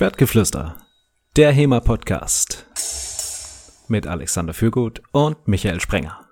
[0.00, 0.76] Schwertgeflüster,
[1.36, 2.64] der HEMA-Podcast
[3.88, 6.26] mit Alexander Fürgut und Michael Sprenger.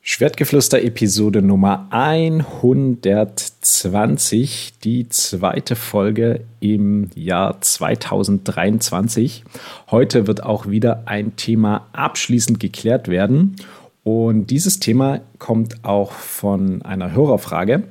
[0.00, 9.42] Schwertgeflüster Episode Nummer 120, die zweite Folge im Jahr 2023.
[9.90, 13.56] Heute wird auch wieder ein Thema abschließend geklärt werden.
[14.04, 17.82] Und dieses Thema kommt auch von einer Hörerfrage.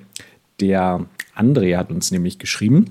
[0.59, 1.05] Der
[1.35, 2.85] André hat uns nämlich geschrieben,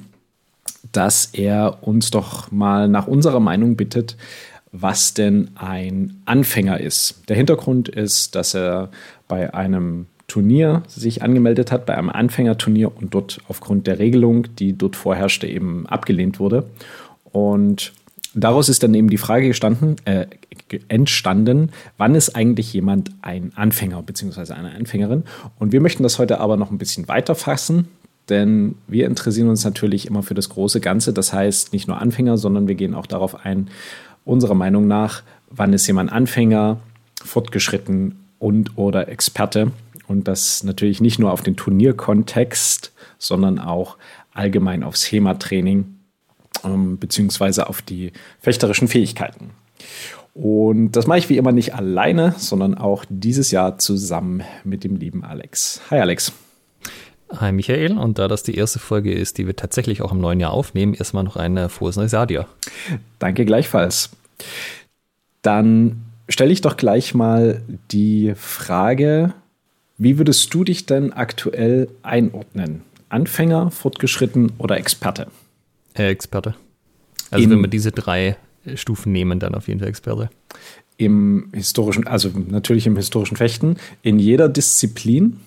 [0.92, 4.16] dass er uns doch mal nach unserer Meinung bittet,
[4.72, 7.22] was denn ein Anfänger ist.
[7.28, 8.90] Der Hintergrund ist, dass er
[9.26, 14.76] bei einem Turnier sich angemeldet hat, bei einem Anfängerturnier und dort aufgrund der Regelung, die
[14.76, 16.68] dort vorherrschte, eben abgelehnt wurde.
[17.24, 17.92] Und
[18.34, 20.26] daraus ist dann eben die Frage gestanden, äh,
[20.88, 24.52] entstanden, wann ist eigentlich jemand ein Anfänger bzw.
[24.52, 25.24] eine Anfängerin?
[25.58, 27.88] Und wir möchten das heute aber noch ein bisschen weiter fassen,
[28.28, 31.12] denn wir interessieren uns natürlich immer für das große Ganze.
[31.12, 33.68] Das heißt nicht nur Anfänger, sondern wir gehen auch darauf ein,
[34.24, 36.78] unserer Meinung nach, wann ist jemand Anfänger,
[37.24, 39.72] fortgeschritten und oder Experte.
[40.06, 43.96] Und das natürlich nicht nur auf den Turnierkontext, sondern auch
[44.32, 45.98] allgemein aufs HEMA-Training
[46.64, 49.50] ähm, beziehungsweise auf die fechterischen Fähigkeiten.
[50.34, 54.96] Und das mache ich wie immer nicht alleine, sondern auch dieses Jahr zusammen mit dem
[54.96, 55.80] lieben Alex.
[55.90, 56.32] Hi Alex.
[57.36, 60.40] Hi Michael, und da das die erste Folge ist, die wir tatsächlich auch im neuen
[60.40, 62.46] Jahr aufnehmen, erstmal noch ein frohes neues Jahr dir.
[63.18, 64.10] Danke gleichfalls.
[65.42, 69.34] Dann stelle ich doch gleich mal die Frage,
[69.98, 72.82] wie würdest du dich denn aktuell einordnen?
[73.08, 75.26] Anfänger, fortgeschritten oder Experte?
[75.94, 76.54] Äh, Experte.
[77.30, 78.36] Also In, wenn wir diese drei
[78.76, 80.30] Stufen nehmen, dann auf jeden Fall Experte.
[80.96, 85.40] Im historischen, also natürlich im historischen Fechten, in jeder Disziplin?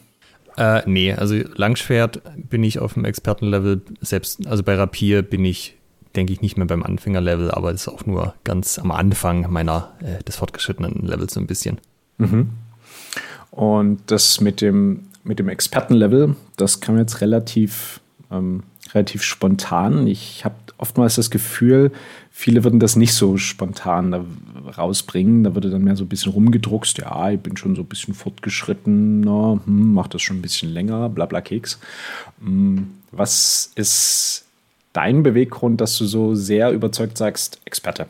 [0.57, 5.77] Äh, nee, also Langschwert bin ich auf dem Expertenlevel, selbst, also bei Rapier bin ich,
[6.15, 10.23] denke ich, nicht mehr beim Anfängerlevel, aber ist auch nur ganz am Anfang meiner, äh,
[10.23, 11.79] des fortgeschrittenen Levels so ein bisschen.
[12.17, 12.49] Mhm.
[13.51, 17.99] Und das mit dem, mit dem Expertenlevel, das kam jetzt relativ,
[18.31, 20.07] ähm, relativ spontan.
[20.07, 21.91] Ich habe oftmals das Gefühl,
[22.41, 24.25] viele würden das nicht so spontan da
[24.75, 25.43] rausbringen.
[25.43, 26.97] Da würde dann mehr so ein bisschen rumgedruckst.
[26.97, 31.07] Ja, ich bin schon so ein bisschen fortgeschritten, hm, mach das schon ein bisschen länger,
[31.09, 31.79] bla bla Keks.
[32.43, 34.45] Hm, was ist
[34.91, 38.07] dein Beweggrund, dass du so sehr überzeugt sagst, Experte?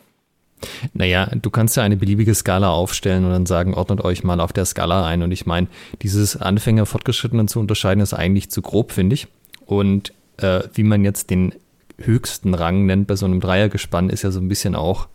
[0.94, 4.54] Naja, du kannst ja eine beliebige Skala aufstellen und dann sagen, ordnet euch mal auf
[4.54, 5.24] der Skala ein.
[5.24, 5.68] Und ich meine,
[6.04, 9.28] dieses Anfänger Fortgeschrittenen zu unterscheiden, ist eigentlich zu grob, finde ich.
[9.66, 11.54] Und äh, wie man jetzt den
[12.06, 15.08] höchsten Rang nennt bei so einem Dreiergespann, ist ja so ein bisschen auch,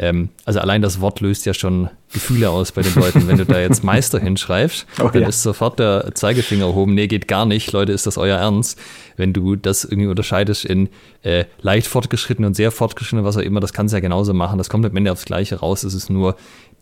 [0.00, 3.28] ähm, also allein das Wort löst ja schon Gefühle aus bei den Leuten.
[3.28, 5.28] Wenn du da jetzt Meister hinschreibst, oh, dann ja.
[5.28, 6.94] ist sofort der Zeigefinger erhoben.
[6.94, 7.70] Nee, geht gar nicht.
[7.72, 8.78] Leute, ist das euer Ernst?
[9.18, 10.88] Wenn du das irgendwie unterscheidest in
[11.22, 14.56] äh, leicht fortgeschritten und sehr fortgeschritten, was auch immer, das kannst du ja genauso machen.
[14.56, 15.84] Das kommt am Ende aufs Gleiche raus.
[15.84, 16.34] Es ist nur,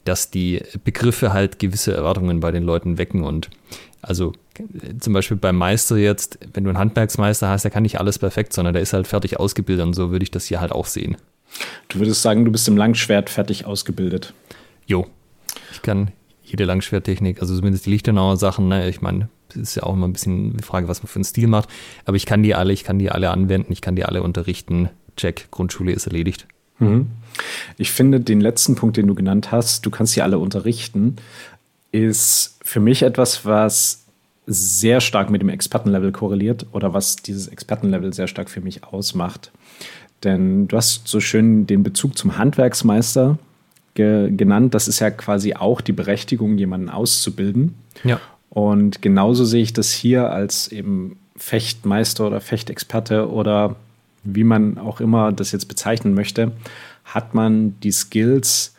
[0.05, 3.51] dass die Begriffe halt gewisse Erwartungen bei den Leuten wecken und
[4.01, 4.33] also
[5.01, 8.53] zum Beispiel beim Meister jetzt, wenn du einen Handwerksmeister hast, der kann nicht alles perfekt,
[8.53, 11.17] sondern der ist halt fertig ausgebildet und so würde ich das hier halt auch sehen.
[11.89, 14.35] Du würdest sagen, du bist im Langschwert fertig ausgebildet.
[14.87, 15.07] Jo.
[15.73, 18.89] Ich kann jede Langschwerttechnik, also zumindest die Lichtenauer Sachen, ne?
[18.89, 21.47] ich meine, ist ja auch immer ein bisschen die Frage, was man für einen Stil
[21.47, 21.69] macht,
[22.05, 24.91] aber ich kann die alle, ich kann die alle anwenden, ich kann die alle unterrichten.
[25.17, 26.47] Check, Grundschule ist erledigt.
[26.79, 27.09] Mhm.
[27.77, 31.17] Ich finde den letzten Punkt, den du genannt hast, du kannst sie alle unterrichten,
[31.93, 34.05] ist für mich etwas, was
[34.47, 39.53] sehr stark mit dem Expertenlevel korreliert oder was dieses Expertenlevel sehr stark für mich ausmacht.
[40.25, 43.39] Denn du hast so schön den Bezug zum Handwerksmeister
[43.95, 44.75] ge genannt.
[44.75, 47.75] Das ist ja quasi auch die Berechtigung, jemanden auszubilden.
[48.05, 48.21] Ja.
[48.49, 53.77] Und genauso sehe ich das hier als eben Fechtmeister oder Fechtexperte oder
[54.35, 56.53] wie man auch immer das jetzt bezeichnen möchte,
[57.05, 58.75] hat man die Skills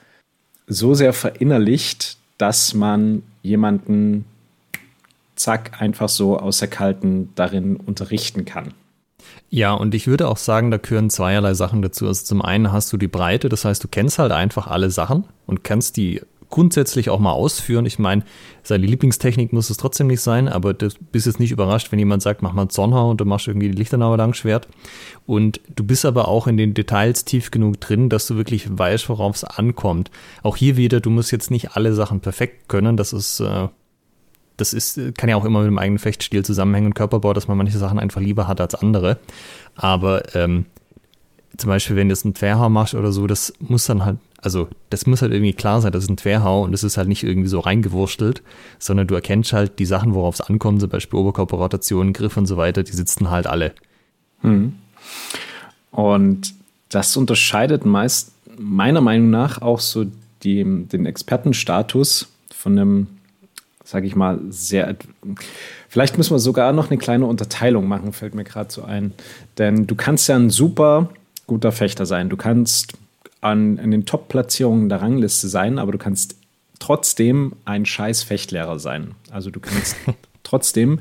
[0.67, 4.25] so sehr verinnerlicht, dass man jemanden
[5.35, 8.73] zack einfach so aus der Kalten darin unterrichten kann.
[9.49, 12.07] Ja, und ich würde auch sagen, da gehören zweierlei Sachen dazu.
[12.07, 15.23] Also zum einen hast du die Breite, das heißt, du kennst halt einfach alle Sachen
[15.47, 17.85] und kannst die grundsätzlich auch mal ausführen.
[17.85, 18.23] Ich meine,
[18.63, 22.23] seine Lieblingstechnik muss es trotzdem nicht sein, aber du bist jetzt nicht überrascht, wenn jemand
[22.23, 24.67] sagt, mach mal Zornhau und du machst irgendwie die Lichternauer Langschwert.
[25.25, 29.09] Und du bist aber auch in den Details tief genug drin, dass du wirklich weißt,
[29.09, 30.09] worauf es ankommt.
[30.41, 32.97] Auch hier wieder, du musst jetzt nicht alle Sachen perfekt können.
[32.97, 33.67] Das ist, äh,
[34.57, 37.57] das ist, kann ja auch immer mit dem eigenen Fechtstil zusammenhängen und Körperbau, dass man
[37.57, 39.19] manche Sachen einfach lieber hat als andere.
[39.75, 40.65] Aber ähm,
[41.57, 44.69] zum Beispiel, wenn du jetzt einen Querhaar machst oder so, das muss dann halt Also
[44.89, 47.23] das muss halt irgendwie klar sein, das ist ein Querhau und das ist halt nicht
[47.23, 48.41] irgendwie so reingewurstelt,
[48.77, 52.55] sondern du erkennst halt die Sachen, worauf es ankommt, zum Beispiel Oberkörperrotation, Griff und so
[52.55, 53.73] weiter, die sitzen halt alle.
[54.41, 54.73] Hm.
[55.91, 56.53] Und
[56.89, 60.05] das unterscheidet meist meiner Meinung nach auch so
[60.43, 63.07] die, den Expertenstatus von einem,
[63.83, 64.95] sage ich mal, sehr.
[65.87, 69.13] Vielleicht müssen wir sogar noch eine kleine Unterteilung machen, fällt mir gerade so ein.
[69.57, 71.09] Denn du kannst ja ein super
[71.47, 72.29] guter Fechter sein.
[72.29, 72.93] Du kannst
[73.41, 76.35] an, an den Top-Platzierungen der Rangliste sein, aber du kannst
[76.79, 79.15] trotzdem ein scheiß Fechtlehrer sein.
[79.31, 79.95] Also du kannst
[80.43, 80.99] trotzdem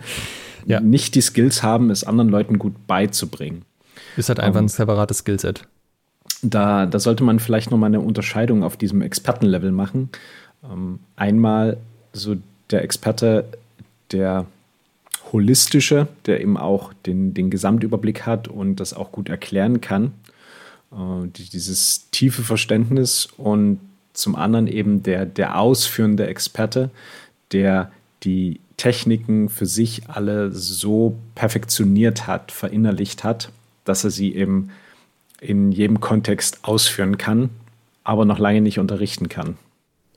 [0.66, 0.80] ja.
[0.80, 3.62] nicht die Skills haben, es anderen Leuten gut beizubringen.
[4.16, 5.62] Ist halt einfach um, ein separates Skillset.
[6.42, 10.10] Da, da sollte man vielleicht noch mal eine Unterscheidung auf diesem Expertenlevel machen.
[10.64, 11.78] Ähm, einmal
[12.12, 12.36] so
[12.70, 13.44] der Experte,
[14.12, 14.46] der
[15.32, 20.12] holistische, der eben auch den, den Gesamtüberblick hat und das auch gut erklären kann.
[20.92, 23.80] Äh, dieses tiefe Verständnis und
[24.12, 26.90] zum anderen eben der, der ausführende Experte,
[27.52, 27.92] der
[28.24, 33.52] die Techniken für sich alle so perfektioniert hat, verinnerlicht hat,
[33.84, 34.70] dass er sie eben
[35.40, 37.50] in jedem Kontext ausführen kann,
[38.02, 39.56] aber noch lange nicht unterrichten kann.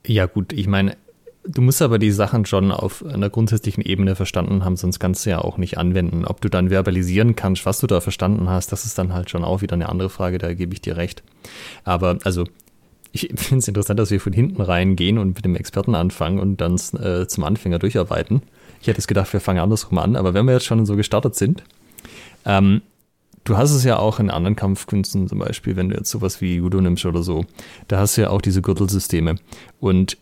[0.06, 0.96] Ja gut, ich meine,
[1.44, 5.30] Du musst aber die Sachen schon auf einer grundsätzlichen Ebene verstanden haben, sonst kannst du
[5.30, 6.24] ja auch nicht anwenden.
[6.24, 9.42] Ob du dann verbalisieren kannst, was du da verstanden hast, das ist dann halt schon
[9.42, 11.24] auch wieder eine andere Frage, da gebe ich dir recht.
[11.82, 12.44] Aber also,
[13.10, 16.60] ich finde es interessant, dass wir von hinten reingehen und mit dem Experten anfangen und
[16.60, 18.42] dann äh, zum Anfänger durcharbeiten.
[18.80, 21.34] Ich hätte es gedacht, wir fangen andersrum an, aber wenn wir jetzt schon so gestartet
[21.34, 21.64] sind,
[22.44, 22.82] ähm,
[23.42, 26.56] du hast es ja auch in anderen Kampfkünsten zum Beispiel, wenn du jetzt sowas wie
[26.56, 27.44] Judo nimmst oder so,
[27.88, 29.36] da hast du ja auch diese Gürtelsysteme.
[29.80, 30.18] Und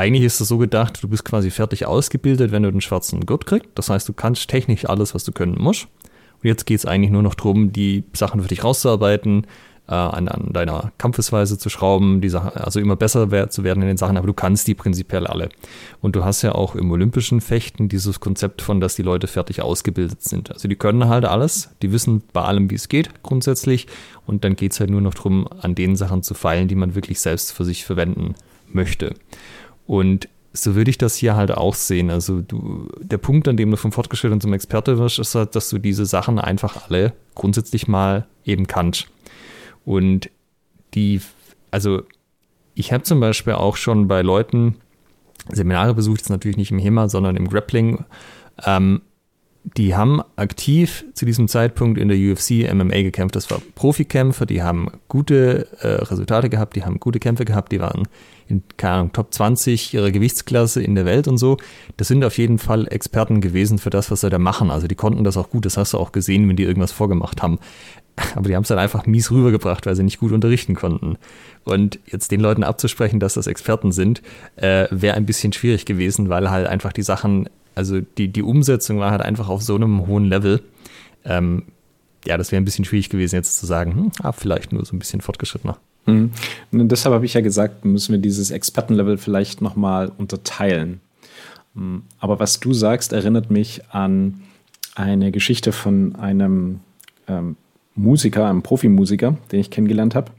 [0.00, 3.44] eigentlich ist es so gedacht, du bist quasi fertig ausgebildet, wenn du den schwarzen Gurt
[3.44, 3.68] kriegst.
[3.74, 5.88] Das heißt, du kannst technisch alles, was du können musst.
[6.42, 9.46] Und jetzt geht es eigentlich nur noch darum, die Sachen für dich rauszuarbeiten,
[9.88, 13.82] äh, an, an, deiner Kampfesweise zu schrauben, die Sachen, also immer besser wer zu werden
[13.82, 15.50] in den Sachen, aber du kannst die prinzipiell alle.
[16.00, 19.60] Und du hast ja auch im olympischen Fechten dieses Konzept von, dass die Leute fertig
[19.60, 20.50] ausgebildet sind.
[20.50, 23.86] Also die können halt alles, die wissen bei allem, wie es geht, grundsätzlich.
[24.26, 26.94] Und dann geht es halt nur noch darum, an den Sachen zu feilen, die man
[26.94, 28.34] wirklich selbst für sich verwenden
[28.72, 29.14] möchte.
[29.86, 32.10] Und so würde ich das hier halt auch sehen.
[32.10, 35.68] Also du, der Punkt, an dem du vom Fortgeschrittenen zum Experte wirst, ist halt, dass
[35.70, 39.08] du diese Sachen einfach alle grundsätzlich mal eben kannst.
[39.84, 40.30] Und
[40.94, 41.20] die,
[41.70, 42.02] also
[42.74, 44.76] ich habe zum Beispiel auch schon bei Leuten
[45.48, 48.04] Seminare besucht, jetzt natürlich nicht im HEMA, sondern im Grappling,
[48.64, 49.02] ähm,
[49.64, 53.36] die haben aktiv zu diesem Zeitpunkt in der UFC MMA gekämpft.
[53.36, 57.80] Das waren Profikämpfer, die haben gute äh, Resultate gehabt, die haben gute Kämpfe gehabt, die
[57.80, 58.08] waren
[58.48, 61.58] in, keine Ahnung, Top 20 ihrer Gewichtsklasse in der Welt und so.
[61.98, 64.70] Das sind auf jeden Fall Experten gewesen für das, was sie da machen.
[64.70, 67.42] Also die konnten das auch gut, das hast du auch gesehen, wenn die irgendwas vorgemacht
[67.42, 67.58] haben.
[68.34, 71.16] Aber die haben es dann einfach mies rübergebracht, weil sie nicht gut unterrichten konnten.
[71.64, 74.22] Und jetzt den Leuten abzusprechen, dass das Experten sind,
[74.56, 77.48] äh, wäre ein bisschen schwierig gewesen, weil halt einfach die Sachen
[77.80, 80.62] also die, die Umsetzung war halt einfach auf so einem hohen Level.
[81.24, 81.62] Ähm,
[82.26, 84.94] ja, das wäre ein bisschen schwierig gewesen, jetzt zu sagen, hm, ah, vielleicht nur so
[84.94, 85.78] ein bisschen fortgeschrittener.
[86.04, 86.30] Mhm.
[86.72, 91.00] Und deshalb habe ich ja gesagt, müssen wir dieses Expertenlevel vielleicht nochmal unterteilen.
[91.74, 94.42] Hm, aber was du sagst, erinnert mich an
[94.94, 96.80] eine Geschichte von einem
[97.28, 97.56] ähm,
[97.94, 100.32] Musiker, einem Profimusiker, den ich kennengelernt habe.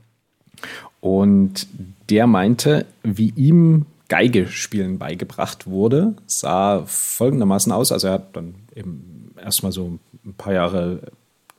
[1.00, 1.66] Und
[2.12, 7.94] der meinte, wie ihm Geige spielen beigebracht wurde, sah folgendermaßen aus.
[7.94, 11.00] Also er hat dann eben erstmal so ein paar Jahre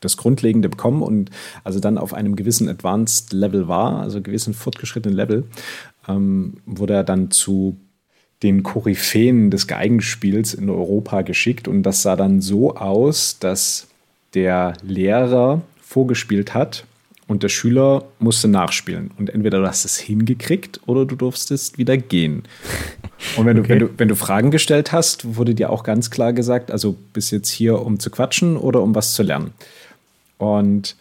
[0.01, 1.31] das Grundlegende bekommen und
[1.65, 5.45] also dann auf einem gewissen Advanced Level war, also gewissen fortgeschrittenen Level,
[6.07, 7.79] ähm, wurde er dann zu
[8.43, 13.87] den Koryphäen des Geigenspiels in Europa geschickt und das sah dann so aus, dass
[14.35, 16.85] der Lehrer vorgespielt hat
[17.27, 19.11] und der Schüler musste nachspielen.
[19.19, 22.43] Und entweder du hast es hingekriegt oder du durftest wieder gehen.
[23.37, 23.69] Und wenn, okay.
[23.69, 26.97] du, wenn, du, wenn du Fragen gestellt hast, wurde dir auch ganz klar gesagt, also
[27.13, 29.53] bist jetzt hier, um zu quatschen oder um was zu lernen.
[30.39, 30.97] Und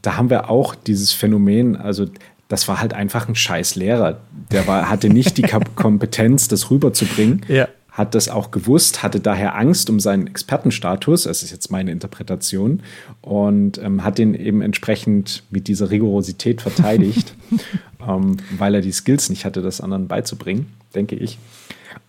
[0.00, 2.06] da haben wir auch dieses Phänomen, also
[2.48, 4.20] das war halt einfach ein scheiß Lehrer.
[4.50, 5.42] Der war, hatte nicht die
[5.76, 7.46] Kompetenz, das rüberzubringen.
[7.48, 11.92] Ja hat das auch gewusst, hatte daher Angst um seinen Expertenstatus, das ist jetzt meine
[11.92, 12.80] Interpretation,
[13.20, 17.34] und ähm, hat den eben entsprechend mit dieser Rigorosität verteidigt,
[18.08, 21.38] ähm, weil er die Skills nicht hatte, das anderen beizubringen, denke ich.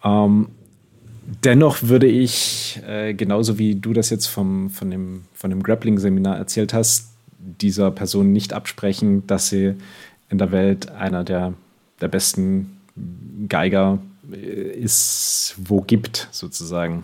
[0.06, 0.48] Ähm,
[1.44, 6.38] dennoch würde ich, äh, genauso wie du das jetzt vom, von dem, von dem Grappling-Seminar
[6.38, 9.74] erzählt hast, dieser Person nicht absprechen, dass sie
[10.30, 11.54] in der Welt einer der,
[12.00, 12.78] der besten
[13.50, 14.00] Geiger
[14.34, 17.04] es wo gibt, sozusagen.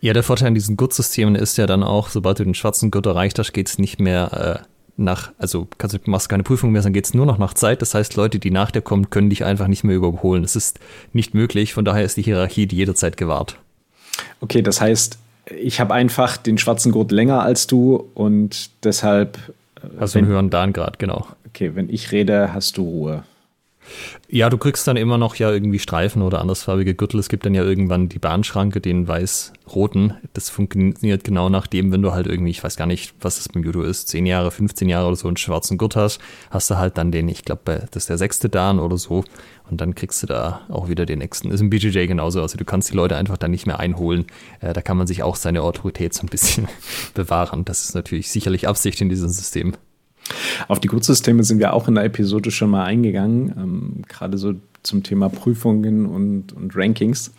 [0.00, 3.06] Ja, der Vorteil an diesen Gurtsystemen ist ja dann auch, sobald du den schwarzen Gurt
[3.06, 6.82] erreicht hast, geht es nicht mehr äh, nach, also kannst, du machst keine Prüfung mehr,
[6.82, 7.82] dann geht es nur noch nach Zeit.
[7.82, 10.42] Das heißt, Leute, die nach dir kommen, können dich einfach nicht mehr überholen.
[10.42, 10.78] Das ist
[11.12, 11.74] nicht möglich.
[11.74, 13.58] Von daher ist die Hierarchie die jederzeit gewahrt.
[14.40, 15.18] Okay, das heißt,
[15.58, 19.38] ich habe einfach den schwarzen Gurt länger als du und deshalb.
[19.76, 21.26] Äh, hast du einen höheren Dan-Grad, genau.
[21.46, 23.24] Okay, wenn ich rede, hast du Ruhe.
[24.28, 27.20] Ja, du kriegst dann immer noch ja irgendwie Streifen oder andersfarbige Gürtel.
[27.20, 30.14] Es gibt dann ja irgendwann die Bahnschranke, den weiß-roten.
[30.32, 33.48] Das funktioniert genau nach dem, wenn du halt irgendwie, ich weiß gar nicht, was das
[33.48, 36.76] beim Judo ist, 10 Jahre, 15 Jahre oder so einen schwarzen Gurt hast, hast du
[36.76, 39.24] halt dann den, ich glaube, das ist der sechste Dan oder so.
[39.70, 41.50] Und dann kriegst du da auch wieder den nächsten.
[41.50, 42.42] Ist im BJJ genauso.
[42.42, 44.26] Also du kannst die Leute einfach dann nicht mehr einholen.
[44.60, 46.68] Äh, da kann man sich auch seine Autorität so ein bisschen
[47.14, 47.64] bewahren.
[47.64, 49.74] Das ist natürlich sicherlich Absicht in diesem System.
[50.68, 54.54] Auf die Gurtsysteme sind wir auch in der Episode schon mal eingegangen, ähm, gerade so
[54.82, 57.32] zum Thema Prüfungen und, und Rankings.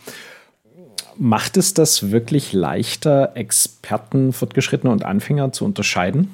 [1.17, 6.29] Macht es das wirklich leichter, Experten, Fortgeschrittene und Anfänger zu unterscheiden?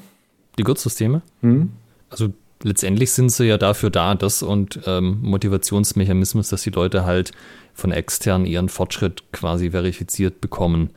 [0.58, 1.22] Die Gurtsysteme?
[1.42, 1.72] Hm?
[2.10, 7.32] Also letztendlich sind sie ja dafür da, dass und ähm, Motivationsmechanismus, dass die Leute halt
[7.74, 10.90] von extern ihren Fortschritt quasi verifiziert bekommen.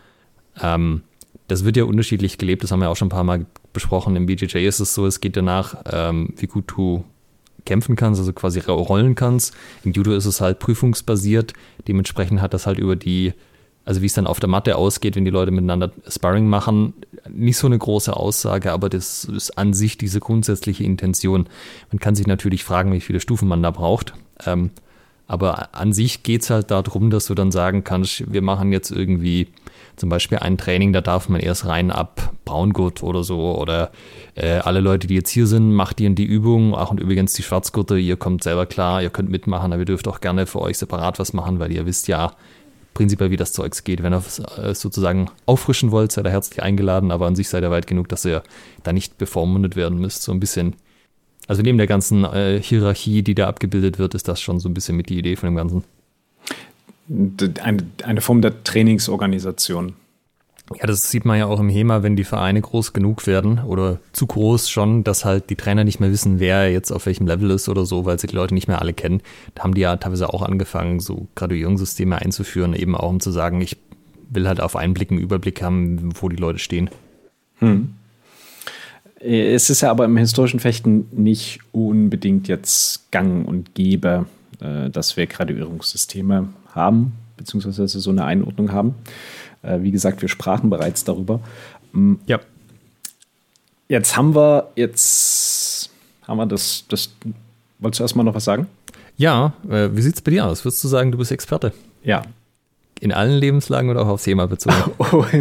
[0.61, 1.03] Ähm,
[1.49, 4.17] das wird ja unterschiedlich gelebt, das haben wir auch schon ein paar Mal besprochen.
[4.17, 7.05] Im BJJ ist es so, es geht danach, ähm, wie gut du
[7.67, 9.55] kämpfen kannst, also quasi rollen kannst.
[9.85, 11.53] Im Judo ist es halt prüfungsbasiert.
[11.87, 13.33] Dementsprechend hat das halt über die,
[13.85, 16.95] also wie es dann auf der Matte ausgeht, wenn die Leute miteinander Sparring machen,
[17.29, 21.49] nicht so eine große Aussage, aber das ist an sich diese grundsätzliche Intention.
[21.91, 24.15] Man kann sich natürlich fragen, wie viele Stufen man da braucht.
[24.47, 24.71] Ähm,
[25.27, 28.91] aber an sich geht es halt darum, dass du dann sagen kannst, wir machen jetzt
[28.91, 29.49] irgendwie
[29.97, 33.91] zum Beispiel ein Training, da darf man erst rein ab Braungurt oder so oder
[34.35, 36.75] äh, alle Leute, die jetzt hier sind, macht ihr in die Übung.
[36.77, 40.09] Ach und übrigens die Schwarzgurte, ihr kommt selber klar, ihr könnt mitmachen, aber ihr dürft
[40.09, 42.33] auch gerne für euch separat was machen, weil ihr wisst ja
[42.95, 44.03] prinzipiell, wie das Zeugs geht.
[44.03, 47.63] Wenn ihr es äh, sozusagen auffrischen wollt, seid ihr herzlich eingeladen, aber an sich seid
[47.63, 48.43] ihr weit genug, dass ihr
[48.83, 50.23] da nicht bevormundet werden müsst.
[50.23, 50.77] So ein bisschen
[51.47, 54.75] also neben der ganzen äh, Hierarchie, die da abgebildet wird, ist das schon so ein
[54.75, 55.85] bisschen mit die Idee von dem Ganzen.
[57.09, 59.95] Eine, eine Form der Trainingsorganisation.
[60.75, 64.01] Ja, das sieht man ja auch im HEMA, wenn die Vereine groß genug werden oder
[64.13, 67.51] zu groß schon, dass halt die Trainer nicht mehr wissen, wer jetzt auf welchem Level
[67.51, 69.21] ist oder so, weil sie die Leute nicht mehr alle kennen.
[69.55, 73.61] Da haben die ja teilweise auch angefangen, so Graduierungssysteme einzuführen, eben auch um zu sagen,
[73.61, 73.77] ich
[74.31, 76.89] will halt auf einen Blick einen Überblick haben, wo die Leute stehen.
[77.59, 77.95] Hm.
[79.21, 84.27] Es ist ja aber im historischen Fechten nicht unbedingt jetzt gang und gäbe,
[84.61, 88.95] äh, dass wir Graduierungssysteme haben, beziehungsweise so eine Einordnung haben.
[89.63, 91.41] Äh, wie gesagt, wir sprachen bereits darüber.
[91.93, 92.41] Mm, ja.
[93.89, 95.91] Jetzt haben wir, jetzt
[96.27, 97.11] haben wir das, das
[97.79, 98.67] wolltest du erstmal noch was sagen?
[99.17, 100.65] Ja, äh, wie sieht es bei dir aus?
[100.65, 101.73] Würdest du sagen, du bist Experte?
[102.03, 102.23] Ja.
[103.01, 104.77] In allen Lebenslagen oder auch aufs Thema bezogen?
[104.99, 105.25] Oh.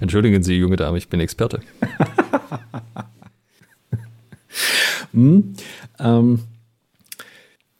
[0.00, 1.60] Entschuldigen Sie, junge Dame, ich bin Experte.
[5.12, 5.54] hm,
[5.98, 6.40] ähm,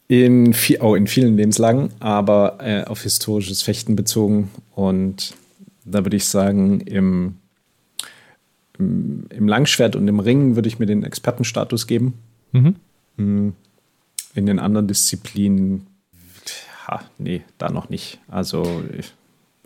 [0.07, 4.51] in, viel, oh, in vielen Lebenslagen, aber äh, auf historisches Fechten bezogen.
[4.75, 5.35] Und
[5.83, 7.37] da würde ich sagen, im,
[8.77, 12.13] im, im, Langschwert und im Ringen würde ich mir den Expertenstatus geben.
[12.51, 12.75] Mhm.
[13.17, 13.53] Hm,
[14.35, 15.87] in den anderen Disziplinen,
[16.87, 18.19] ja, nee, da noch nicht.
[18.27, 19.13] Also ich,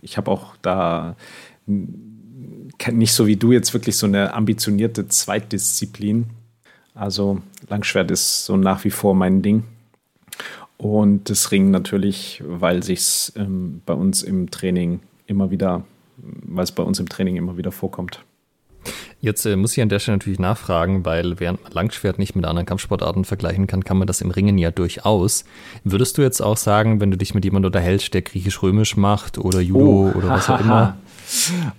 [0.02, 1.16] ich habe auch da
[1.66, 6.28] nicht so wie du jetzt wirklich so eine ambitionierte Zweitdisziplin.
[6.94, 9.64] Also Langschwert ist so nach wie vor mein Ding.
[10.80, 15.84] Und das Ringen natürlich, weil sich ähm, bei uns im Training immer wieder,
[16.18, 18.24] weil es bei uns im Training immer wieder vorkommt.
[19.22, 22.46] Jetzt äh, muss ich an der Stelle natürlich nachfragen, weil während man Langschwert nicht mit
[22.46, 25.44] anderen Kampfsportarten vergleichen kann, kann man das im Ringen ja durchaus.
[25.84, 29.60] Würdest du jetzt auch sagen, wenn du dich mit jemandem unterhältst, der griechisch-römisch macht oder
[29.60, 30.98] Judo oh, oder was auch immer,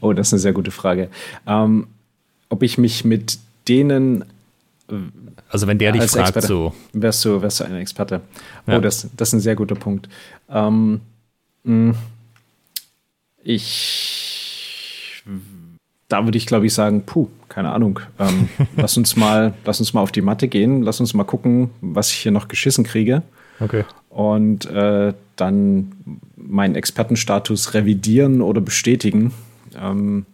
[0.01, 1.09] Oh, das ist eine sehr gute Frage.
[1.47, 1.89] Ähm,
[2.49, 3.39] ob ich mich mit
[3.69, 4.25] denen.
[5.49, 6.75] Also, wenn der dich fragt, Experte, so.
[6.93, 8.21] Wärst du, wärst du ein Experte.
[8.67, 8.79] Oh, ja.
[8.81, 10.09] das, das ist ein sehr guter Punkt.
[10.49, 11.01] Ähm,
[11.65, 11.95] hm,
[13.43, 15.23] ich.
[16.09, 18.01] Da würde ich, glaube ich, sagen, puh, keine Ahnung.
[18.19, 21.71] Ähm, lass uns mal, lass uns mal auf die Matte gehen, lass uns mal gucken,
[21.81, 23.23] was ich hier noch geschissen kriege.
[23.61, 23.85] Okay.
[24.09, 25.93] Und äh, dann
[26.37, 29.33] meinen Expertenstatus revidieren oder bestätigen.
[29.79, 30.27] Ähm,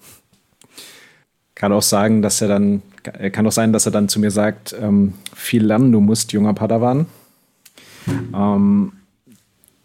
[1.54, 2.82] kann auch sagen, dass er dann,
[3.32, 6.54] kann auch sein, dass er dann zu mir sagt, ähm, viel lernen du musst, junger
[6.54, 7.06] Padawan.
[8.34, 8.92] Ähm,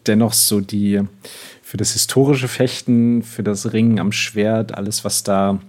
[0.07, 1.01] dennoch so die
[1.61, 5.59] für das historische Fechten, für das Ringen am Schwert, alles, was da,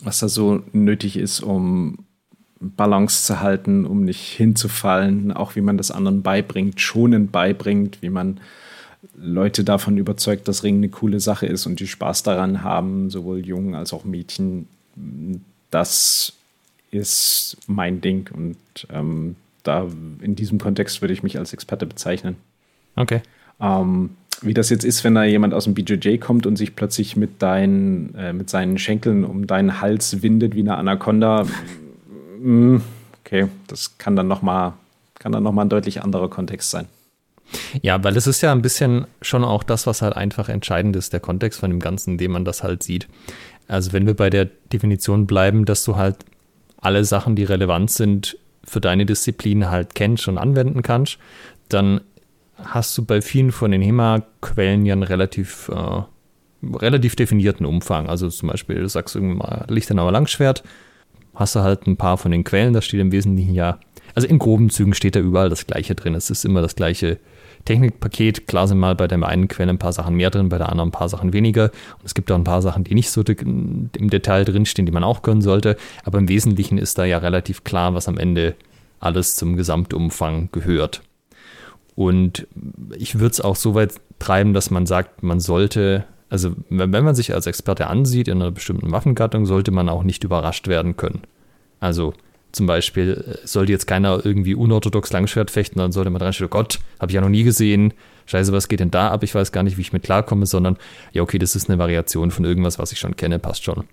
[0.00, 2.04] was da so nötig ist, um
[2.60, 8.10] Balance zu halten, um nicht hinzufallen, auch wie man das anderen beibringt, schonend beibringt, wie
[8.10, 8.40] man
[9.16, 13.46] Leute davon überzeugt, dass Ringen eine coole Sache ist und die Spaß daran haben, sowohl
[13.46, 14.66] Jungen als auch Mädchen.
[15.70, 16.32] Das
[16.90, 18.56] ist mein Ding und
[18.90, 19.86] ähm, da
[20.20, 22.36] in diesem Kontext würde ich mich als Experte bezeichnen.
[22.96, 23.20] Okay.
[23.60, 27.16] Ähm, wie das jetzt ist, wenn da jemand aus dem BJJ kommt und sich plötzlich
[27.16, 31.44] mit, deinen, äh, mit seinen Schenkeln um deinen Hals windet wie eine Anaconda.
[32.40, 32.76] Mm,
[33.20, 34.74] okay, das kann dann nochmal
[35.24, 36.86] noch ein deutlich anderer Kontext sein.
[37.82, 41.12] Ja, weil es ist ja ein bisschen schon auch das, was halt einfach entscheidend ist,
[41.12, 43.08] der Kontext von dem Ganzen, in dem man das halt sieht.
[43.66, 46.16] Also wenn wir bei der Definition bleiben, dass du halt
[46.80, 51.18] alle Sachen, die relevant sind, für deine Disziplin halt kennst und anwenden kannst,
[51.68, 52.00] dann
[52.56, 56.02] hast du bei vielen von den HEMA-Quellen ja einen relativ, äh,
[56.76, 58.08] relativ definierten Umfang.
[58.08, 60.62] Also zum Beispiel, du sagst irgendwann mal Lichtenauer Langschwert,
[61.34, 63.78] hast du halt ein paar von den Quellen, da steht im Wesentlichen ja,
[64.14, 66.14] also in groben Zügen steht da überall das Gleiche drin.
[66.14, 67.18] Es ist immer das gleiche
[67.68, 68.46] Technikpaket.
[68.46, 70.88] Klar sind mal bei der einen Quelle ein paar Sachen mehr drin, bei der anderen
[70.88, 71.64] ein paar Sachen weniger.
[71.64, 75.04] Und es gibt auch ein paar Sachen, die nicht so im Detail drinstehen, die man
[75.04, 75.76] auch können sollte.
[76.04, 78.54] Aber im Wesentlichen ist da ja relativ klar, was am Ende
[79.00, 81.02] alles zum Gesamtumfang gehört.
[81.94, 82.46] Und
[82.96, 87.14] ich würde es auch so weit treiben, dass man sagt, man sollte, also wenn man
[87.14, 91.20] sich als Experte ansieht in einer bestimmten Waffengattung, sollte man auch nicht überrascht werden können.
[91.80, 92.14] Also
[92.52, 96.46] zum Beispiel äh, sollte jetzt keiner irgendwie unorthodox Langschwert fechten, dann sollte man dran stehen,
[96.46, 97.94] oh Gott, habe ich ja noch nie gesehen.
[98.26, 99.22] Scheiße, was geht denn da ab?
[99.22, 100.76] Ich weiß gar nicht, wie ich mit klarkomme, sondern
[101.12, 103.84] ja, okay, das ist eine Variation von irgendwas, was ich schon kenne, passt schon.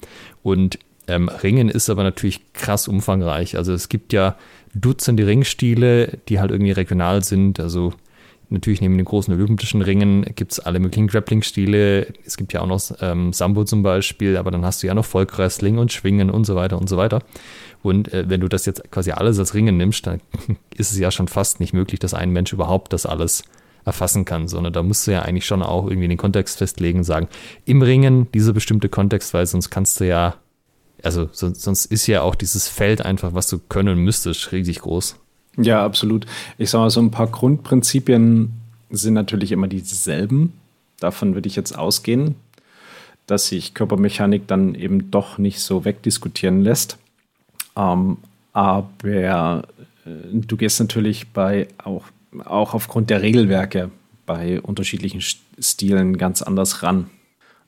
[0.43, 3.57] Und ähm, Ringen ist aber natürlich krass umfangreich.
[3.57, 4.37] Also es gibt ja
[4.73, 7.59] Dutzende Ringstile, die halt irgendwie regional sind.
[7.59, 7.93] Also
[8.49, 12.07] natürlich neben den großen olympischen Ringen gibt es alle möglichen Grappling-Stile.
[12.25, 15.05] Es gibt ja auch noch ähm, Sambo zum Beispiel, aber dann hast du ja noch
[15.05, 17.21] Volkwrestling und Schwingen und so weiter und so weiter.
[17.85, 20.19] Und äh, wenn du das jetzt quasi alles als Ringen nimmst, dann
[20.75, 23.43] ist es ja schon fast nicht möglich, dass ein Mensch überhaupt das alles
[23.85, 27.27] erfassen kann, sondern da musst du ja eigentlich schon auch irgendwie den Kontext festlegen, sagen,
[27.65, 30.35] im Ringen dieser bestimmte Kontext, weil sonst kannst du ja
[31.03, 35.17] also sonst, sonst ist ja auch dieses Feld einfach, was du können müsstest, riesig groß.
[35.57, 36.25] Ja, absolut.
[36.57, 38.53] Ich sage mal, so ein paar Grundprinzipien
[38.89, 40.53] sind natürlich immer dieselben.
[40.99, 42.35] Davon würde ich jetzt ausgehen,
[43.27, 46.97] dass sich Körpermechanik dann eben doch nicht so wegdiskutieren lässt.
[47.75, 48.17] Ähm,
[48.53, 49.63] aber
[50.05, 52.05] äh, du gehst natürlich bei auch,
[52.45, 53.91] auch aufgrund der Regelwerke
[54.25, 57.09] bei unterschiedlichen Stilen ganz anders ran.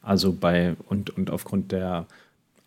[0.01, 2.05] Also bei und, und aufgrund der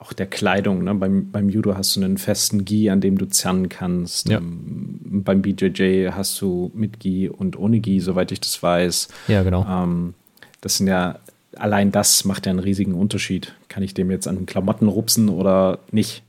[0.00, 0.83] auch der Kleidung.
[0.83, 0.94] Ne?
[0.94, 4.29] Beim, beim Judo hast du einen festen Gi, an dem du zerren kannst.
[4.29, 4.38] Ja.
[4.38, 9.09] Ähm, beim BJJ hast du mit Gi und ohne Gi, soweit ich das weiß.
[9.29, 9.66] Ja, genau.
[9.68, 10.14] Ähm,
[10.62, 11.18] das sind ja,
[11.55, 13.55] allein das macht ja einen riesigen Unterschied.
[13.68, 16.22] Kann ich dem jetzt an den Klamotten rupsen oder nicht?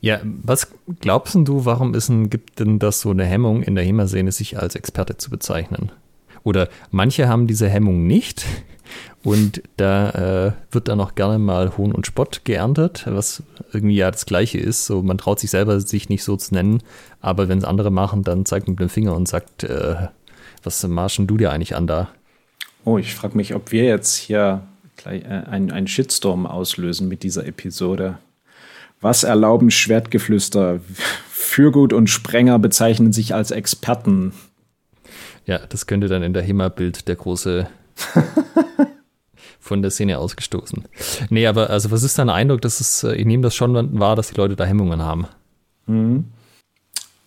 [0.00, 3.84] Ja, was glaubst du, warum ist denn, gibt denn das so eine Hemmung in der
[3.84, 5.90] HEMA-Szene, sich als Experte zu bezeichnen?
[6.42, 8.44] Oder manche haben diese Hemmung nicht
[9.24, 14.10] und da äh, wird dann auch gerne mal Hohn und Spott geerntet, was irgendwie ja
[14.10, 14.84] das Gleiche ist.
[14.84, 16.82] So, man traut sich selber, sich nicht so zu nennen,
[17.20, 20.08] aber wenn es andere machen, dann zeigt man mit dem Finger und sagt, äh,
[20.62, 22.08] was marschen du dir eigentlich an da?
[22.84, 24.62] Oh, ich frage mich, ob wir jetzt hier
[24.96, 28.18] gleich äh, einen Shitstorm auslösen mit dieser Episode.
[29.04, 30.80] Was erlauben Schwertgeflüster?
[31.28, 34.32] Fürgut und Sprenger bezeichnen sich als Experten.
[35.44, 37.66] Ja, das könnte dann in der HEMA-Bild der große
[39.60, 40.86] von der Szene ausgestoßen.
[41.28, 44.16] Nee, aber also was ist dein Eindruck, dass es, äh, ich nehme das schon wahr,
[44.16, 45.26] dass die Leute da Hemmungen haben?
[45.84, 46.24] Mhm.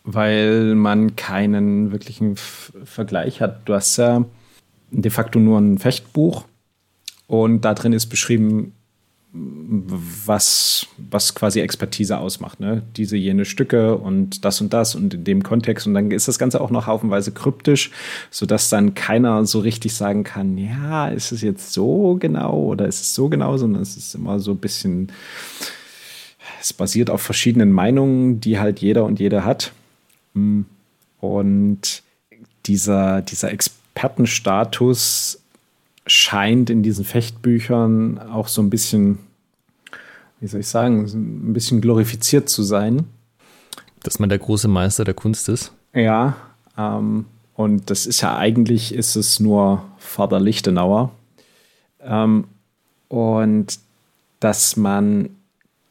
[0.04, 3.70] Weil man keinen wirklichen F Vergleich hat.
[3.70, 4.26] Du hast ja
[4.90, 6.46] de facto nur ein Fechtbuch
[7.28, 8.74] und da drin ist beschrieben,
[9.38, 12.60] was, was quasi Expertise ausmacht.
[12.60, 12.84] Ne?
[12.95, 15.86] Diese, jene Stücke und das und das und in dem Kontext.
[15.88, 17.91] Und dann ist das Ganze auch noch haufenweise kryptisch,
[18.32, 23.02] sodass dann keiner so richtig sagen kann, ja, ist es jetzt so genau oder ist
[23.02, 25.12] es so genau, sondern es ist immer so ein bisschen,
[26.62, 29.73] es basiert auf verschiedenen Meinungen, die halt jeder und jede hat.
[30.34, 30.65] Hm.
[31.19, 32.04] Und
[32.65, 35.41] dieser, dieser Expertenstatus
[36.06, 39.19] scheint in diesen Fechtbüchern auch so ein bisschen,
[40.39, 43.06] wie soll ich sagen, ein bisschen glorifiziert zu sein.
[44.04, 45.71] Dass man der große Meister der Kunst ist.
[45.93, 46.36] Ja,
[46.78, 51.12] ähm, und das ist ja eigentlich, ist es nur Vater Lichtenauer.
[52.02, 52.45] Ähm,
[53.08, 53.80] und
[54.39, 55.30] dass man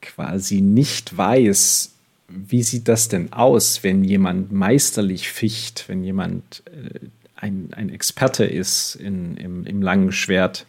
[0.00, 1.92] quasi nicht weiß,
[2.28, 7.00] wie sieht das denn aus, wenn jemand meisterlich ficht, wenn jemand äh,
[7.35, 10.66] ein, ein Experte ist in, im, im langen Schwert.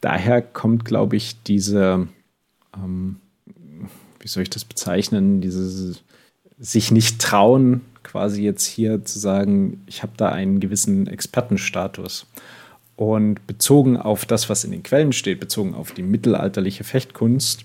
[0.00, 2.08] Daher kommt, glaube ich, diese,
[2.76, 3.16] ähm,
[4.20, 6.02] wie soll ich das bezeichnen, dieses
[6.58, 12.26] sich nicht trauen, quasi jetzt hier zu sagen, ich habe da einen gewissen Expertenstatus.
[12.94, 17.64] Und bezogen auf das, was in den Quellen steht, bezogen auf die mittelalterliche Fechtkunst,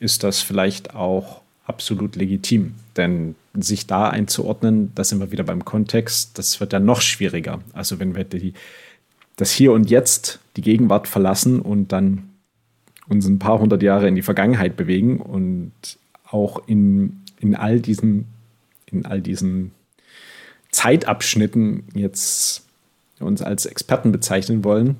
[0.00, 2.74] ist das vielleicht auch absolut legitim.
[2.96, 7.60] Denn sich da einzuordnen, da sind wir wieder beim Kontext, das wird dann noch schwieriger.
[7.72, 8.52] Also wenn wir die,
[9.36, 12.28] das Hier und Jetzt, die Gegenwart verlassen und dann
[13.08, 15.72] uns ein paar hundert Jahre in die Vergangenheit bewegen und
[16.28, 18.26] auch in, in all diesen,
[18.86, 19.72] in all diesen
[20.70, 22.64] Zeitabschnitten jetzt
[23.20, 24.96] uns als Experten bezeichnen wollen,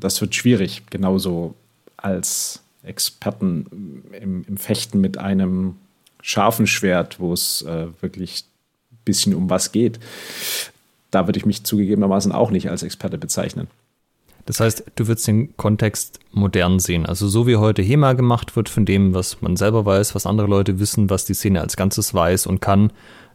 [0.00, 0.82] das wird schwierig.
[0.90, 1.54] Genauso
[1.96, 5.76] als Experten im, im Fechten mit einem
[6.20, 8.44] scharfen Schwert, wo es äh, wirklich
[8.92, 9.98] ein bisschen um was geht.
[11.10, 13.68] Da würde ich mich zugegebenermaßen auch nicht als Experte bezeichnen.
[14.46, 17.06] Das heißt, du würdest den Kontext modern sehen.
[17.06, 20.46] Also so wie heute HEMA gemacht wird von dem, was man selber weiß, was andere
[20.46, 22.92] Leute wissen, was die Szene als Ganzes weiß und kann,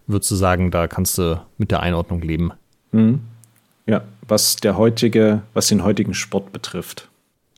[0.08, 2.52] würdest du sagen, da kannst du mit der Einordnung leben.
[2.91, 3.22] Mhm.
[3.88, 7.10] Ja, was der heutige, was den heutigen Sport betrifft.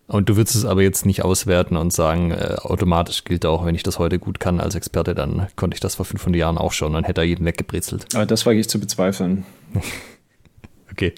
[0.08, 3.76] Und du würdest es aber jetzt nicht auswerten und sagen, äh, automatisch gilt auch, wenn
[3.76, 6.74] ich das heute gut kann als Experte, dann konnte ich das vor 500 Jahren auch
[6.74, 8.08] schon und hätte da jeden weggebrezelt.
[8.14, 9.46] Aber das wage ich zu bezweifeln.
[10.92, 11.14] okay.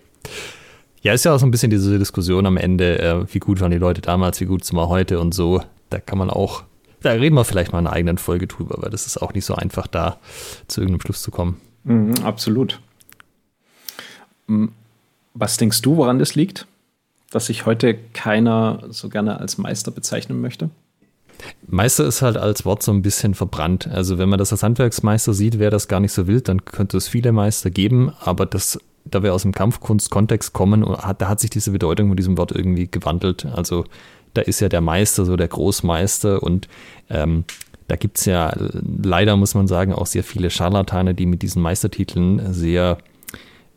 [1.03, 3.71] Ja, ist ja auch so ein bisschen diese Diskussion am Ende, äh, wie gut waren
[3.71, 5.61] die Leute damals, wie gut sind wir heute und so.
[5.89, 6.63] Da kann man auch,
[7.01, 9.43] da reden wir vielleicht mal in einer eigenen Folge drüber, weil das ist auch nicht
[9.43, 10.17] so einfach, da
[10.67, 11.59] zu irgendeinem Schluss zu kommen.
[11.83, 12.79] Mhm, absolut.
[15.33, 16.67] Was denkst du, woran das liegt?
[17.31, 20.69] Dass sich heute keiner so gerne als Meister bezeichnen möchte?
[21.67, 23.87] Meister ist halt als Wort so ein bisschen verbrannt.
[23.87, 26.95] Also wenn man das als Handwerksmeister sieht, wäre das gar nicht so wild, dann könnte
[26.95, 31.49] es viele Meister geben, aber das, da wir aus dem Kampfkunst-Kontext kommen, da hat sich
[31.49, 33.45] diese Bedeutung von diesem Wort irgendwie gewandelt.
[33.45, 33.85] Also
[34.33, 36.67] da ist ja der Meister so der Großmeister und
[37.09, 37.45] ähm,
[37.87, 41.61] da gibt es ja leider, muss man sagen, auch sehr viele Scharlatane, die mit diesen
[41.61, 42.97] Meistertiteln sehr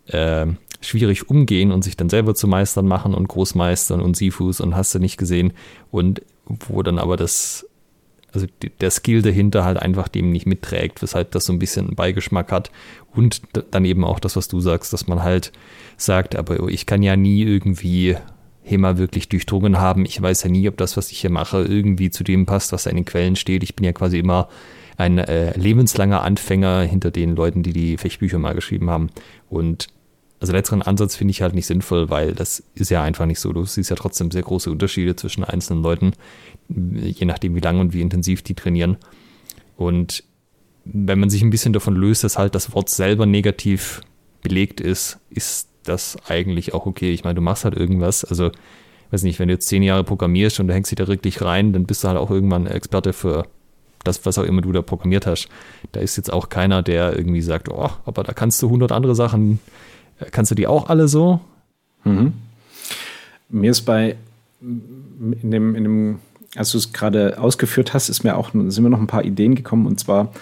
[0.06, 0.46] äh,
[0.80, 4.94] schwierig umgehen und sich dann selber zu Meistern machen und Großmeistern und Sifus und hast
[4.94, 5.52] du nicht gesehen.
[5.90, 7.65] Und wo dann aber das,
[8.36, 8.46] also
[8.80, 12.70] der Skill dahinter halt einfach dem nicht mitträgt, weshalb das so ein bisschen Beigeschmack hat.
[13.14, 15.52] Und dann eben auch das, was du sagst, dass man halt
[15.96, 18.16] sagt, aber ich kann ja nie irgendwie
[18.62, 20.04] HEMA wirklich durchdrungen haben.
[20.04, 22.82] Ich weiß ja nie, ob das, was ich hier mache, irgendwie zu dem passt, was
[22.82, 23.62] da in den Quellen steht.
[23.62, 24.48] Ich bin ja quasi immer
[24.98, 29.08] ein äh, lebenslanger Anfänger hinter den Leuten, die die Fechtbücher mal geschrieben haben.
[29.48, 29.88] Und
[30.40, 33.52] also letzteren Ansatz finde ich halt nicht sinnvoll, weil das ist ja einfach nicht so.
[33.52, 36.12] Du siehst ja trotzdem sehr große Unterschiede zwischen einzelnen Leuten,
[36.68, 38.98] je nachdem, wie lang und wie intensiv die trainieren.
[39.76, 40.24] Und
[40.84, 44.02] wenn man sich ein bisschen davon löst, dass halt das Wort selber negativ
[44.42, 47.12] belegt ist, ist das eigentlich auch okay.
[47.12, 48.24] Ich meine, du machst halt irgendwas.
[48.24, 48.50] Also,
[49.10, 51.72] weiß nicht, wenn du jetzt zehn Jahre programmierst und du hängst dich da wirklich rein,
[51.72, 53.46] dann bist du halt auch irgendwann Experte für
[54.04, 55.48] das, was auch immer du da programmiert hast.
[55.92, 59.14] Da ist jetzt auch keiner, der irgendwie sagt, oh, aber da kannst du hundert andere
[59.14, 59.58] Sachen
[60.30, 61.40] Kannst du die auch alle so?
[62.04, 62.32] Mhm.
[63.48, 64.16] Mir ist bei
[64.60, 66.18] in dem, in dem
[66.56, 69.54] als du es gerade ausgeführt hast, ist mir auch, sind mir noch ein paar Ideen
[69.54, 69.86] gekommen.
[69.86, 70.32] Und zwar,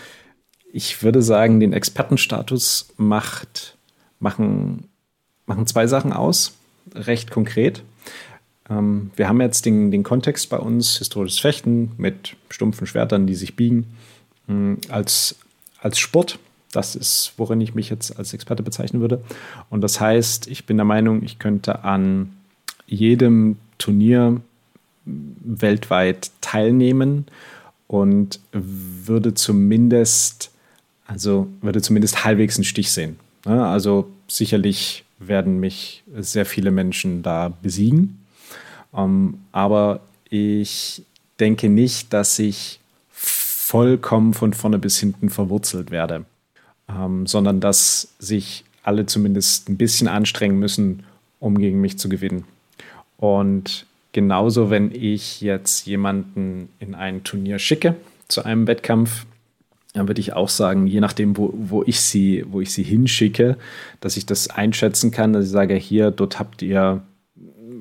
[0.73, 3.77] ich würde sagen, den Expertenstatus macht,
[4.21, 4.89] machen,
[5.47, 6.55] machen zwei Sachen aus,
[6.95, 7.83] recht konkret.
[8.71, 13.35] Ähm, wir haben jetzt den, den Kontext bei uns, historisches Fechten mit stumpfen Schwertern, die
[13.35, 13.87] sich biegen,
[14.47, 15.37] mh, als,
[15.81, 16.39] als Sport.
[16.75, 19.23] Das ist, worin ich mich jetzt als Experte bezeichnen würde.
[19.71, 22.33] Und das heißt, ich bin der Meinung, ich könnte an
[22.87, 24.41] jedem Turnier
[25.05, 27.27] weltweit teilnehmen
[27.87, 30.51] und würde zumindest,
[31.07, 33.21] also würde zumindest halbwegs einen Stich sehen.
[33.45, 38.25] Also sicherlich werden mich sehr viele Menschen da besiegen.
[38.95, 41.03] Ähm, aber ich
[41.39, 46.25] denke nicht, dass ich vollkommen von vorne bis hinten verwurzelt werde
[46.89, 51.05] ähm, sondern dass sich alle zumindest ein bisschen anstrengen müssen,
[51.41, 52.45] um gegen mich zu gewinnen.
[53.17, 57.97] Und genauso, wenn ich jetzt jemanden in ein Turnier schicke
[58.29, 59.27] zu einem Wettkampf,
[59.95, 63.57] dann würde ich auch sagen, je nachdem, wo, wo, ich sie, wo ich sie hinschicke,
[64.01, 67.03] dass ich das einschätzen kann, dass ich sage, hier, dort habt ihr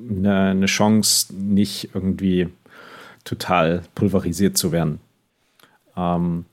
[0.08, 2.48] eine, eine Chance, nicht irgendwie
[3.24, 5.00] total pulverisiert zu werden.
[5.96, 6.44] Ähm,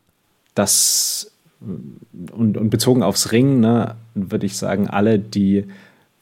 [0.56, 1.31] das
[1.62, 5.65] und, und bezogen aufs Ringen, ne, würde ich sagen, alle, die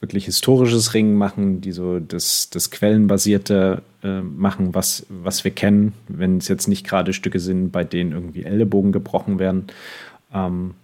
[0.01, 5.93] wirklich historisches Ringen machen, die so das, das Quellenbasierte äh, machen, was, was wir kennen,
[6.07, 9.67] wenn es jetzt nicht gerade Stücke sind, bei denen irgendwie Ellenbogen gebrochen werden.
[10.33, 10.75] Ähm,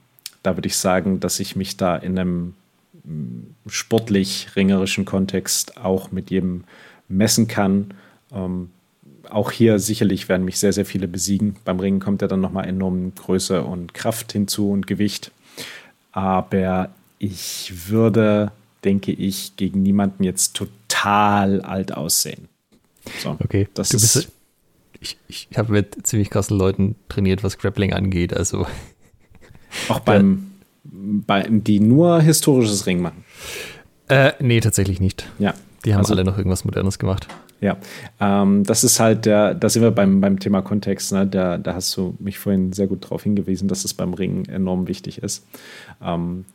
[0.43, 2.53] da würde ich sagen, dass ich mich da in einem
[3.05, 6.65] mm, sportlich-ringerischen Kontext auch mit jedem
[7.07, 7.93] messen kann.
[8.33, 8.69] Ähm,
[9.29, 11.55] auch hier sicherlich werden mich sehr, sehr viele besiegen.
[11.65, 15.31] Beim Ringen kommt ja dann nochmal enorm Größe und Kraft hinzu und Gewicht.
[16.11, 18.51] Aber ich würde,
[18.83, 22.47] denke ich, gegen niemanden jetzt total alt aussehen.
[23.19, 24.29] So, okay, das du bist,
[24.99, 28.33] ich, ich habe mit ziemlich krassen Leuten trainiert, was Grappling angeht.
[28.33, 28.65] Also
[29.89, 30.51] auch beim,
[30.83, 33.23] bei, die nur historisches Ring machen.
[34.07, 35.27] Äh, nee, tatsächlich nicht.
[35.39, 35.53] Ja.
[35.83, 37.27] Die haben also, alle noch irgendwas Modernes gemacht.
[37.65, 37.77] Ja,
[38.19, 41.25] ähm, das ist halt der, da sind wir beim, beim Thema Kontext, ne?
[41.25, 44.87] da, da hast du mich vorhin sehr gut darauf hingewiesen, dass es beim Ringen enorm
[44.87, 45.47] wichtig ist.
[45.99, 46.45] Ähm,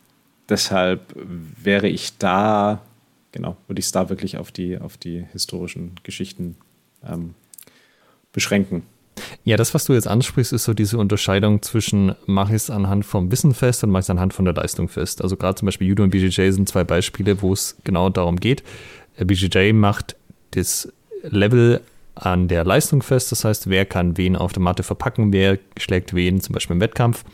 [0.49, 2.81] deshalb wäre ich da,
[3.33, 6.55] genau, würde ich es da wirklich auf die, auf die historischen Geschichten
[7.05, 7.35] ähm,
[8.33, 8.85] beschränken.
[9.43, 13.05] Ja, das, was du jetzt ansprichst, ist so diese Unterscheidung zwischen mache ich es anhand
[13.05, 15.23] vom Wissen fest und mache ich es anhand von der Leistung fest.
[15.23, 18.63] Also gerade zum Beispiel Judo und BJJ sind zwei Beispiele, wo es genau darum geht.
[19.19, 20.15] BJJ macht
[20.53, 20.93] das
[21.23, 21.81] Level
[22.15, 26.15] an der Leistung fest, das heißt, wer kann wen auf der Matte verpacken, wer schlägt
[26.15, 27.25] wen, zum Beispiel im Wettkampf.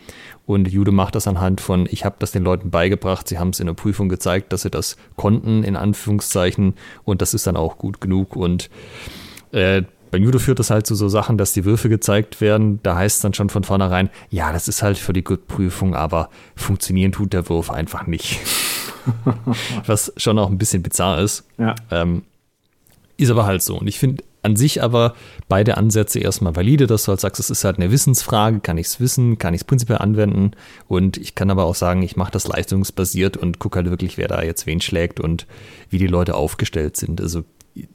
[0.44, 3.58] Und Judo macht das anhand von, ich habe das den Leuten beigebracht, sie haben es
[3.58, 7.78] in der Prüfung gezeigt, dass sie das konnten, in Anführungszeichen, und das ist dann auch
[7.78, 8.36] gut genug.
[8.36, 8.70] Und
[9.50, 12.78] äh, beim Judo führt das halt zu so Sachen, dass die Würfe gezeigt werden.
[12.84, 16.30] Da heißt es dann schon von vornherein, ja, das ist halt für die Prüfung, aber
[16.54, 18.38] funktionieren tut der Wurf einfach nicht.
[19.86, 21.44] Was schon auch ein bisschen bizarr ist.
[21.58, 21.74] Ja.
[21.90, 22.22] Ähm,
[23.16, 23.78] ist aber halt so.
[23.78, 25.14] Und ich finde an sich aber
[25.48, 28.86] beide Ansätze erstmal valide, dass du halt sagst, es ist halt eine Wissensfrage, kann ich
[28.86, 30.52] es wissen, kann ich es prinzipiell anwenden
[30.86, 34.28] und ich kann aber auch sagen, ich mache das leistungsbasiert und gucke halt wirklich, wer
[34.28, 35.46] da jetzt wen schlägt und
[35.90, 37.20] wie die Leute aufgestellt sind.
[37.20, 37.42] Also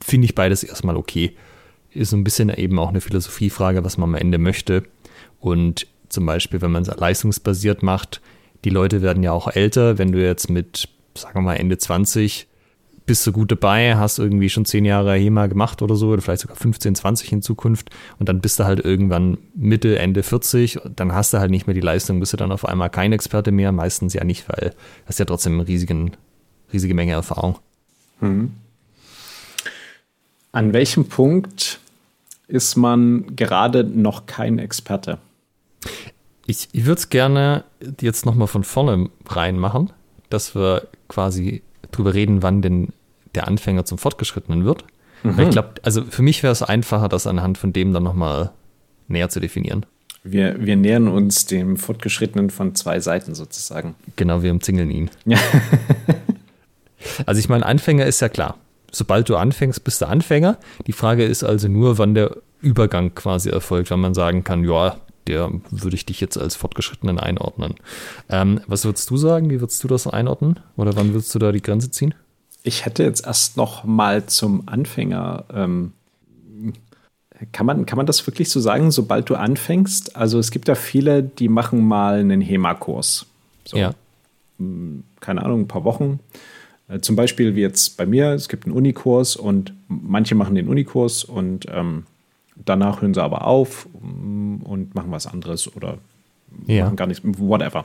[0.04, 1.34] finde ich beides erstmal okay.
[1.90, 4.82] Ist so ein bisschen eben auch eine Philosophiefrage, was man am Ende möchte.
[5.40, 8.20] Und zum Beispiel, wenn man es leistungsbasiert macht,
[8.64, 9.98] die Leute werden ja auch älter.
[9.98, 12.46] Wenn du jetzt mit, sagen wir mal, Ende 20
[13.06, 16.42] bist du gut dabei, hast irgendwie schon zehn Jahre HEMA gemacht oder so, oder vielleicht
[16.42, 21.12] sogar 15, 20 in Zukunft und dann bist du halt irgendwann Mitte, Ende 40, dann
[21.12, 23.72] hast du halt nicht mehr die Leistung, bist du dann auf einmal kein Experte mehr,
[23.72, 24.74] meistens ja nicht, weil
[25.06, 26.12] das ja trotzdem eine riesigen,
[26.72, 27.58] riesige Menge Erfahrung.
[28.20, 28.52] Mhm.
[30.52, 31.80] An welchem Punkt
[32.46, 35.18] ist man gerade noch kein Experte?
[36.46, 37.64] Ich, ich würde es gerne
[38.00, 39.90] jetzt nochmal von vorne reinmachen,
[40.28, 41.62] dass wir quasi
[41.92, 42.88] drüber reden, wann denn
[43.34, 44.84] der Anfänger zum Fortgeschrittenen wird.
[45.22, 45.36] Mhm.
[45.36, 48.50] Weil ich glaube, also für mich wäre es einfacher, das anhand von dem dann nochmal
[49.08, 49.86] näher zu definieren.
[50.24, 53.96] Wir, wir nähern uns dem Fortgeschrittenen von zwei Seiten sozusagen.
[54.16, 55.10] Genau, wir umzingeln ihn.
[55.24, 55.38] Ja.
[57.26, 58.56] also ich meine, Anfänger ist ja klar.
[58.92, 60.58] Sobald du anfängst, bist du Anfänger.
[60.86, 64.96] Die Frage ist also nur, wann der Übergang quasi erfolgt, wenn man sagen kann, ja,
[65.26, 67.74] der würde ich dich jetzt als Fortgeschrittenen einordnen.
[68.28, 69.50] Ähm, was würdest du sagen?
[69.50, 70.60] Wie würdest du das einordnen?
[70.76, 72.14] Oder wann würdest du da die Grenze ziehen?
[72.62, 75.44] Ich hätte jetzt erst noch mal zum Anfänger.
[75.52, 75.92] Ähm,
[77.50, 80.14] kann, man, kann man das wirklich so sagen, sobald du anfängst?
[80.16, 83.26] Also es gibt ja viele, die machen mal einen HEMA-Kurs.
[83.64, 83.94] So, ja.
[84.58, 86.20] Hm, keine Ahnung, ein paar Wochen.
[86.88, 90.68] Äh, zum Beispiel wie jetzt bei mir, es gibt einen Unikurs und manche machen den
[90.68, 92.06] Unikurs und ähm,
[92.56, 95.98] Danach hören sie aber auf mm, und machen was anderes oder
[96.66, 96.84] ja.
[96.84, 97.84] machen gar nichts, whatever.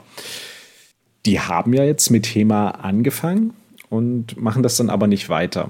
[1.25, 3.53] Die haben ja jetzt mit Thema angefangen
[3.89, 5.69] und machen das dann aber nicht weiter.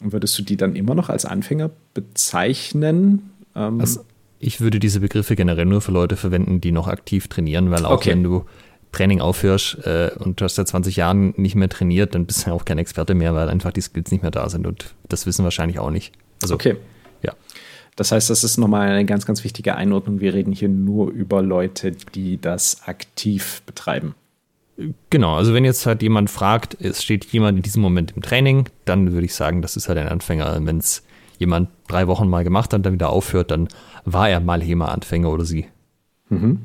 [0.00, 3.30] Würdest du die dann immer noch als Anfänger bezeichnen?
[3.54, 4.04] Ähm also
[4.38, 7.96] ich würde diese Begriffe generell nur für Leute verwenden, die noch aktiv trainieren, weil auch
[7.96, 8.10] okay.
[8.10, 8.44] wenn du
[8.92, 12.50] Training aufhörst äh, und du hast seit 20 Jahren nicht mehr trainiert, dann bist du
[12.50, 15.26] ja auch kein Experte mehr, weil einfach die Skills nicht mehr da sind und das
[15.26, 16.14] wissen wahrscheinlich auch nicht.
[16.42, 16.76] Also, okay.
[17.98, 20.20] Das heißt, das ist nochmal eine ganz, ganz wichtige Einordnung.
[20.20, 24.14] Wir reden hier nur über Leute, die das aktiv betreiben.
[25.10, 28.68] Genau, also wenn jetzt halt jemand fragt, es steht jemand in diesem Moment im Training,
[28.84, 30.64] dann würde ich sagen, das ist halt ein Anfänger.
[30.64, 31.02] Wenn es
[31.38, 33.66] jemand drei Wochen mal gemacht hat und dann wieder aufhört, dann
[34.04, 35.66] war er mal HEMA-Anfänger oder sie.
[36.28, 36.60] Mhm.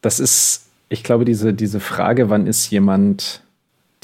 [0.00, 3.42] Das ist, ich glaube, diese, diese Frage, wann ist jemand,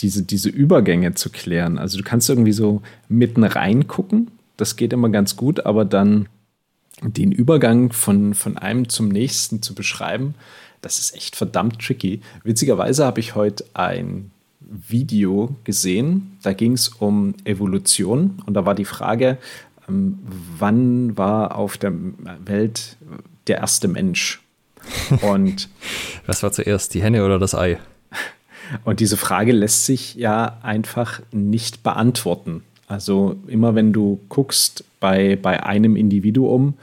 [0.01, 1.79] diese, diese Übergänge zu klären.
[1.79, 6.29] Also du kannst irgendwie so mitten reingucken das geht immer ganz gut, aber dann
[7.03, 10.35] den Übergang von, von einem zum nächsten zu beschreiben,
[10.83, 12.20] das ist echt verdammt tricky.
[12.44, 18.75] Witzigerweise habe ich heute ein Video gesehen, da ging es um Evolution und da war
[18.75, 19.38] die Frage,
[19.88, 20.18] ähm,
[20.59, 21.92] wann war auf der
[22.44, 22.96] Welt
[23.46, 24.42] der erste Mensch?
[25.23, 25.68] Und
[26.27, 27.79] was war zuerst, die Henne oder das Ei?
[28.85, 32.62] Und diese Frage lässt sich ja einfach nicht beantworten.
[32.90, 36.74] Also immer wenn du guckst bei, bei einem Individuum,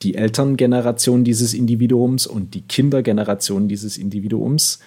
[0.00, 4.80] die Elterngeneration dieses Individuums und die Kindergeneration dieses Individuums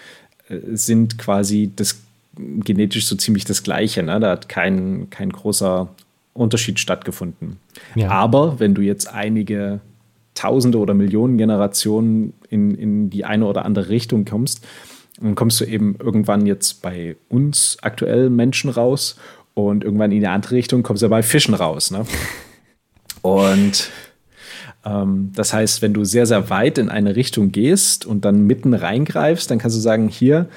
[0.49, 2.01] äh, sind quasi das
[2.37, 4.01] genetisch so ziemlich das Gleiche.
[4.01, 4.19] Ne?
[4.19, 5.87] Da hat kein, kein großer
[6.33, 7.57] Unterschied stattgefunden.
[7.93, 8.09] Ja.
[8.09, 9.81] Aber wenn du jetzt einige
[10.33, 14.65] Tausende oder Millionen Generationen in, in die eine oder andere Richtung kommst,
[15.21, 19.15] dann kommst du eben irgendwann jetzt bei uns aktuell Menschen raus
[19.55, 21.89] und irgendwann in die andere Richtung kommst du bei Fischen raus.
[21.89, 22.05] Ne?
[23.23, 23.89] Und
[24.85, 28.75] ähm, das heißt, wenn du sehr, sehr weit in eine Richtung gehst und dann mitten
[28.75, 30.47] reingreifst, dann kannst du sagen, hier,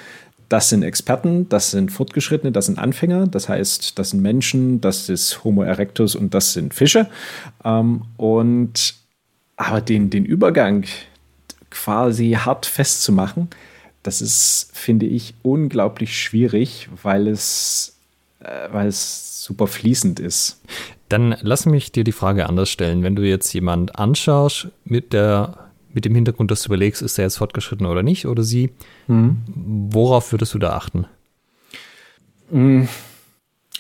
[0.49, 5.09] das sind Experten, das sind Fortgeschrittene, das sind Anfänger, das heißt, das sind Menschen, das
[5.09, 7.09] ist Homo erectus und das sind Fische.
[7.65, 8.95] Ähm, und
[9.57, 10.85] aber den, den Übergang
[11.71, 13.49] quasi hart festzumachen,
[14.03, 17.98] das ist, finde ich, unglaublich schwierig, weil es,
[18.41, 20.61] weil es super fließend ist.
[21.09, 23.03] Dann lass mich dir die Frage anders stellen.
[23.03, 27.25] Wenn du jetzt jemand anschaust mit der mit dem Hintergrund, dass du überlegst, ist er
[27.25, 28.71] jetzt fortgeschritten oder nicht, oder sie,
[29.07, 29.39] mhm.
[29.91, 31.07] worauf würdest du da achten?
[32.51, 32.89] Mhm.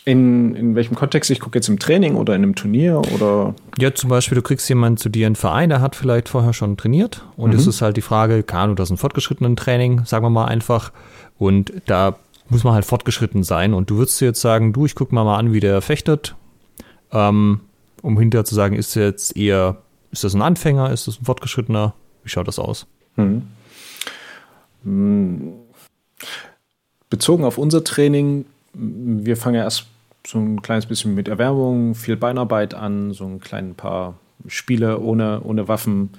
[0.04, 1.30] In, in welchem Kontext?
[1.30, 3.54] Ich gucke jetzt im Training oder in einem Turnier oder?
[3.78, 6.54] Ja, zum Beispiel, du kriegst jemanden zu dir in einen Verein, der hat vielleicht vorher
[6.54, 7.56] schon trainiert und mhm.
[7.56, 10.92] es ist halt die Frage, Kanu, das ist ein fortgeschrittenen Training, sagen wir mal einfach.
[11.36, 12.16] Und da
[12.48, 13.74] muss man halt fortgeschritten sein.
[13.74, 16.34] Und du würdest jetzt sagen, du, ich gucke mal mal an, wie der fechtet,
[17.12, 17.60] ähm,
[18.02, 19.78] um hinterher zu sagen, ist jetzt eher,
[20.10, 21.94] ist das ein Anfänger, ist das ein fortgeschrittener?
[22.22, 22.86] Wie schaut das aus?
[23.16, 23.42] Mhm.
[27.10, 29.86] Bezogen auf unser Training, wir fangen ja erst
[30.26, 34.14] so ein kleines bisschen mit Erwärmung, viel Beinarbeit an, so ein kleines paar
[34.46, 36.10] Spiele ohne, ohne Waffen.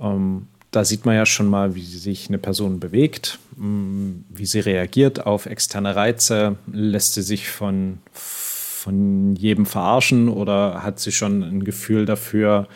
[0.00, 4.60] Ähm, da sieht man ja schon mal, wie sich eine Person bewegt, mm, wie sie
[4.60, 6.56] reagiert auf externe Reize.
[6.72, 12.68] Lässt sie sich von, von jedem verarschen oder hat sie schon ein Gefühl dafür,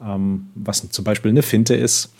[0.00, 2.14] ähm, was zum Beispiel eine Finte ist?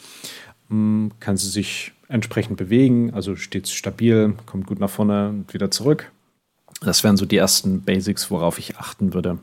[0.69, 5.71] Mm, kann sie sich entsprechend bewegen, also steht stabil, kommt gut nach vorne und wieder
[5.71, 6.13] zurück.
[6.83, 9.39] Das wären so die ersten Basics, worauf ich achten würde.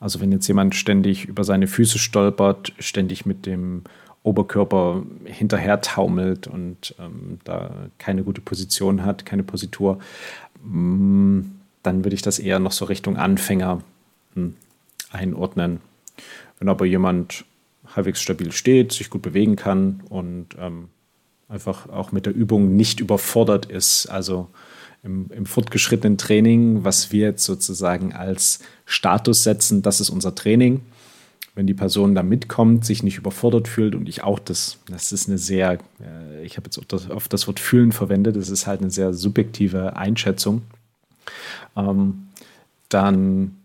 [0.00, 3.84] Also wenn jetzt jemand ständig über seine Füße stolpert, ständig mit dem
[4.22, 9.98] Oberkörper hinterher taumelt und ähm, da keine gute Position hat, keine Positur,
[10.62, 11.40] mm,
[11.82, 13.82] dann würde ich das eher noch so Richtung Anfänger
[14.34, 14.54] hm,
[15.10, 15.80] einordnen.
[16.58, 17.44] Wenn aber jemand
[17.86, 20.88] halbwegs stabil steht, sich gut bewegen kann und ähm,
[21.48, 24.48] einfach auch mit der Übung nicht überfordert ist, also
[25.02, 30.82] im, im fortgeschrittenen Training, was wir jetzt sozusagen als Status setzen, das ist unser Training.
[31.54, 35.28] Wenn die Person da mitkommt, sich nicht überfordert fühlt und ich auch das, das ist
[35.28, 38.90] eine sehr, äh, ich habe jetzt auf das Wort fühlen verwendet, das ist halt eine
[38.90, 40.62] sehr subjektive Einschätzung,
[41.76, 42.28] ähm,
[42.88, 43.56] dann,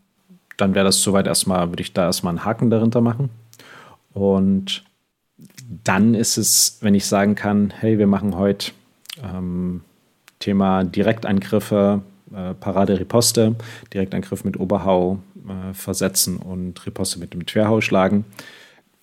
[0.58, 3.30] dann wäre das soweit erstmal, würde ich da erstmal einen Haken dahinter machen.
[4.14, 4.84] Und
[5.84, 8.72] dann ist es, wenn ich sagen kann, hey, wir machen heute
[9.22, 9.82] ähm,
[10.40, 12.02] Thema Direktangriffe,
[12.34, 13.56] äh, Parade Riposte,
[13.94, 18.26] Direktangriff mit Oberhau äh, versetzen und Riposte mit dem Querhau schlagen.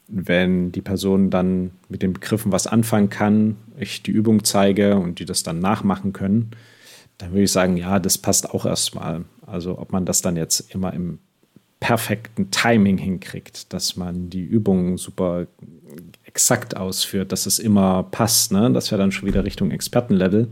[0.09, 5.19] Wenn die Person dann mit den Begriffen was anfangen kann, ich die Übung zeige und
[5.19, 6.51] die das dann nachmachen können,
[7.19, 9.25] dann würde ich sagen, ja, das passt auch erstmal.
[9.47, 11.19] Also ob man das dann jetzt immer im
[11.81, 15.47] perfekten Timing hinkriegt, dass man die Übungen super
[16.25, 18.71] exakt ausführt, dass es immer passt, ne?
[18.73, 20.49] das wäre dann schon wieder Richtung Expertenlevel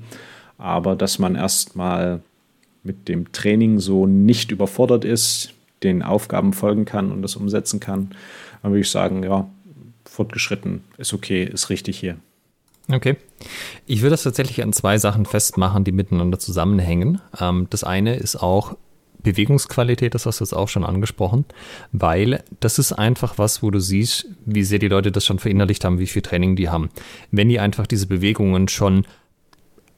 [0.60, 2.20] aber dass man erstmal
[2.82, 8.10] mit dem Training so nicht überfordert ist, den Aufgaben folgen kann und das umsetzen kann,
[8.62, 9.48] dann würde ich sagen, ja,
[10.04, 12.16] fortgeschritten ist okay, ist richtig hier.
[12.90, 13.16] Okay.
[13.86, 17.20] Ich würde das tatsächlich an zwei Sachen festmachen, die miteinander zusammenhängen.
[17.40, 18.76] Ähm, das eine ist auch
[19.22, 21.44] Bewegungsqualität, das hast du jetzt auch schon angesprochen,
[21.92, 25.84] weil das ist einfach was, wo du siehst, wie sehr die Leute das schon verinnerlicht
[25.84, 26.88] haben, wie viel Training die haben.
[27.30, 29.04] Wenn die einfach diese Bewegungen schon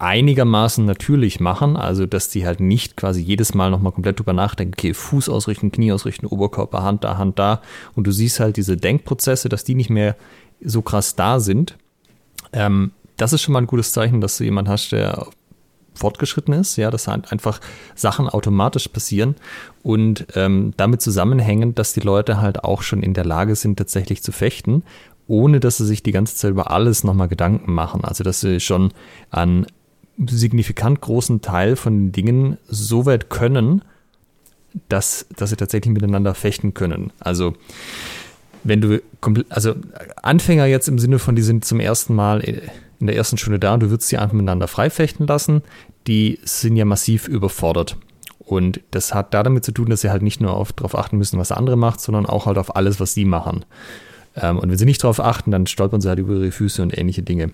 [0.03, 4.75] einigermaßen natürlich machen, also dass die halt nicht quasi jedes Mal nochmal komplett drüber nachdenken,
[4.77, 7.63] okay, Fuß ausrichten, Knie ausrichten, Oberkörper, Hand da, Hand da
[7.95, 10.17] und du siehst halt diese Denkprozesse, dass die nicht mehr
[10.61, 11.79] so krass da sind.
[12.53, 15.29] Ähm, das ist schon mal ein gutes Zeichen, dass du jemanden hast, der
[15.95, 17.61] fortgeschritten ist, ja, dass halt einfach
[17.95, 19.37] Sachen automatisch passieren
[19.85, 24.23] und ähm, damit zusammenhängen, dass die Leute halt auch schon in der Lage sind, tatsächlich
[24.23, 24.83] zu fechten,
[25.29, 28.03] ohne dass sie sich die ganze Zeit über alles nochmal Gedanken machen.
[28.03, 28.93] Also dass sie schon
[29.31, 29.67] an
[30.27, 33.83] signifikant großen Teil von den Dingen so weit können,
[34.89, 37.13] dass, dass sie tatsächlich miteinander fechten können.
[37.21, 37.55] Also
[38.65, 39.03] wenn du
[39.49, 39.75] also
[40.23, 43.75] Anfänger jetzt im Sinne von, die sind zum ersten Mal in der ersten Stunde da
[43.75, 45.63] und du würdest sie einfach miteinander freifechten lassen,
[46.07, 47.97] die sind ja massiv überfordert.
[48.39, 51.17] Und das hat da damit zu tun, dass sie halt nicht nur auf, darauf achten
[51.17, 53.65] müssen, was der andere macht, sondern auch halt auf alles, was sie machen.
[54.37, 56.97] Ähm, und wenn sie nicht darauf achten, dann stolpern sie halt über ihre Füße und
[56.97, 57.51] ähnliche Dinge.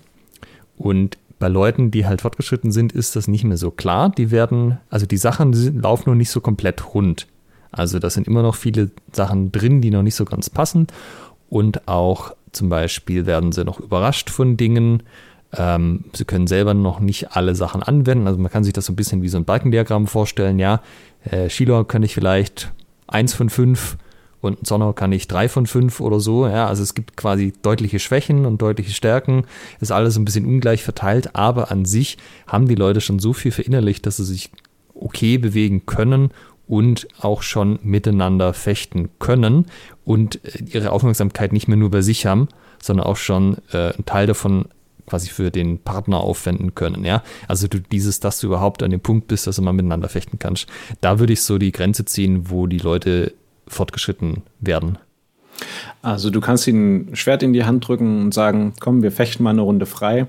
[0.77, 4.09] Und bei Leuten, die halt fortgeschritten sind, ist das nicht mehr so klar.
[4.09, 7.27] Die werden, also die Sachen laufen noch nicht so komplett rund.
[7.71, 10.87] Also da sind immer noch viele Sachen drin, die noch nicht so ganz passen.
[11.49, 15.03] Und auch zum Beispiel werden sie noch überrascht von Dingen.
[15.55, 18.27] Ähm, sie können selber noch nicht alle Sachen anwenden.
[18.27, 20.59] Also man kann sich das so ein bisschen wie so ein Balkendiagramm vorstellen.
[20.59, 20.81] Ja,
[21.23, 22.71] äh, Schüler kann ich vielleicht
[23.07, 23.97] eins von fünf
[24.41, 26.47] und ein Zonner kann ich drei von fünf oder so.
[26.47, 29.45] Ja, also es gibt quasi deutliche Schwächen und deutliche Stärken.
[29.79, 32.17] Ist alles ein bisschen ungleich verteilt, aber an sich
[32.47, 34.49] haben die Leute schon so viel verinnerlicht, dass sie sich
[34.93, 36.31] okay bewegen können
[36.67, 39.65] und auch schon miteinander fechten können
[40.05, 42.47] und äh, ihre Aufmerksamkeit nicht mehr nur bei sich haben,
[42.81, 44.65] sondern auch schon äh, einen Teil davon
[45.07, 47.23] quasi für den Partner aufwenden können, ja.
[47.47, 50.37] Also du dieses, dass du überhaupt an dem Punkt bist, dass du mal miteinander fechten
[50.37, 50.67] kannst.
[51.01, 53.33] Da würde ich so die Grenze ziehen, wo die Leute
[53.69, 54.97] fortgeschritten werden.
[56.01, 59.43] Also du kannst ihnen ein Schwert in die Hand drücken und sagen, komm, wir fechten
[59.43, 60.27] mal eine Runde frei.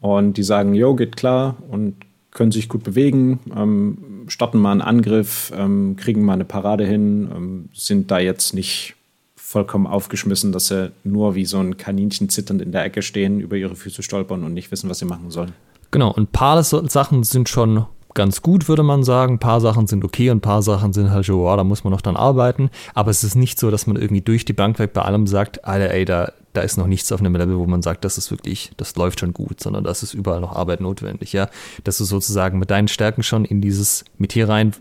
[0.00, 1.94] Und die sagen, jo, geht klar und
[2.32, 7.30] können sich gut bewegen, ähm, starten mal einen Angriff, ähm, kriegen mal eine Parade hin,
[7.34, 8.96] ähm, sind da jetzt nicht
[9.36, 13.56] vollkommen aufgeschmissen, dass sie nur wie so ein Kaninchen zitternd in der Ecke stehen, über
[13.56, 15.52] ihre Füße stolpern und nicht wissen, was sie machen sollen.
[15.90, 17.84] Genau, und ein paar Sachen sind schon
[18.14, 19.34] ganz gut, würde man sagen.
[19.34, 21.84] Ein paar Sachen sind okay und ein paar Sachen sind halt so, wow, da muss
[21.84, 22.70] man noch dann arbeiten.
[22.94, 25.64] Aber es ist nicht so, dass man irgendwie durch die Bank weg bei allem sagt,
[25.64, 28.30] Alter, ey, da, da ist noch nichts auf einem Level, wo man sagt, das ist
[28.30, 31.48] wirklich, das läuft schon gut, sondern das ist überall noch Arbeit notwendig, ja.
[31.84, 34.72] Dass du sozusagen mit deinen Stärken schon in dieses Metier rein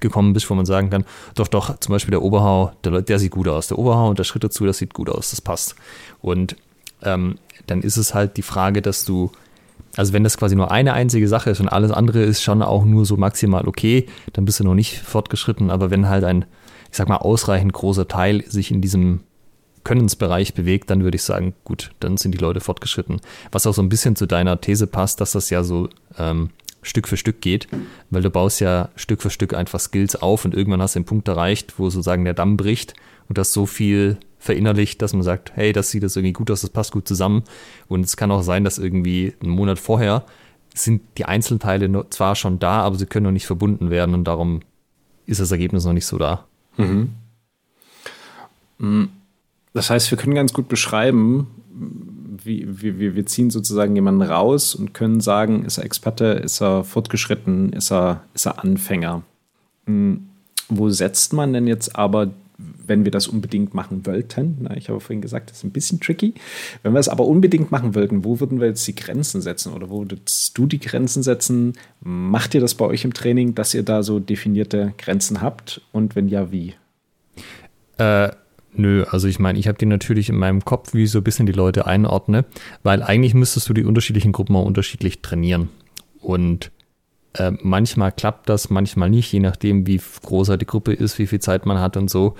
[0.00, 1.04] gekommen bist, wo man sagen kann,
[1.34, 3.68] doch, doch, zum Beispiel der Oberhau, der, der sieht gut aus.
[3.68, 5.74] Der Oberhau und der Schritt dazu, das sieht gut aus, das passt.
[6.20, 6.56] Und
[7.02, 9.30] ähm, dann ist es halt die Frage, dass du,
[9.96, 12.84] also wenn das quasi nur eine einzige Sache ist und alles andere ist schon auch
[12.84, 15.70] nur so maximal okay, dann bist du noch nicht fortgeschritten.
[15.70, 16.44] Aber wenn halt ein,
[16.90, 19.20] ich sag mal, ausreichend großer Teil sich in diesem
[19.84, 23.20] Könnensbereich bewegt, dann würde ich sagen, gut, dann sind die Leute fortgeschritten.
[23.52, 25.88] Was auch so ein bisschen zu deiner These passt, dass das ja so
[26.18, 26.50] ähm,
[26.82, 27.68] Stück für Stück geht,
[28.10, 31.06] weil du baust ja Stück für Stück einfach Skills auf und irgendwann hast du den
[31.06, 32.94] Punkt erreicht, wo sozusagen der Damm bricht
[33.28, 36.62] und das so viel verinnerlicht, dass man sagt, hey, das sieht jetzt irgendwie gut aus,
[36.62, 37.42] das passt gut zusammen.
[37.88, 40.24] Und es kann auch sein, dass irgendwie einen Monat vorher
[40.74, 44.60] sind die Einzelteile zwar schon da, aber sie können noch nicht verbunden werden und darum
[45.24, 46.44] ist das Ergebnis noch nicht so da.
[46.76, 47.10] Mhm.
[48.78, 49.08] mhm.
[49.72, 51.48] Das heißt, wir können ganz gut beschreiben,
[52.42, 56.82] wie, wie, wir ziehen sozusagen jemanden raus und können sagen, ist er Experte, ist er
[56.82, 59.22] fortgeschritten, ist er, ist er Anfänger.
[59.84, 60.28] Hm,
[60.70, 62.30] wo setzt man denn jetzt aber,
[62.86, 64.58] wenn wir das unbedingt machen wollten?
[64.60, 66.34] Na, ich habe vorhin gesagt, das ist ein bisschen tricky.
[66.82, 69.90] Wenn wir es aber unbedingt machen wollten, wo würden wir jetzt die Grenzen setzen oder
[69.90, 71.74] wo würdest du die Grenzen setzen?
[72.00, 75.80] Macht ihr das bei euch im Training, dass ihr da so definierte Grenzen habt?
[75.92, 76.74] Und wenn ja, wie?
[77.98, 78.30] Äh,
[78.78, 81.24] Nö, also ich meine, ich habe die natürlich in meinem Kopf, wie ich so ein
[81.24, 82.44] bisschen die Leute einordne,
[82.82, 85.70] weil eigentlich müsstest du die unterschiedlichen Gruppen auch unterschiedlich trainieren.
[86.20, 86.70] Und
[87.38, 91.26] äh, manchmal klappt das, manchmal nicht, je nachdem, wie groß halt die Gruppe ist, wie
[91.26, 92.34] viel Zeit man hat und so.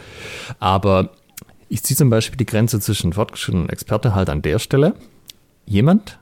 [0.59, 1.11] Aber
[1.69, 4.95] ich ziehe zum Beispiel die Grenze zwischen Fortgeschritten und Experte halt an der Stelle.
[5.65, 6.19] Jemand,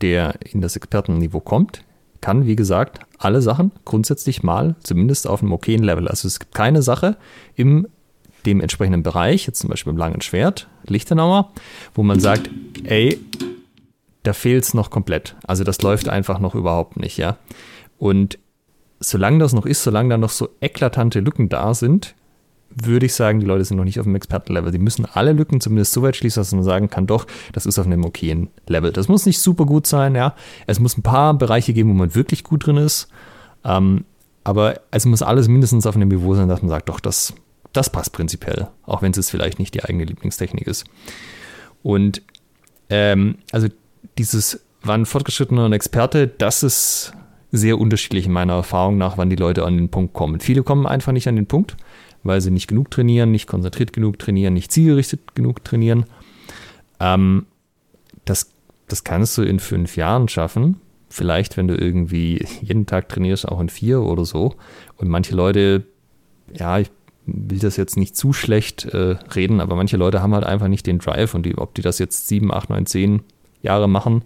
[0.00, 1.84] der in das Expertenniveau kommt,
[2.20, 6.08] kann, wie gesagt, alle Sachen grundsätzlich mal zumindest auf einem okayen Level.
[6.08, 7.16] Also es gibt keine Sache
[7.54, 7.86] im
[8.46, 11.52] dem entsprechenden Bereich, jetzt zum Beispiel im langen Schwert, Lichtenauer,
[11.94, 12.48] wo man sagt,
[12.84, 13.18] ey,
[14.22, 15.36] da fehlt es noch komplett.
[15.46, 17.36] Also das läuft einfach noch überhaupt nicht, ja.
[17.98, 18.38] Und
[19.00, 22.14] solange das noch ist, solange da noch so eklatante Lücken da sind,
[22.70, 24.72] würde ich sagen, die Leute sind noch nicht auf dem Expertenlevel.
[24.72, 27.78] Sie müssen alle Lücken zumindest so weit schließen, dass man sagen kann, doch, das ist
[27.78, 28.92] auf einem okayen Level.
[28.92, 30.34] Das muss nicht super gut sein, ja.
[30.66, 33.08] Es muss ein paar Bereiche geben, wo man wirklich gut drin ist.
[33.64, 34.04] Ähm,
[34.44, 37.34] aber es muss alles mindestens auf einem Niveau sein, dass man sagt, doch, das,
[37.72, 40.84] das passt prinzipiell, auch wenn es vielleicht nicht die eigene Lieblingstechnik ist.
[41.82, 42.22] Und
[42.90, 43.68] ähm, also
[44.18, 47.12] dieses, wann Fortgeschrittener und Experte, das ist
[47.50, 50.40] sehr unterschiedlich in meiner Erfahrung nach, wann die Leute an den Punkt kommen.
[50.40, 51.76] Viele kommen einfach nicht an den Punkt,
[52.22, 56.04] weil sie nicht genug trainieren, nicht konzentriert genug trainieren, nicht zielgerichtet genug trainieren.
[57.00, 57.46] Ähm,
[58.24, 58.50] das,
[58.88, 60.80] das kannst du in fünf Jahren schaffen.
[61.08, 64.56] Vielleicht, wenn du irgendwie jeden Tag trainierst, auch in vier oder so.
[64.96, 65.86] Und manche Leute,
[66.52, 66.90] ja, ich
[67.24, 70.86] will das jetzt nicht zu schlecht äh, reden, aber manche Leute haben halt einfach nicht
[70.86, 73.22] den Drive und die, ob die das jetzt sieben, acht, neun, zehn
[73.62, 74.22] Jahre machen,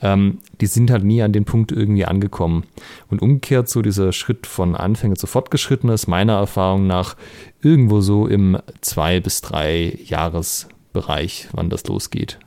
[0.00, 2.64] ähm, die sind halt nie an den Punkt irgendwie angekommen.
[3.08, 7.16] Und umgekehrt so dieser Schritt von Anfänger zu Fortgeschrittenen ist meiner Erfahrung nach
[7.62, 12.38] irgendwo so im zwei bis drei Jahresbereich, wann das losgeht.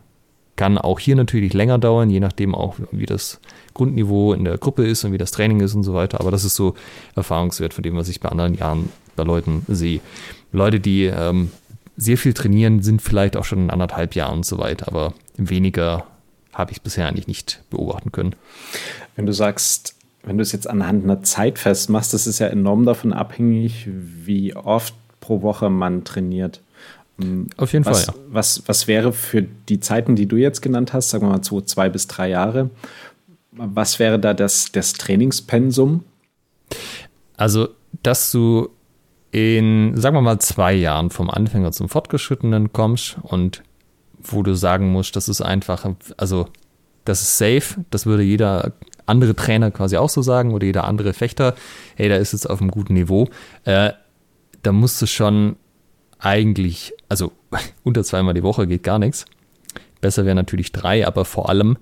[0.56, 3.40] Kann auch hier natürlich länger dauern, je nachdem auch, wie das
[3.74, 6.20] Grundniveau in der Gruppe ist und wie das Training ist und so weiter.
[6.20, 6.76] Aber das ist so
[7.16, 10.02] Erfahrungswert von dem, was ich bei anderen Jahren bei Leuten sehe.
[10.52, 11.52] Leute, die ähm,
[11.98, 16.06] sehr viel trainieren, sind vielleicht auch schon in anderthalb Jahren und so weiter, aber weniger
[16.54, 18.36] habe ich bisher eigentlich nicht beobachten können.
[19.16, 22.86] Wenn du sagst, wenn du es jetzt anhand einer Zeit festmachst, das ist ja enorm
[22.86, 26.62] davon abhängig, wie oft pro Woche man trainiert.
[27.22, 28.22] Ähm, Auf jeden was, Fall, ja.
[28.30, 31.62] Was, was wäre für die Zeiten, die du jetzt genannt hast, sagen wir mal so
[31.62, 32.70] zwei bis drei Jahre,
[33.52, 36.04] was wäre da das, das Trainingspensum?
[37.38, 37.70] Also,
[38.04, 38.70] dass du
[39.32, 43.64] in, sagen wir mal, zwei Jahren vom Anfänger zum Fortgeschrittenen kommst und
[44.24, 45.86] wo du sagen musst, das ist einfach,
[46.18, 46.48] also
[47.06, 48.74] das ist safe, das würde jeder
[49.06, 51.56] andere Trainer quasi auch so sagen oder jeder andere Fechter,
[51.96, 53.30] hey, da ist es auf einem guten Niveau,
[53.66, 53.92] äh,
[54.64, 55.56] da musst du schon
[56.20, 57.32] eigentlich, also
[57.84, 59.26] unter zweimal die Woche geht gar nichts.
[60.00, 61.78] Besser wäre natürlich drei, aber vor allem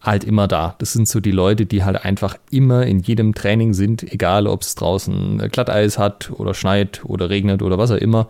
[0.00, 0.74] halt immer da.
[0.78, 4.62] Das sind so die Leute, die halt einfach immer in jedem Training sind, egal ob
[4.62, 8.28] es draußen Glatteis hat oder schneit oder regnet oder was auch immer.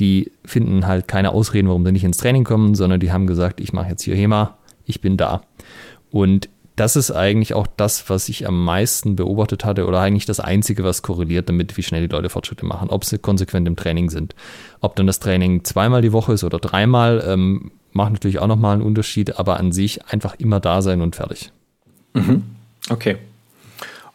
[0.00, 3.60] Die finden halt keine Ausreden, warum sie nicht ins Training kommen, sondern die haben gesagt,
[3.60, 5.42] ich mache jetzt hier HEMA, ich bin da.
[6.10, 10.40] Und das ist eigentlich auch das, was ich am meisten beobachtet hatte oder eigentlich das
[10.40, 14.10] Einzige, was korreliert damit, wie schnell die Leute Fortschritte machen, ob sie konsequent im Training
[14.10, 14.34] sind.
[14.80, 18.74] Ob dann das Training zweimal die Woche ist oder dreimal, ähm, macht natürlich auch nochmal
[18.74, 21.52] einen Unterschied, aber an sich einfach immer da sein und fertig.
[22.14, 22.42] Mhm.
[22.90, 23.18] Okay.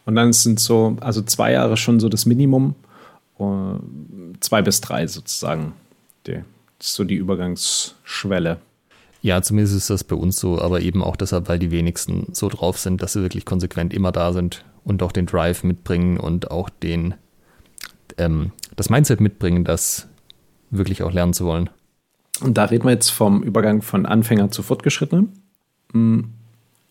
[0.04, 2.74] Und dann sind so, also zwei Jahre schon so das Minimum,
[4.40, 5.72] zwei bis drei sozusagen,
[6.26, 6.42] die,
[6.78, 8.58] so die Übergangsschwelle.
[9.22, 12.48] Ja, zumindest ist das bei uns so, aber eben auch deshalb, weil die wenigsten so
[12.48, 16.50] drauf sind, dass sie wirklich konsequent immer da sind und auch den Drive mitbringen und
[16.50, 17.14] auch den
[18.16, 20.06] ähm, das Mindset mitbringen, das
[20.70, 21.68] wirklich auch lernen zu wollen.
[22.40, 25.32] Und da reden wir jetzt vom Übergang von Anfänger zu Fortgeschrittenen.
[25.92, 26.30] Hm,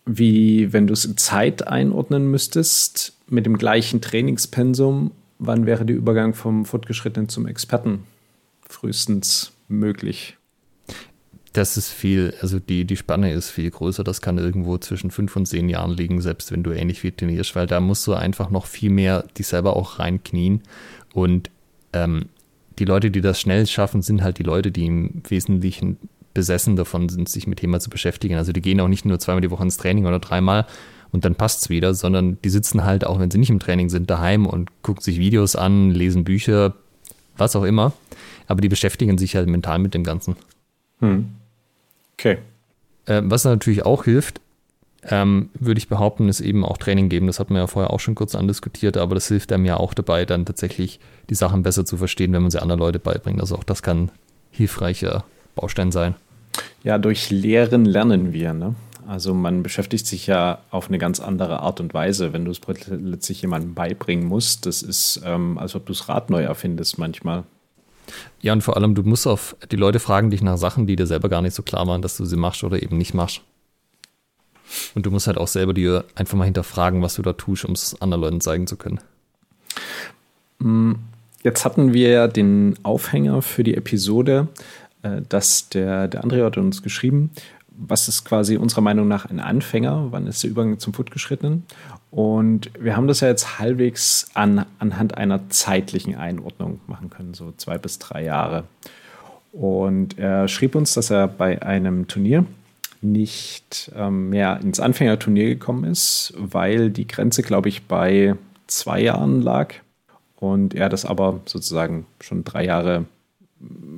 [0.05, 5.95] wie, wenn du es in Zeit einordnen müsstest, mit dem gleichen Trainingspensum, wann wäre der
[5.95, 8.03] Übergang vom Fortgeschrittenen zum Experten
[8.61, 10.37] frühestens möglich?
[11.53, 14.03] Das ist viel, also die, die Spanne ist viel größer.
[14.03, 17.55] Das kann irgendwo zwischen fünf und zehn Jahren liegen, selbst wenn du ähnlich wie trainierst,
[17.55, 20.61] weil da musst du einfach noch viel mehr dich selber auch reinknien.
[21.13, 21.49] Und
[21.93, 22.25] ähm,
[22.77, 25.97] die Leute, die das schnell schaffen, sind halt die Leute, die im Wesentlichen
[26.35, 28.35] besessen davon sind, sich mit Thema zu beschäftigen.
[28.35, 30.67] Also die gehen auch nicht nur zweimal die Woche ins Training oder dreimal
[31.11, 33.89] und dann passt es wieder, sondern die sitzen halt, auch wenn sie nicht im Training
[33.89, 36.75] sind, daheim und gucken sich Videos an, lesen Bücher,
[37.37, 37.93] was auch immer.
[38.47, 40.35] Aber die beschäftigen sich halt mental mit dem Ganzen.
[40.99, 41.29] Hm.
[42.13, 42.37] Okay.
[43.05, 44.41] Äh, was natürlich auch hilft,
[45.03, 47.27] ähm, würde ich behaupten, ist eben auch Training geben.
[47.27, 49.93] Das hat man ja vorher auch schon kurz andiskutiert, aber das hilft einem ja auch
[49.93, 50.99] dabei, dann tatsächlich
[51.29, 53.39] die Sachen besser zu verstehen, wenn man sie anderen Leute beibringt.
[53.39, 54.11] Also auch das kann
[54.51, 55.23] hilfreicher
[55.55, 56.15] Baustein sein.
[56.83, 58.53] Ja, durch Lehren lernen wir.
[58.53, 58.75] Ne?
[59.09, 62.61] Also man beschäftigt sich ja auf eine ganz andere Art und Weise, wenn du es
[62.89, 64.67] letztlich jemandem beibringen musst.
[64.67, 67.43] Das ist, ähm, als ob du das Rad neu erfindest manchmal.
[68.39, 71.07] Ja, und vor allem, du musst auf die Leute fragen dich nach Sachen, die dir
[71.07, 73.41] selber gar nicht so klar waren, dass du sie machst oder eben nicht machst.
[74.93, 77.73] Und du musst halt auch selber dir einfach mal hinterfragen, was du da tust, um
[77.73, 78.99] es anderen Leuten zeigen zu können.
[80.59, 80.93] Mm,
[81.41, 84.49] jetzt hatten wir den Aufhänger für die Episode,
[85.01, 87.31] äh, dass der, der André hat uns geschrieben,
[87.79, 91.63] was ist quasi unserer Meinung nach ein Anfänger, wann ist der Übergang zum Fortgeschrittenen?
[92.11, 97.53] Und wir haben das ja jetzt halbwegs an, anhand einer zeitlichen Einordnung machen können, so
[97.55, 98.65] zwei bis drei Jahre.
[99.53, 102.45] Und er schrieb uns, dass er bei einem Turnier
[103.01, 108.35] nicht ähm, mehr ins Anfängerturnier gekommen ist, weil die Grenze, glaube ich, bei
[108.67, 109.73] zwei Jahren lag.
[110.35, 113.05] Und er das aber sozusagen schon drei Jahre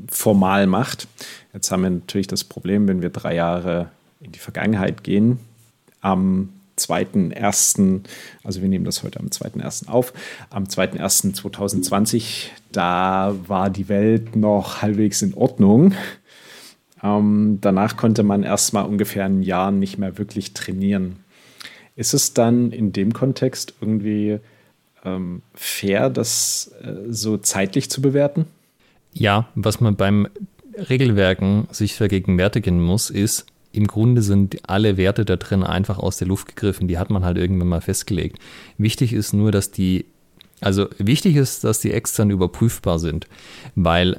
[0.09, 1.07] formal macht.
[1.53, 3.89] Jetzt haben wir natürlich das Problem, wenn wir drei Jahre
[4.19, 5.39] in die Vergangenheit gehen,
[6.01, 8.01] am 2.1.,
[8.43, 9.87] also wir nehmen das heute am 2.1.
[9.87, 10.13] auf,
[10.49, 15.93] am 2.1.2020, da war die Welt noch halbwegs in Ordnung.
[17.03, 21.17] Ähm, danach konnte man erst mal ungefähr ein Jahr nicht mehr wirklich trainieren.
[21.95, 24.39] Ist es dann in dem Kontext irgendwie
[25.03, 28.45] ähm, fair, das äh, so zeitlich zu bewerten?
[29.13, 30.27] Ja, was man beim
[30.89, 36.27] Regelwerken sich vergegenwärtigen muss, ist, im Grunde sind alle Werte da drin einfach aus der
[36.27, 36.87] Luft gegriffen.
[36.87, 38.37] Die hat man halt irgendwann mal festgelegt.
[38.77, 40.05] Wichtig ist nur, dass die,
[40.59, 43.27] also wichtig ist, dass die extern überprüfbar sind,
[43.75, 44.17] weil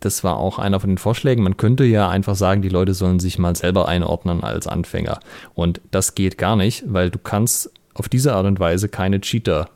[0.00, 1.42] das war auch einer von den Vorschlägen.
[1.42, 5.20] Man könnte ja einfach sagen, die Leute sollen sich mal selber einordnen als Anfänger.
[5.54, 9.68] Und das geht gar nicht, weil du kannst auf diese Art und Weise keine Cheater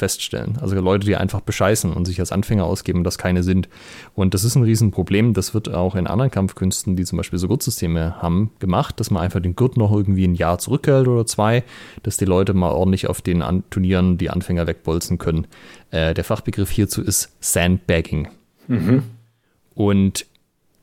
[0.00, 0.58] feststellen.
[0.60, 3.68] Also Leute, die einfach bescheißen und sich als Anfänger ausgeben, das keine sind.
[4.14, 5.34] Und das ist ein Riesenproblem.
[5.34, 9.22] Das wird auch in anderen Kampfkünsten, die zum Beispiel so Gurtsysteme haben, gemacht, dass man
[9.22, 11.62] einfach den Gurt noch irgendwie ein Jahr zurückhält oder zwei,
[12.02, 15.46] dass die Leute mal ordentlich auf den An Turnieren die Anfänger wegbolzen können.
[15.90, 18.28] Äh, der Fachbegriff hierzu ist Sandbagging.
[18.68, 19.02] Mhm.
[19.74, 20.26] Und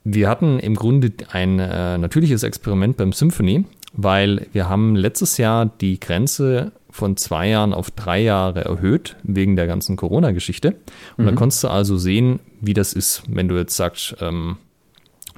[0.03, 5.65] wir hatten im Grunde ein äh, natürliches Experiment beim Symphony, weil wir haben letztes Jahr
[5.65, 10.75] die Grenze von zwei Jahren auf drei Jahre erhöht, wegen der ganzen Corona-Geschichte.
[11.15, 11.29] Und mhm.
[11.29, 14.57] da konntest du also sehen, wie das ist, wenn du jetzt sagst, ähm,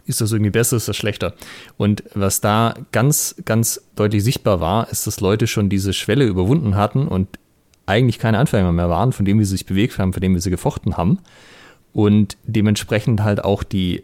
[0.05, 1.34] ist das irgendwie besser, ist das schlechter?
[1.78, 6.76] Und was da ganz, ganz deutlich sichtbar war, ist, dass Leute schon diese Schwelle überwunden
[6.76, 7.28] hatten und
[7.86, 10.49] eigentlich keine Anfänger mehr waren, von dem sie sich bewegt haben, von dem wie sie
[10.49, 11.20] gefochten haben.
[11.91, 14.03] und dementsprechend halt auch die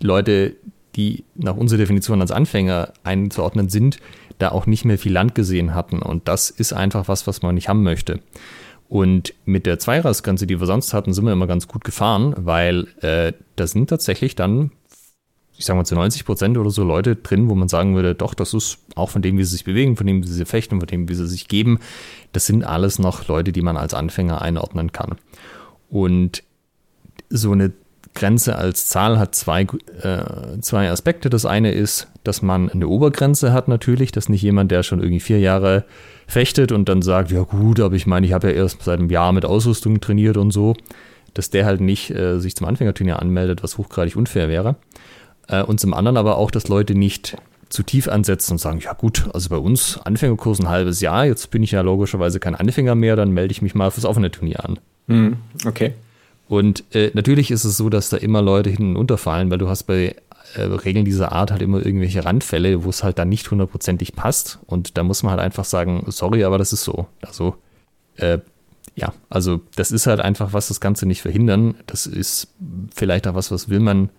[0.00, 0.56] Leute,
[0.96, 3.98] die nach unserer Definition als Anfänger einzuordnen sind,
[4.44, 6.00] da auch nicht mehr viel Land gesehen hatten.
[6.00, 8.20] Und das ist einfach was, was man nicht haben möchte.
[8.88, 12.86] Und mit der Zweijahresgrenze, die wir sonst hatten, sind wir immer ganz gut gefahren, weil
[13.00, 14.70] äh, da sind tatsächlich dann,
[15.56, 18.34] ich sage mal zu 90 Prozent oder so Leute drin, wo man sagen würde, doch,
[18.34, 20.86] das ist auch von dem, wie sie sich bewegen, von dem, wie sie fechten, von
[20.86, 21.78] dem, wie sie sich geben,
[22.32, 25.16] das sind alles noch Leute, die man als Anfänger einordnen kann.
[25.88, 26.42] Und
[27.30, 27.72] so eine
[28.14, 31.30] Grenze als Zahl hat zwei, äh, zwei Aspekte.
[31.30, 35.20] Das eine ist, dass man eine Obergrenze hat natürlich, dass nicht jemand, der schon irgendwie
[35.20, 35.84] vier Jahre
[36.26, 39.10] fechtet und dann sagt, ja gut, aber ich meine, ich habe ja erst seit einem
[39.10, 40.74] Jahr mit Ausrüstung trainiert und so,
[41.34, 44.76] dass der halt nicht äh, sich zum Anfängerturnier anmeldet, was hochgradig unfair wäre.
[45.48, 47.36] Äh, und zum anderen aber auch, dass Leute nicht
[47.68, 51.50] zu tief ansetzen und sagen, ja gut, also bei uns Anfängerkurs ein halbes Jahr, jetzt
[51.50, 54.64] bin ich ja logischerweise kein Anfänger mehr, dann melde ich mich mal fürs offene Turnier
[54.64, 54.78] an.
[55.08, 55.36] Mhm,
[55.66, 55.92] okay.
[56.48, 59.84] Und äh, natürlich ist es so, dass da immer Leute hinten unterfallen, weil du hast
[59.84, 60.14] bei
[60.54, 64.58] äh, Regeln dieser Art halt immer irgendwelche Randfälle, wo es halt dann nicht hundertprozentig passt.
[64.66, 67.06] Und da muss man halt einfach sagen, sorry, aber das ist so.
[67.22, 67.56] Also,
[68.16, 68.38] äh,
[68.94, 71.74] ja, also das ist halt einfach was, das Ganze nicht verhindern.
[71.86, 72.48] Das ist
[72.94, 74.10] vielleicht auch was, was will man.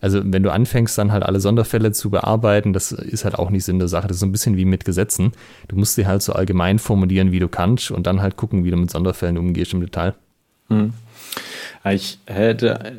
[0.00, 3.64] Also, wenn du anfängst, dann halt alle Sonderfälle zu bearbeiten, das ist halt auch nicht
[3.64, 4.08] Sinn der Sache.
[4.08, 5.32] Das ist so ein bisschen wie mit Gesetzen.
[5.68, 8.70] Du musst sie halt so allgemein formulieren, wie du kannst und dann halt gucken, wie
[8.70, 10.14] du mit Sonderfällen umgehst im Detail.
[10.68, 10.92] Hm.
[11.84, 12.92] Ich hätte,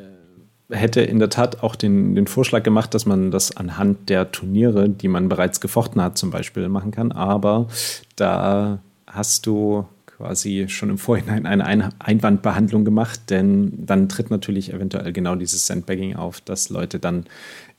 [0.69, 4.89] hätte in der Tat auch den, den Vorschlag gemacht, dass man das anhand der Turniere,
[4.89, 7.11] die man bereits gefochten hat, zum Beispiel machen kann.
[7.11, 7.67] Aber
[8.15, 9.85] da hast du
[10.17, 16.15] quasi schon im Vorhinein eine Einwandbehandlung gemacht, denn dann tritt natürlich eventuell genau dieses Sandbagging
[16.15, 17.25] auf, dass Leute dann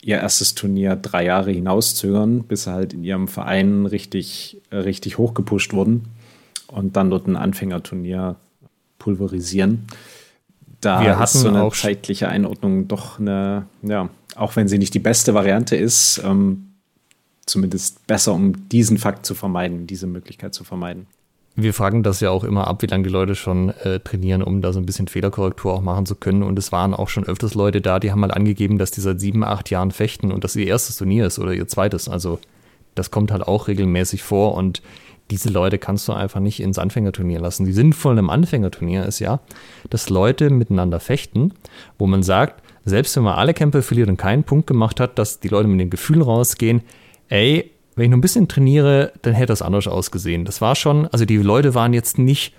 [0.03, 5.73] ihr erstes Turnier drei Jahre hinauszögern, bis sie halt in ihrem Verein richtig, richtig hochgepusht
[5.73, 6.05] wurden
[6.69, 8.37] und dann dort ein Anfängerturnier
[9.01, 9.87] pulverisieren
[10.81, 14.95] da wir ist so eine auch zeitliche Einordnung doch eine, ja, auch wenn sie nicht
[14.95, 16.69] die beste Variante ist, ähm,
[17.47, 21.07] zumindest besser, um diesen Fakt zu vermeiden, diese Möglichkeit zu vermeiden.
[21.57, 24.63] Wir fragen das ja auch immer ab, wie lange die Leute schon äh, trainieren, um
[24.63, 26.45] da so ein bisschen Fehlerkorrektur auch machen zu können.
[26.45, 29.19] Und es waren auch schon öfters Leute da, die haben mal angegeben, dass die seit
[29.19, 32.09] sieben, acht Jahren fechten und dass ihr erstes Turnier ist oder ihr zweites.
[32.09, 32.39] Also
[32.95, 34.83] das kommt halt auch regelmäßig vor und
[35.31, 37.67] diese Leute kannst du einfach nicht ins Anfängerturnier lassen.
[37.67, 39.41] Die sinnvoll im Anfängerturnier ist ja,
[39.91, 41.53] dass Leute miteinander fechten,
[41.99, 45.41] wo man sagt, selbst wenn man alle Kämpfe verliert und keinen Punkt gemacht hat, dass
[45.41, 46.83] die Leute mit dem Gefühl rausgehen,
[47.29, 50.45] ey, wenn ich noch ein bisschen trainiere, dann hätte das anders ausgesehen.
[50.45, 52.55] Das war schon, also die Leute waren jetzt nicht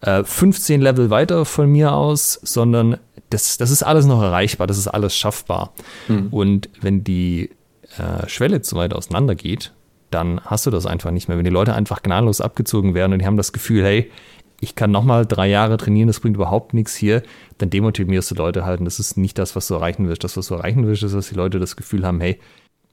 [0.00, 2.98] äh, 15 Level weiter von mir aus, sondern
[3.30, 5.72] das, das ist alles noch erreichbar, das ist alles schaffbar.
[6.08, 6.28] Mhm.
[6.30, 7.50] Und wenn die
[7.98, 9.72] äh, Schwelle zu weit auseinander geht,
[10.14, 11.36] dann hast du das einfach nicht mehr.
[11.36, 14.10] Wenn die Leute einfach gnadenlos abgezogen werden und die haben das Gefühl, hey,
[14.60, 17.22] ich kann nochmal drei Jahre trainieren, das bringt überhaupt nichts hier,
[17.58, 18.78] dann demotivierst du Leute halt.
[18.78, 20.24] Und das ist nicht das, was du erreichen willst.
[20.24, 22.38] Das, was du erreichen willst, ist, dass die Leute das Gefühl haben, hey,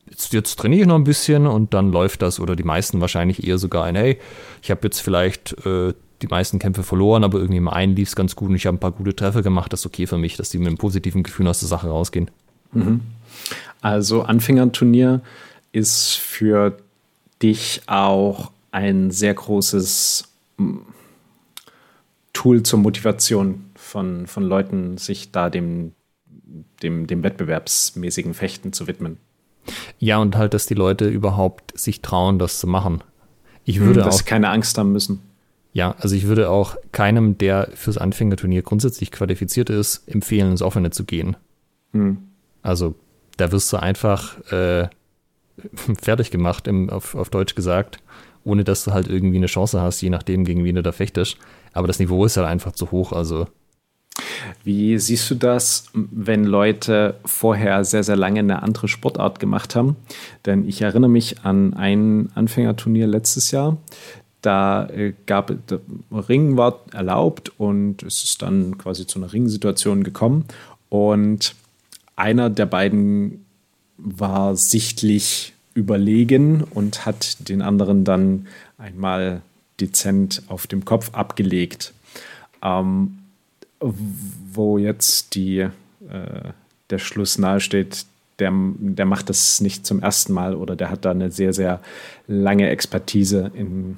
[0.10, 2.40] jetzt, jetzt trainiere ich noch ein bisschen und dann läuft das.
[2.40, 4.20] Oder die meisten wahrscheinlich eher sogar ein, hey,
[4.62, 8.16] ich habe jetzt vielleicht äh, die meisten Kämpfe verloren, aber irgendwie im einen lief es
[8.16, 9.72] ganz gut und ich habe ein paar gute Treffer gemacht.
[9.72, 12.32] Das ist okay für mich, dass die mit einem positiven Gefühl aus der Sache rausgehen.
[12.74, 13.02] Mhm.
[13.82, 15.22] Also Anfängerturnier
[15.72, 16.78] ist für
[17.42, 20.86] dich auch ein sehr großes hm,
[22.34, 25.94] Tool zur Motivation von, von Leuten, sich da dem,
[26.82, 29.18] dem, dem wettbewerbsmäßigen Fechten zu widmen.
[30.00, 33.04] Ja, und halt, dass die Leute überhaupt sich trauen, das zu machen.
[33.66, 35.22] Ich hm, würde dass auch, sie keine Angst haben müssen.
[35.74, 40.92] Ja, also ich würde auch keinem, der fürs Anfängerturnier grundsätzlich qualifiziert ist, empfehlen, ins Offene
[40.92, 41.38] zu gehen.
[41.92, 42.18] Hm.
[42.62, 42.96] Also
[43.38, 44.90] da wirst du einfach äh,
[46.02, 48.00] fertig gemacht, im, auf, auf Deutsch gesagt,
[48.44, 51.38] ohne dass du halt irgendwie eine Chance hast, je nachdem, gegen wen du da fechtest.
[51.74, 53.48] Aber das Niveau ist halt einfach zu hoch, also.
[54.64, 59.96] Wie siehst du das, wenn Leute vorher sehr, sehr lange eine andere Sportart gemacht haben?
[60.46, 63.78] Denn ich erinnere mich an ein Anfängerturnier letztes Jahr.
[64.42, 65.80] Da äh, gab der
[66.12, 70.46] Ring war erlaubt und es ist dann quasi zu einer Ringsituation gekommen.
[70.90, 71.56] Und
[72.16, 73.46] einer der beiden
[74.04, 78.48] war sichtlich überlegen und hat den anderen dann
[78.78, 79.42] einmal
[79.80, 81.94] dezent auf dem Kopf abgelegt.
[82.62, 83.18] Ähm,
[83.80, 85.70] wo jetzt die, äh,
[86.90, 88.06] der Schluss nahesteht,
[88.40, 91.80] der, der macht das nicht zum ersten Mal oder der hat da eine sehr, sehr
[92.28, 93.98] lange Expertise in,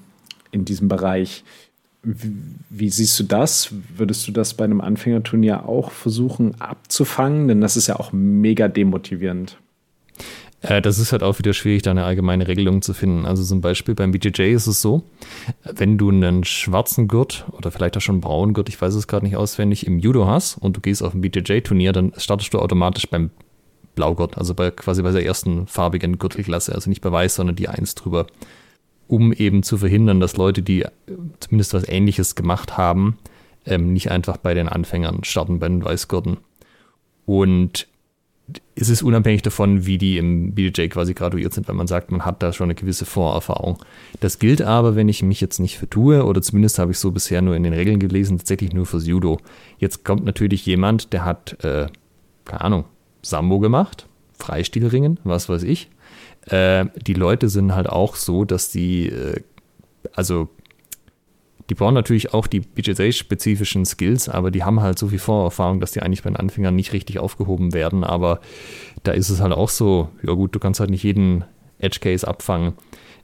[0.51, 1.43] in diesem Bereich.
[2.03, 2.33] Wie,
[2.69, 3.73] wie siehst du das?
[3.95, 7.47] Würdest du das bei einem Anfängerturnier auch versuchen abzufangen?
[7.47, 9.57] Denn das ist ja auch mega demotivierend.
[10.63, 13.25] Äh, das ist halt auch wieder schwierig, da eine allgemeine Regelung zu finden.
[13.25, 15.03] Also zum Beispiel beim BJJ ist es so,
[15.63, 19.07] wenn du einen schwarzen Gurt oder vielleicht auch schon einen braunen Gurt, ich weiß es
[19.07, 22.59] gerade nicht auswendig, im Judo hast und du gehst auf ein BJJ-Turnier, dann startest du
[22.59, 23.29] automatisch beim
[23.95, 27.67] Blaugurt, also bei, quasi bei der ersten farbigen Gürtelklasse, also nicht bei weiß, sondern die
[27.67, 28.25] eins drüber,
[29.07, 30.85] um eben zu verhindern, dass Leute, die
[31.39, 33.19] zumindest was ähnliches gemacht haben,
[33.65, 36.37] ähm, nicht einfach bei den Anfängern starten, bei den Weißgurten.
[37.25, 37.87] Und
[38.75, 42.25] es ist unabhängig davon, wie die im BJJ quasi graduiert sind, wenn man sagt, man
[42.25, 43.77] hat da schon eine gewisse Vorerfahrung.
[44.19, 47.41] Das gilt aber, wenn ich mich jetzt nicht vertue, oder zumindest habe ich so bisher
[47.41, 49.39] nur in den Regeln gelesen, tatsächlich nur fürs Judo.
[49.77, 51.87] Jetzt kommt natürlich jemand, der hat, äh,
[52.45, 52.85] keine Ahnung,
[53.21, 55.89] Sambo gemacht, Freistilringen, was weiß ich.
[56.47, 59.41] Äh, die Leute sind halt auch so, dass die, äh,
[60.13, 60.49] also
[61.73, 65.91] die brauchen natürlich auch die BJJ-spezifischen Skills, aber die haben halt so viel Vorerfahrung, dass
[65.91, 68.03] die eigentlich bei den Anfängern nicht richtig aufgehoben werden.
[68.03, 68.41] Aber
[69.01, 71.45] da ist es halt auch so, ja gut, du kannst halt nicht jeden
[71.79, 72.73] Edge-Case abfangen.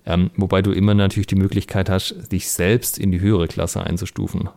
[0.04, 4.50] Ähm, wobei du immer natürlich die Möglichkeit hast, dich selbst in die höhere Klasse einzustufen.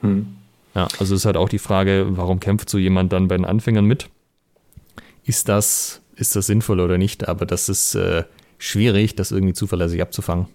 [0.00, 0.28] Hm.
[0.74, 3.84] Ja, also ist halt auch die Frage, warum kämpft so jemand dann bei den Anfängern
[3.84, 4.08] mit?
[5.24, 7.28] Ist das, ist das sinnvoll oder nicht?
[7.28, 8.24] Aber das ist äh,
[8.56, 10.46] schwierig, das irgendwie zuverlässig abzufangen.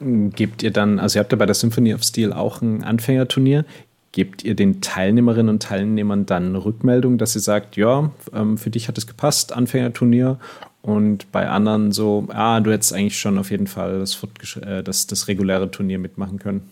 [0.00, 3.64] Gebt ihr dann, also ihr habt ja bei der Symphony of Steel auch ein Anfängerturnier.
[4.12, 8.88] Gebt ihr den Teilnehmerinnen und Teilnehmern dann Rückmeldung, dass ihr sagt, ja, ähm, für dich
[8.88, 10.38] hat es gepasst, Anfängerturnier,
[10.82, 14.22] und bei anderen so, ah, du hättest eigentlich schon auf jeden Fall das,
[14.62, 16.70] äh, das, das reguläre Turnier mitmachen können?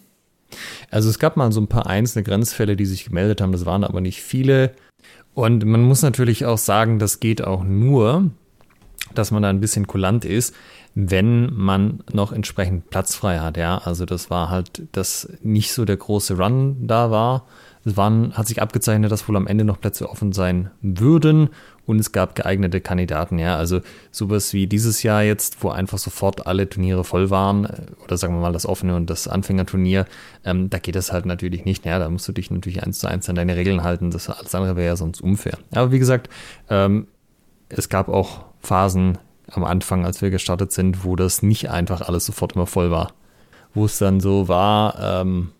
[0.90, 3.84] Also es gab mal so ein paar einzelne Grenzfälle, die sich gemeldet haben, das waren
[3.84, 4.72] aber nicht viele.
[5.34, 8.30] Und man muss natürlich auch sagen, das geht auch nur,
[9.14, 10.54] dass man da ein bisschen kulant ist,
[11.00, 13.56] wenn man noch entsprechend Platz frei hat.
[13.56, 17.46] Ja, also das war halt, dass nicht so der große Run da war.
[17.84, 21.50] Es waren, hat sich abgezeichnet, dass wohl am Ende noch Plätze offen sein würden
[21.86, 23.38] und es gab geeignete Kandidaten.
[23.38, 23.80] Ja, also
[24.10, 28.34] sowas wie dieses Jahr jetzt, wo einfach sofort alle Turniere voll waren äh, oder sagen
[28.34, 30.04] wir mal das offene und das Anfängerturnier,
[30.44, 31.84] ähm, da geht das halt natürlich nicht.
[31.86, 34.10] Ja, da musst du dich natürlich eins zu eins an deine Regeln halten.
[34.10, 35.58] Das alles andere wäre ja sonst unfair.
[35.70, 36.28] Aber wie gesagt,
[36.68, 37.06] ähm,
[37.68, 39.16] es gab auch Phasen,
[39.50, 43.12] am Anfang, als wir gestartet sind, wo das nicht einfach alles sofort immer voll war.
[43.74, 45.52] Wo es dann so war, ähm,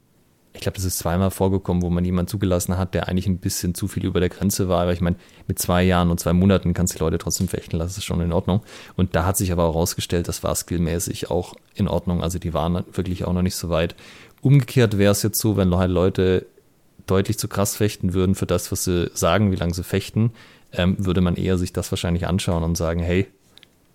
[0.59, 3.75] ich glaube, das ist zweimal vorgekommen, wo man jemanden zugelassen hat, der eigentlich ein bisschen
[3.75, 4.83] zu viel über der Grenze war.
[4.83, 5.15] Aber ich meine,
[5.47, 8.05] mit zwei Jahren und zwei Monaten kannst du die Leute trotzdem fechten lassen, das ist
[8.05, 8.63] schon in Ordnung.
[8.97, 12.25] Und da hat sich aber auch herausgestellt, das war skillmäßig auch in Ordnung.
[12.25, 13.95] Also die waren wirklich auch noch nicht so weit.
[14.41, 16.47] Umgekehrt wäre es jetzt so, wenn halt Leute
[17.07, 20.33] deutlich zu krass fechten würden für das, was sie sagen, wie lange sie fechten,
[20.73, 23.29] ähm, würde man eher sich das wahrscheinlich anschauen und sagen, hey,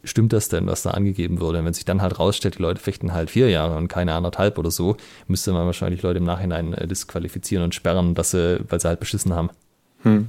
[0.04, 1.60] stimmt das denn, was da angegeben wurde?
[1.60, 4.58] Und wenn sich dann halt rausstellt, die Leute fechten halt vier Jahre und keine anderthalb
[4.58, 4.97] oder so,
[5.28, 8.99] müsste man wahrscheinlich Leute im Nachhinein äh, disqualifizieren und sperren, dass sie, weil sie halt
[8.99, 9.49] beschissen haben.
[10.04, 10.28] Hm.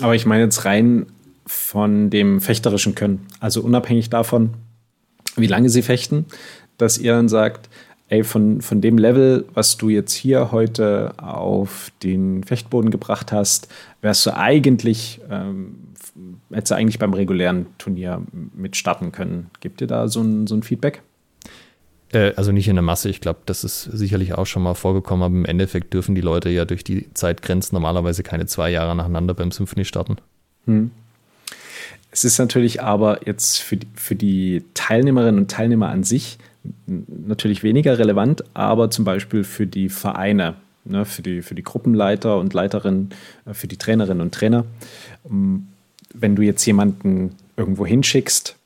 [0.00, 1.06] Aber ich meine jetzt rein
[1.46, 4.54] von dem fechterischen Können, also unabhängig davon,
[5.36, 6.26] wie lange sie fechten,
[6.76, 7.68] dass ihr dann sagt,
[8.08, 13.68] ey, von, von dem Level, was du jetzt hier heute auf den Fechtboden gebracht hast,
[14.00, 15.88] wärst du eigentlich ähm,
[16.52, 18.22] hätte eigentlich beim regulären Turnier
[18.54, 19.50] mit starten können.
[19.60, 21.02] Gibt ihr da so ein, so ein Feedback?
[22.12, 23.08] Äh, also nicht in der Masse.
[23.08, 26.48] Ich glaube, das ist sicherlich auch schon mal vorgekommen, aber im Endeffekt dürfen die Leute
[26.48, 30.16] ja durch die Zeitgrenzen normalerweise keine zwei Jahre nacheinander beim Symphony starten.
[30.66, 30.90] Hm.
[32.10, 36.38] Es ist natürlich aber jetzt für für die Teilnehmerinnen und Teilnehmer an sich
[36.86, 40.54] natürlich weniger relevant, aber zum Beispiel für die Vereine,
[40.84, 43.10] ne, für, die, für die Gruppenleiter und Leiterinnen,
[43.46, 44.64] äh, für die Trainerinnen und Trainer.
[45.24, 48.56] Wenn du jetzt jemanden irgendwo hinschickst,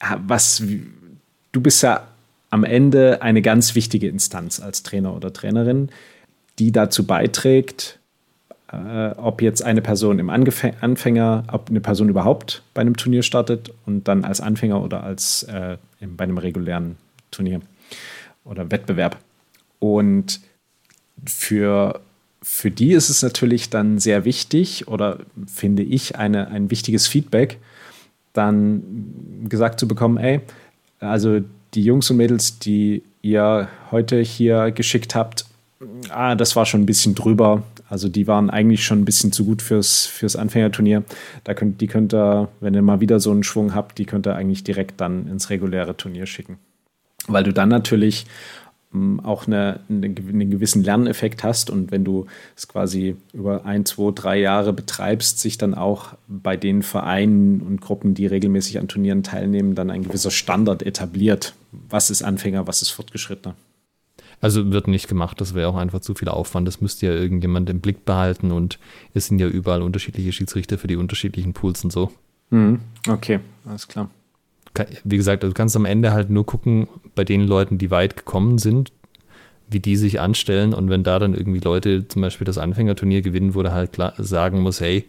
[0.00, 0.62] ah, was
[1.52, 2.06] du bist ja
[2.50, 5.88] am Ende eine ganz wichtige Instanz als Trainer oder Trainerin,
[6.58, 7.98] die dazu beiträgt,
[8.70, 13.22] äh, ob jetzt eine Person im Angef Anfänger, ob eine Person überhaupt bei einem Turnier
[13.22, 16.96] startet und dann als Anfänger oder als äh, bei einem regulären
[17.32, 17.60] Turnier
[18.44, 19.18] oder Wettbewerb.
[19.80, 20.40] Und
[21.26, 22.00] für
[22.42, 27.58] für die ist es natürlich dann sehr wichtig oder finde ich eine, ein wichtiges Feedback,
[28.32, 28.82] dann
[29.48, 30.40] gesagt zu bekommen, ey,
[30.98, 31.40] also
[31.74, 35.46] die Jungs und Mädels, die ihr heute hier geschickt habt,
[36.10, 37.62] ah, das war schon ein bisschen drüber.
[37.88, 41.04] Also die waren eigentlich schon ein bisschen zu gut fürs, fürs Anfängerturnier.
[41.44, 44.26] Da könnt, die könnt ihr, wenn ihr mal wieder so einen Schwung habt, die könnt
[44.26, 46.58] ihr eigentlich direkt dann ins reguläre Turnier schicken.
[47.28, 48.26] Weil du dann natürlich
[49.22, 54.12] auch eine, eine, einen gewissen Lerneffekt hast und wenn du es quasi über ein, zwei,
[54.14, 59.22] drei Jahre betreibst, sich dann auch bei den Vereinen und Gruppen, die regelmäßig an Turnieren
[59.22, 61.54] teilnehmen, dann ein gewisser Standard etabliert.
[61.88, 63.54] Was ist Anfänger, was ist Fortgeschrittener?
[64.42, 66.68] Also wird nicht gemacht, das wäre auch einfach zu viel Aufwand.
[66.68, 68.78] Das müsste ja irgendjemand im Blick behalten und
[69.14, 72.12] es sind ja überall unterschiedliche Schiedsrichter für die unterschiedlichen Pools und so.
[72.50, 72.80] Mhm.
[73.08, 74.10] Okay, alles klar.
[75.04, 78.58] Wie gesagt, du kannst am Ende halt nur gucken, bei den Leuten, die weit gekommen
[78.58, 78.92] sind,
[79.68, 80.72] wie die sich anstellen.
[80.72, 84.14] Und wenn da dann irgendwie Leute zum Beispiel das Anfängerturnier gewinnen, wo du halt klar
[84.18, 85.08] sagen muss, hey,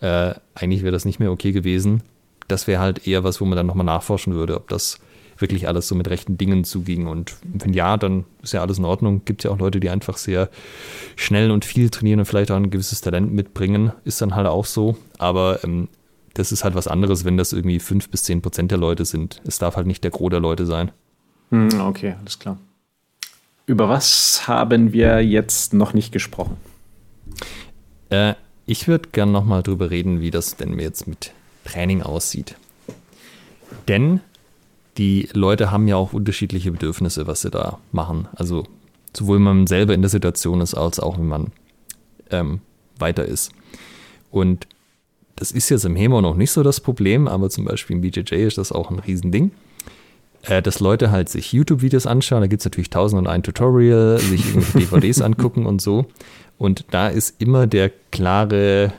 [0.00, 2.02] äh, eigentlich wäre das nicht mehr okay gewesen.
[2.48, 4.98] Das wäre halt eher was, wo man dann nochmal nachforschen würde, ob das
[5.40, 7.06] wirklich alles so mit rechten Dingen zuging.
[7.06, 9.22] Und wenn ja, dann ist ja alles in Ordnung.
[9.24, 10.50] Gibt ja auch Leute, die einfach sehr
[11.16, 13.92] schnell und viel trainieren und vielleicht auch ein gewisses Talent mitbringen.
[14.04, 14.96] Ist dann halt auch so.
[15.18, 15.88] Aber ähm,
[16.34, 19.40] das ist halt was anderes, wenn das irgendwie fünf bis zehn Prozent der Leute sind.
[19.44, 20.90] Es darf halt nicht der Gros der Leute sein.
[21.50, 22.58] Hm, okay, alles klar.
[23.66, 26.56] Über was haben wir jetzt noch nicht gesprochen?
[28.08, 28.34] Äh,
[28.66, 31.32] ich würde gerne nochmal drüber reden, wie das denn jetzt mit
[31.64, 32.56] Training aussieht.
[33.88, 34.20] Denn
[34.96, 38.28] die Leute haben ja auch unterschiedliche Bedürfnisse, was sie da machen.
[38.34, 38.66] Also
[39.16, 41.52] sowohl wenn man selber in der Situation ist, als auch wenn man
[42.30, 42.60] ähm,
[42.98, 43.52] weiter ist.
[44.30, 44.66] Und
[45.40, 48.34] das ist jetzt im HEMA noch nicht so das Problem, aber zum Beispiel im BJJ
[48.46, 49.50] ist das auch ein Riesending.
[50.42, 54.18] Äh, dass Leute halt sich YouTube-Videos anschauen, da gibt es natürlich tausend und ein Tutorial,
[54.18, 56.06] sich DVDs angucken und so.
[56.58, 58.92] Und da ist immer der klare,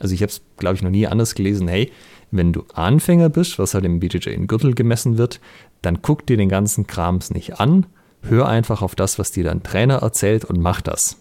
[0.00, 1.92] also ich habe es, glaube ich, noch nie anders gelesen, hey,
[2.32, 5.40] wenn du Anfänger bist, was halt im BJJ in Gürtel gemessen wird,
[5.82, 7.86] dann guck dir den ganzen Krams nicht an,
[8.22, 11.16] hör einfach auf das, was dir dein Trainer erzählt und mach das.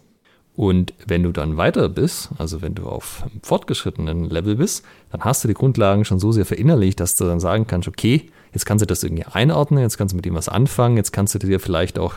[0.55, 5.21] Und wenn du dann weiter bist, also wenn du auf einem fortgeschrittenen Level bist, dann
[5.21, 8.65] hast du die Grundlagen schon so sehr verinnerlicht, dass du dann sagen kannst, okay, jetzt
[8.65, 11.39] kannst du das irgendwie einordnen, jetzt kannst du mit dem was anfangen, jetzt kannst du
[11.39, 12.15] dir vielleicht auch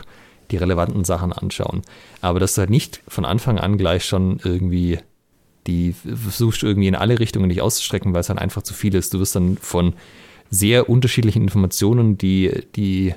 [0.51, 1.81] die relevanten Sachen anschauen.
[2.21, 4.99] Aber dass du halt nicht von Anfang an gleich schon irgendwie
[5.67, 9.13] die versuchst irgendwie in alle Richtungen nicht auszustrecken, weil es dann einfach zu viel ist.
[9.13, 9.93] Du wirst dann von
[10.49, 13.13] sehr unterschiedlichen Informationen, die, die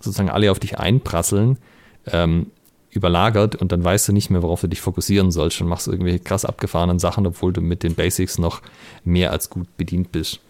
[0.00, 1.58] sozusagen alle auf dich einprasseln,
[2.06, 2.46] ähm,
[2.90, 6.20] überlagert und dann weißt du nicht mehr, worauf du dich fokussieren sollst und machst irgendwelche
[6.20, 8.62] krass abgefahrenen Sachen, obwohl du mit den Basics noch
[9.04, 10.40] mehr als gut bedient bist.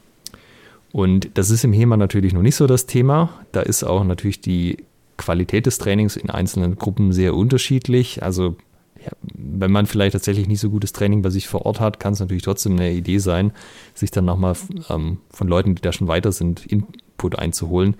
[0.93, 3.31] Und das ist im HEMA natürlich noch nicht so das Thema.
[3.53, 4.79] Da ist auch natürlich die
[5.17, 8.23] Qualität des Trainings in einzelnen Gruppen sehr unterschiedlich.
[8.23, 8.57] Also
[9.05, 12.15] ja, wenn man vielleicht tatsächlich nicht so gutes Training bei sich vor Ort hat, kann
[12.15, 13.53] es natürlich trotzdem eine Idee sein,
[13.95, 14.57] sich dann nochmal
[14.89, 17.97] ähm, von Leuten, die da schon weiter sind, Input einzuholen.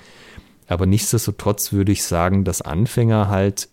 [0.67, 3.69] Aber nichtsdestotrotz würde ich sagen, dass Anfänger halt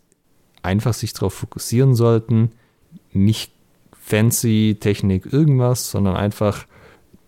[0.65, 2.51] einfach sich darauf fokussieren sollten,
[3.13, 3.51] nicht
[4.01, 6.65] fancy Technik irgendwas, sondern einfach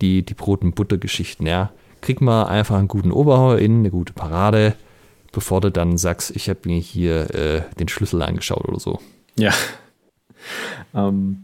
[0.01, 1.47] die, die Brot- und Butter-Geschichten.
[1.47, 1.71] Ja.
[2.01, 4.75] Krieg mal einfach einen guten Oberhauer in, eine gute Parade,
[5.31, 8.99] bevor du dann sagst, ich habe mir hier äh, den Schlüssel angeschaut oder so.
[9.37, 9.53] Ja,
[10.93, 11.43] ähm,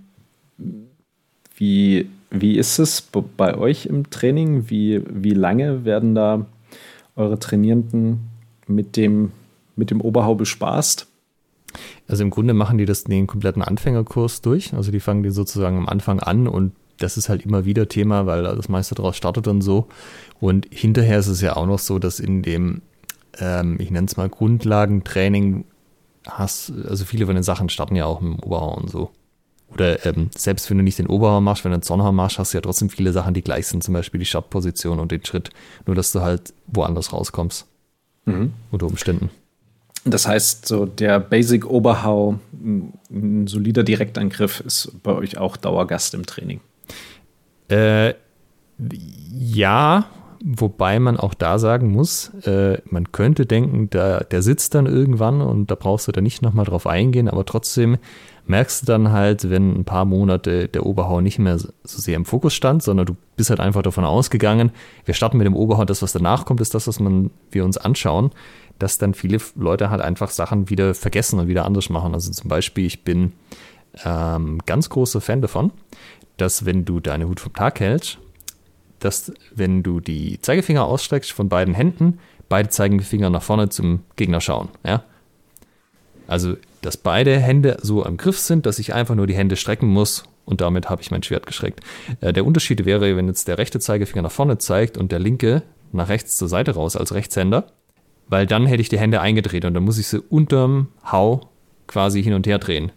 [1.55, 4.69] wie, wie ist es bei euch im Training?
[4.69, 6.45] Wie, wie lange werden da
[7.15, 8.29] eure Trainierenden
[8.67, 9.31] mit dem,
[9.75, 11.07] mit dem Oberhau bespaßt?
[12.07, 14.73] Also im Grunde machen die das den kompletten Anfängerkurs durch.
[14.73, 18.25] Also die fangen den sozusagen am Anfang an und das ist halt immer wieder Thema,
[18.25, 19.87] weil das meiste daraus startet und so.
[20.39, 22.81] Und hinterher ist es ja auch noch so, dass in dem,
[23.39, 25.65] ähm, ich nenne es mal Grundlagentraining,
[26.27, 29.11] hast, also viele von den Sachen starten ja auch im Oberhauer und so.
[29.73, 32.53] Oder ähm, selbst wenn du nicht den Oberhauer machst, wenn du den Sonnenhauer machst, hast
[32.53, 35.49] du ja trotzdem viele Sachen, die gleich sind, zum Beispiel die Startposition und den Schritt,
[35.85, 37.67] nur dass du halt woanders rauskommst.
[38.25, 38.53] Mhm.
[38.71, 39.31] Unter Umständen.
[40.05, 46.25] Das heißt, so der Basic Oberhau, ein solider Direktangriff ist bei euch auch Dauergast im
[46.25, 46.59] Training.
[47.69, 48.13] Äh,
[49.31, 50.07] ja,
[50.45, 55.39] Wobei man auch da sagen muss, äh, man könnte denken, der, der sitzt dann irgendwann
[55.39, 57.97] und da brauchst du dann nicht nochmal drauf eingehen, aber trotzdem
[58.45, 62.25] merkst du dann halt, wenn ein paar Monate der Oberhau nicht mehr so sehr im
[62.25, 64.71] Fokus stand, sondern du bist halt einfach davon ausgegangen,
[65.05, 67.77] wir starten mit dem Oberhau, das, was danach kommt, ist das, was man, wir uns
[67.77, 68.31] anschauen,
[68.79, 72.13] dass dann viele Leute halt einfach Sachen wieder vergessen und wieder anders machen.
[72.13, 73.33] Also zum Beispiel, ich bin
[74.03, 75.71] ähm, ganz großer Fan davon,
[76.37, 78.17] dass wenn du deine Hut vom Tag hältst,
[78.99, 82.19] dass wenn du die Zeigefinger ausstreckst von beiden Händen,
[82.49, 84.69] beide Zeigefinger nach vorne zum Gegner schauen.
[84.85, 85.03] Ja?
[86.27, 89.87] Also, dass beide Hände so am Griff sind, dass ich einfach nur die Hände strecken
[89.87, 91.81] muss und damit habe ich mein Schwert gestreckt.
[92.21, 95.63] Äh, der Unterschied wäre, wenn jetzt der rechte Zeigefinger nach vorne zeigt und der linke
[95.91, 97.67] nach rechts zur Seite raus als Rechtshänder,
[98.27, 101.41] weil dann hätte ich die Hände eingedreht und dann muss ich sie unterm Hau
[101.87, 102.91] quasi hin und her drehen.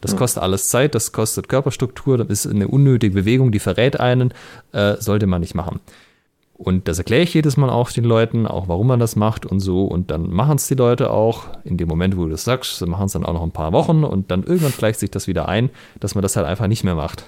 [0.00, 4.34] Das kostet alles Zeit, das kostet Körperstruktur, das ist eine unnötige Bewegung, die verrät einen,
[4.72, 5.78] äh, sollte man nicht machen.
[6.54, 9.58] Und das erkläre ich jedes Mal auch den Leuten, auch warum man das macht und
[9.58, 9.84] so.
[9.84, 11.46] Und dann machen es die Leute auch.
[11.64, 13.72] In dem Moment, wo du das sagst, sie machen es dann auch noch ein paar
[13.72, 16.84] Wochen und dann irgendwann gleicht sich das wieder ein, dass man das halt einfach nicht
[16.84, 17.24] mehr macht.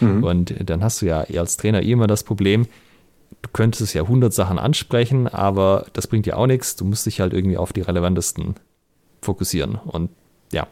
[0.00, 0.22] Mhm.
[0.22, 2.66] Und dann hast du ja als Trainer eh immer das Problem,
[3.42, 6.76] du könntest ja 100 Sachen ansprechen, aber das bringt dir auch nichts.
[6.76, 8.54] Du musst dich halt irgendwie auf die relevantesten
[9.22, 9.76] fokussieren.
[9.76, 10.10] Und
[10.52, 10.66] ja,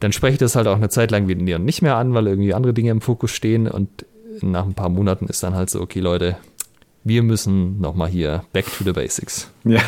[0.00, 2.54] dann spreche ich das halt auch eine Zeit lang wieder nicht mehr an, weil irgendwie
[2.54, 4.04] andere Dinge im Fokus stehen und
[4.42, 6.36] nach ein paar Monaten ist dann halt so, okay, Leute,
[7.04, 9.50] wir müssen nochmal hier back to the basics.
[9.64, 9.80] Ja.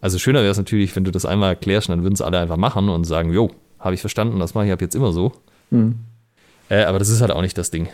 [0.00, 2.56] Also schöner wäre es natürlich, wenn du das einmal erklärst, dann würden es alle einfach
[2.56, 5.32] machen und sagen, jo, habe ich verstanden, das mache ich ab jetzt immer so.
[5.70, 5.96] Mhm.
[6.68, 7.88] Äh, aber das ist halt auch nicht das Ding.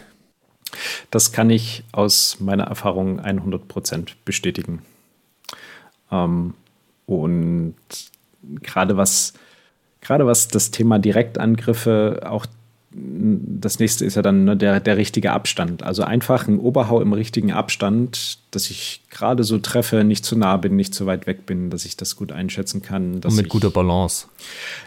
[1.10, 4.82] Das kann ich aus meiner Erfahrung 100% bestätigen.
[6.10, 6.54] Ähm,
[7.06, 7.74] und
[8.42, 9.34] gerade was,
[10.00, 12.46] gerade was das Thema Direktangriffe auch
[12.94, 15.82] das nächste ist ja dann ne, der, der richtige Abstand.
[15.82, 20.56] Also einfach ein Oberhau im richtigen Abstand, dass ich gerade so treffe, nicht zu nah
[20.58, 23.20] bin, nicht zu weit weg bin, dass ich das gut einschätzen kann.
[23.24, 24.26] und mit guter Balance.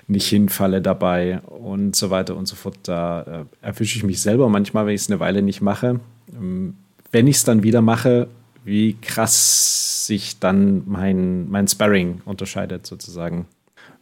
[0.07, 2.77] Nicht hinfalle dabei und so weiter und so fort.
[2.83, 5.99] Da äh, erwische ich mich selber manchmal, wenn ich es eine Weile nicht mache.
[6.33, 6.75] Ähm,
[7.11, 8.27] wenn ich es dann wieder mache,
[8.63, 13.47] wie krass sich dann mein, mein Sparring unterscheidet, sozusagen.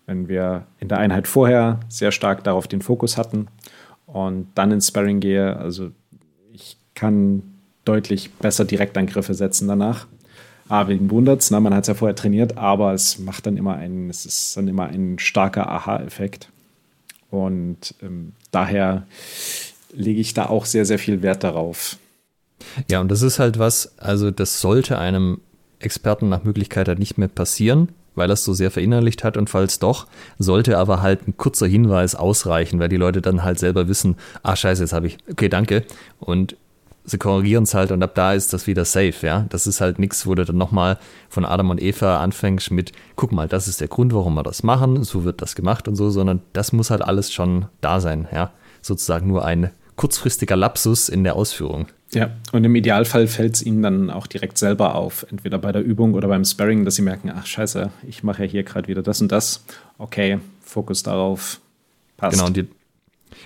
[0.05, 3.47] Wenn wir in der Einheit vorher sehr stark darauf den Fokus hatten
[4.13, 5.57] und dann ins Sparring gehe.
[5.57, 5.91] Also
[6.53, 7.41] ich kann
[7.83, 10.07] deutlich besser Direktangriffe setzen danach.
[10.69, 11.59] Ah, wegen wundert's, ne?
[11.59, 14.69] man hat es ja vorher trainiert, aber es macht dann immer einen, es ist dann
[14.69, 16.49] immer ein starker Aha-Effekt.
[17.29, 19.05] Und ähm, daher
[19.91, 21.97] lege ich da auch sehr, sehr viel Wert darauf.
[22.89, 25.41] Ja, und das ist halt was, also das sollte einem
[25.79, 29.49] Experten nach Möglichkeit halt nicht mehr passieren, weil er es so sehr verinnerlicht hat und
[29.49, 30.07] falls doch,
[30.39, 34.55] sollte aber halt ein kurzer Hinweis ausreichen, weil die Leute dann halt selber wissen, ah
[34.55, 35.83] scheiße, jetzt habe ich, okay, danke
[36.19, 36.55] und
[37.05, 39.45] sie korrigieren es halt und ab da ist das wieder safe, ja.
[39.49, 40.97] Das ist halt nichts, wo du dann nochmal
[41.29, 44.63] von Adam und Eva anfängst mit, guck mal, das ist der Grund, warum wir das
[44.63, 48.27] machen, so wird das gemacht und so, sondern das muss halt alles schon da sein,
[48.31, 48.51] ja.
[48.81, 51.87] Sozusagen nur ein kurzfristiger Lapsus in der Ausführung.
[52.13, 55.83] Ja, und im Idealfall fällt es ihnen dann auch direkt selber auf, entweder bei der
[55.83, 59.01] Übung oder beim Sparring, dass sie merken, ach scheiße, ich mache ja hier gerade wieder
[59.01, 59.65] das und das.
[59.97, 61.59] Okay, Fokus darauf,
[62.17, 62.37] passt.
[62.37, 62.67] Genau, und, die,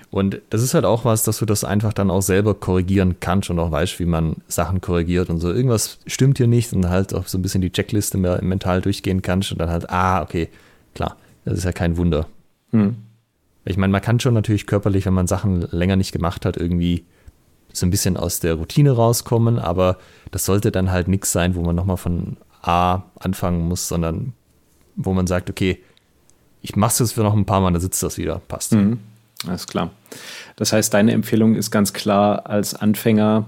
[0.09, 3.49] und das ist halt auch was, dass du das einfach dann auch selber korrigieren kannst
[3.49, 5.51] und auch weißt, wie man Sachen korrigiert und so.
[5.51, 9.51] Irgendwas stimmt hier nicht und halt auch so ein bisschen die Checkliste mental durchgehen kannst
[9.51, 10.49] und dann halt, ah, okay,
[10.93, 11.15] klar,
[11.45, 12.27] das ist ja kein Wunder.
[12.71, 12.97] Hm.
[13.65, 17.05] Ich meine, man kann schon natürlich körperlich, wenn man Sachen länger nicht gemacht hat, irgendwie
[17.79, 19.97] so ein bisschen aus der Routine rauskommen, aber
[20.31, 24.33] das sollte dann halt nichts sein, wo man nochmal von A anfangen muss, sondern
[24.95, 25.81] wo man sagt, okay,
[26.61, 28.73] ich mache es jetzt für noch ein paar Mal, dann sitzt das wieder, passt.
[28.73, 28.99] Mhm.
[29.45, 29.91] Alles klar.
[30.55, 33.45] Das heißt, deine Empfehlung ist ganz klar als Anfänger,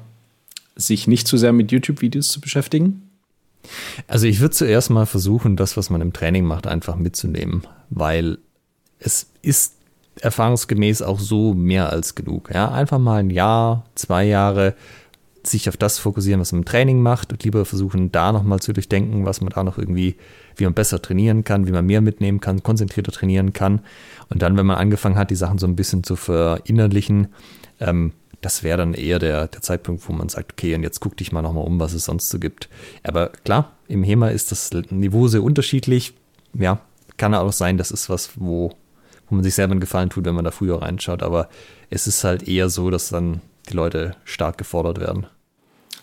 [0.75, 3.09] sich nicht zu sehr mit YouTube-Videos zu beschäftigen?
[4.07, 8.37] Also ich würde zuerst mal versuchen, das, was man im Training macht, einfach mitzunehmen, weil
[8.99, 9.75] es ist
[10.21, 12.49] erfahrungsgemäß auch so mehr als genug.
[12.53, 14.75] Ja, einfach mal ein Jahr, zwei Jahre
[15.43, 18.73] sich auf das fokussieren, was man im Training macht und lieber versuchen, da nochmal zu
[18.73, 20.15] durchdenken, was man da noch irgendwie,
[20.55, 23.81] wie man besser trainieren kann, wie man mehr mitnehmen kann, konzentrierter trainieren kann.
[24.29, 27.29] Und dann, wenn man angefangen hat, die Sachen so ein bisschen zu verinnerlichen,
[27.79, 31.17] ähm, das wäre dann eher der, der Zeitpunkt, wo man sagt, okay, und jetzt guck
[31.17, 32.69] dich mal nochmal um, was es sonst so gibt.
[33.03, 36.13] Aber klar, im HEMA ist das Niveau sehr unterschiedlich.
[36.53, 36.79] Ja,
[37.17, 38.71] kann auch sein, das ist was, wo
[39.29, 41.23] wo man sich selber einen Gefallen tut, wenn man da früher reinschaut.
[41.23, 41.49] Aber
[41.89, 45.27] es ist halt eher so, dass dann die Leute stark gefordert werden.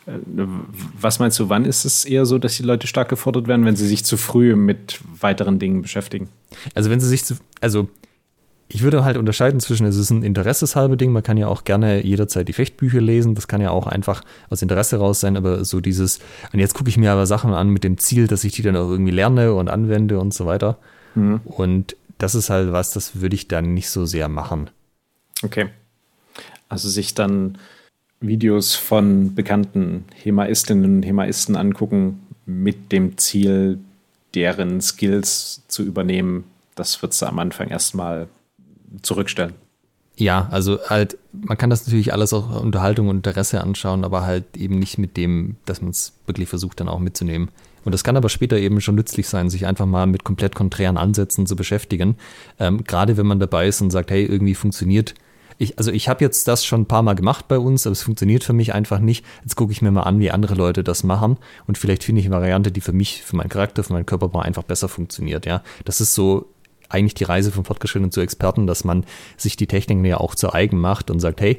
[0.07, 0.18] Äh,
[1.01, 3.77] was meinst du, wann ist es eher so, dass die Leute stark gefordert werden, wenn
[3.77, 6.29] sie sich zu früh mit weiteren Dingen beschäftigen?
[6.74, 7.89] Also wenn sie sich zu, also
[8.68, 12.05] ich würde halt unterscheiden zwischen, es ist ein interesseshalbe Ding, man kann ja auch gerne
[12.05, 15.81] jederzeit die Fechtbücher lesen, das kann ja auch einfach aus Interesse raus sein, aber so
[15.81, 16.18] dieses,
[16.53, 18.77] und jetzt gucke ich mir aber Sachen an mit dem Ziel, dass ich die dann
[18.77, 20.79] auch irgendwie lerne und anwende und so weiter.
[21.14, 21.41] Mhm.
[21.45, 24.71] Und das ist halt was, das würde ich dann nicht so sehr machen.
[25.43, 25.69] Okay.
[26.69, 27.59] Also sich dann
[28.21, 33.79] Videos von bekannten Hemaistinnen und Hemaisten angucken mit dem Ziel,
[34.35, 36.45] deren Skills zu übernehmen,
[36.75, 38.29] das wird du am Anfang erstmal
[39.03, 39.55] zurückstellen.
[40.17, 44.57] Ja, also halt, man kann das natürlich alles auch Unterhaltung und Interesse anschauen, aber halt
[44.57, 47.51] eben nicht mit dem, dass man es wirklich versucht dann auch mitzunehmen.
[47.87, 50.97] Und das kann aber später eben schon nützlich sein, sich einfach mal mit komplett konträren
[50.97, 52.16] Ansätzen zu beschäftigen.
[52.59, 55.14] Ähm, gerade wenn man dabei ist und sagt, hey, irgendwie funktioniert.
[55.59, 58.03] Ich, also ich habe jetzt das schon ein paar Mal gemacht bei uns, aber es
[58.03, 59.24] funktioniert für mich einfach nicht.
[59.43, 62.26] Jetzt gucke ich mir mal an, wie andere Leute das machen und vielleicht finde ich
[62.26, 65.47] eine Variante, die für mich, für meinen Charakter, für meinen Körperbau einfach besser funktioniert.
[65.47, 66.53] Ja, das ist so
[66.89, 69.05] eigentlich die Reise vom Fortgeschrittenen zu Experten, dass man
[69.37, 71.57] sich die Techniken ja auch zu eigen macht und sagt, hey,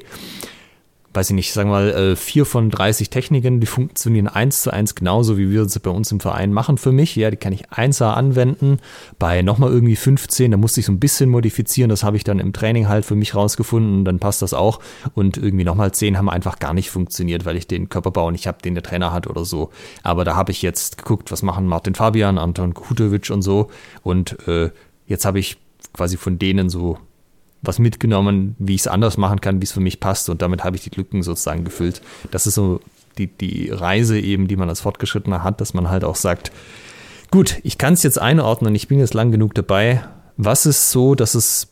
[1.18, 4.72] weiß ich nicht, sagen wir mal, äh, vier von 30 Techniken, die funktionieren eins zu
[4.72, 7.16] eins genauso, wie wir sie bei uns im Verein machen für mich.
[7.16, 8.78] Ja, die kann ich einser anwenden.
[9.18, 11.88] Bei nochmal irgendwie 15, da musste ich so ein bisschen modifizieren.
[11.88, 14.04] Das habe ich dann im Training halt für mich rausgefunden.
[14.04, 14.78] Dann passt das auch.
[15.14, 18.62] Und irgendwie nochmal 10 haben einfach gar nicht funktioniert, weil ich den Körperbau nicht habe,
[18.62, 19.70] den der Trainer hat oder so.
[20.04, 23.70] Aber da habe ich jetzt geguckt, was machen Martin Fabian, Anton Kutovic und so.
[24.04, 24.70] Und äh,
[25.08, 25.56] jetzt habe ich
[25.92, 26.96] quasi von denen so
[27.62, 30.28] was mitgenommen, wie ich es anders machen kann, wie es für mich passt.
[30.28, 32.02] Und damit habe ich die Lücken sozusagen gefüllt.
[32.30, 32.80] Das ist so
[33.18, 36.52] die, die Reise eben, die man als Fortgeschrittener hat, dass man halt auch sagt,
[37.30, 40.04] gut, ich kann es jetzt einordnen, ich bin jetzt lang genug dabei.
[40.36, 41.68] Was ist so, dass es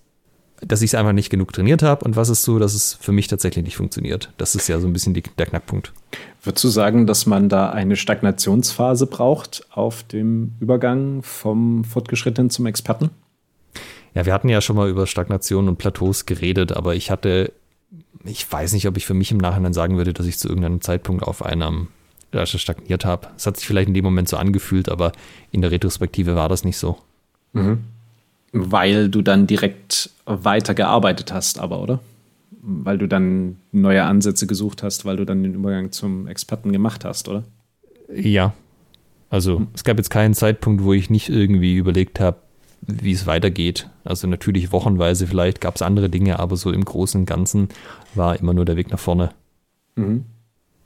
[0.63, 3.13] dass ich es einfach nicht genug trainiert habe und was ist so, dass es für
[3.13, 4.33] mich tatsächlich nicht funktioniert.
[4.39, 5.93] Das ist ja so ein bisschen die, der Knackpunkt.
[6.43, 12.67] Würdest du sagen, dass man da eine Stagnationsphase braucht auf dem Übergang vom Fortgeschrittenen zum
[12.67, 13.11] Experten?
[14.17, 17.53] Ja, wir hatten ja schon mal über Stagnation und Plateaus geredet, aber ich hatte,
[18.25, 20.81] ich weiß nicht, ob ich für mich im Nachhinein sagen würde, dass ich zu irgendeinem
[20.81, 21.89] Zeitpunkt auf einem
[22.33, 23.29] Rasche stagniert habe.
[23.37, 25.13] Es hat sich vielleicht in dem Moment so angefühlt, aber
[25.53, 26.97] in der Retrospektive war das nicht so.
[27.53, 27.81] Mhm.
[28.53, 32.01] Weil du dann direkt weiter gearbeitet hast, aber, oder?
[32.63, 37.05] Weil du dann neue Ansätze gesucht hast, weil du dann den Übergang zum Experten gemacht
[37.05, 37.45] hast, oder?
[38.11, 38.55] Ja.
[39.29, 42.39] Also es gab jetzt keinen Zeitpunkt, wo ich nicht irgendwie überlegt habe,
[42.81, 43.89] wie es weitergeht.
[44.05, 47.69] Also natürlich wochenweise vielleicht gab es andere Dinge, aber so im Großen und Ganzen
[48.15, 49.31] war immer nur der Weg nach vorne.
[49.97, 50.25] Mhm.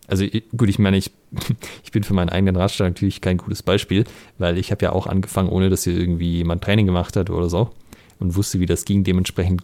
[0.07, 0.26] Also
[0.57, 1.11] gut, ich meine, ich,
[1.84, 4.05] ich bin für meinen eigenen Radstand natürlich kein gutes Beispiel,
[4.38, 7.49] weil ich habe ja auch angefangen, ohne dass hier irgendwie jemand Training gemacht hat oder
[7.49, 7.70] so
[8.18, 9.05] und wusste, wie das ging.
[9.05, 9.62] Dementsprechend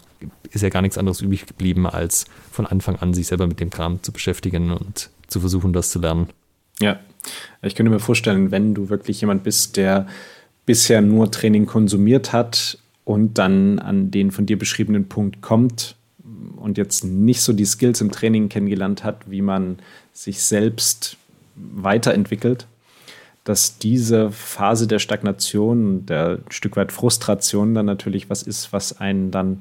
[0.51, 3.71] ist ja gar nichts anderes übrig geblieben, als von Anfang an sich selber mit dem
[3.71, 6.29] Kram zu beschäftigen und zu versuchen, das zu lernen.
[6.81, 7.01] Ja,
[7.63, 10.07] ich könnte mir vorstellen, wenn du wirklich jemand bist, der
[10.67, 15.95] bisher nur Training konsumiert hat und dann an den von dir beschriebenen Punkt kommt
[16.57, 19.79] und jetzt nicht so die Skills im Training kennengelernt hat, wie man
[20.13, 21.17] sich selbst
[21.55, 22.67] weiterentwickelt,
[23.45, 28.99] dass diese Phase der Stagnation, der ein Stück weit Frustration dann natürlich was ist, was
[28.99, 29.61] einen dann,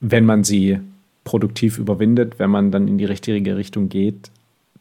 [0.00, 0.80] wenn man sie
[1.24, 4.30] produktiv überwindet, wenn man dann in die richtige Richtung geht,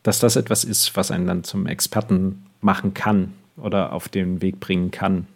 [0.03, 4.59] dass das etwas ist, was einen dann zum Experten machen kann oder auf den Weg
[4.59, 5.27] bringen kann.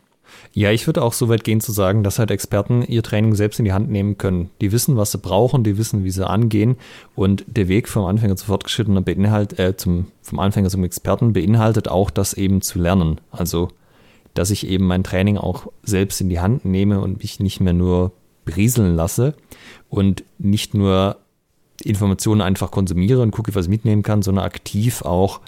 [0.54, 3.60] Ja, ich würde auch so weit gehen zu sagen, dass halt Experten ihr Training selbst
[3.60, 4.50] in die Hand nehmen können.
[4.62, 6.78] Die wissen, was sie brauchen, die wissen, wie sie angehen
[7.16, 11.88] und der Weg vom Anfänger zum Fortgeschrittenen beinhaltet, äh, zum, vom Anfänger zum Experten beinhaltet
[11.88, 13.22] auch, das eben zu lernen.
[13.32, 13.70] Also,
[14.34, 17.74] dass ich eben mein Training auch selbst in die Hand nehme und mich nicht mehr
[17.74, 18.12] nur
[18.46, 19.36] berieseln lasse
[19.90, 21.18] und nicht nur
[21.84, 25.42] Informationen einfach konsumiere und gucke, was ich mitnehmen kann, sondern aktiv auch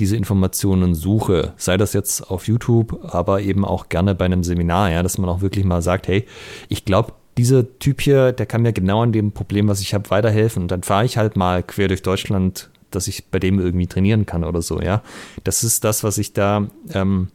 [0.00, 4.90] diese Informationen suche, sei das jetzt auf YouTube, aber eben auch gerne bei einem Seminar,
[4.90, 6.24] ja, dass man auch wirklich mal sagt, hey,
[6.68, 10.10] ich glaube, dieser Typ hier, der kann mir genau an dem Problem, was ich habe,
[10.10, 10.62] weiterhelfen.
[10.62, 14.26] Und dann fahre ich halt mal quer durch Deutschland, dass ich bei dem irgendwie trainieren
[14.26, 15.02] kann oder so, ja.
[15.44, 17.28] Das ist das, was ich da, ähm,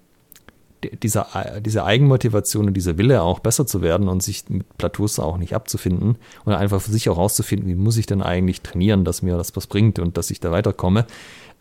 [1.02, 1.28] dieser,
[1.62, 5.56] diese Eigenmotivation und dieser Wille auch besser zu werden und sich mit Plateaus auch nicht
[5.56, 9.38] abzufinden und einfach für sich auch rauszufinden, wie muss ich denn eigentlich trainieren, dass mir
[9.38, 11.06] das was bringt und dass ich da weiterkomme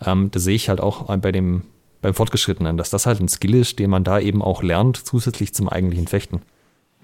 [0.06, 1.62] ähm, da sehe ich halt auch bei dem,
[2.00, 5.54] beim Fortgeschrittenen, dass das halt ein Skill ist, den man da eben auch lernt, zusätzlich
[5.54, 6.42] zum eigentlichen Fechten.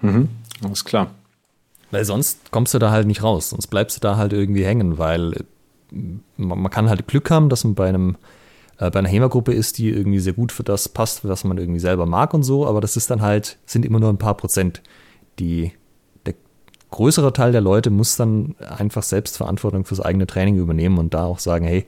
[0.01, 0.29] Mhm,
[0.63, 1.11] alles klar.
[1.91, 4.97] Weil sonst kommst du da halt nicht raus, sonst bleibst du da halt irgendwie hängen,
[4.97, 5.43] weil äh,
[6.37, 8.17] man, man kann halt Glück haben, dass man bei einem
[8.79, 11.79] äh, bei einer HEMA-Gruppe ist, die irgendwie sehr gut für das passt, was man irgendwie
[11.79, 14.81] selber mag und so, aber das ist dann halt, sind immer nur ein paar Prozent.
[15.37, 15.71] Die,
[16.25, 16.35] der
[16.91, 21.25] größere Teil der Leute muss dann einfach selbst Verantwortung fürs eigene Training übernehmen und da
[21.25, 21.85] auch sagen, hey,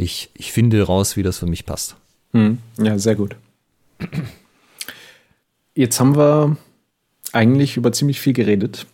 [0.00, 1.96] ich, ich finde raus, wie das für mich passt.
[2.32, 3.36] Hm, ja, sehr gut.
[5.74, 6.56] Jetzt haben wir
[7.32, 8.86] eigentlich über ziemlich viel geredet.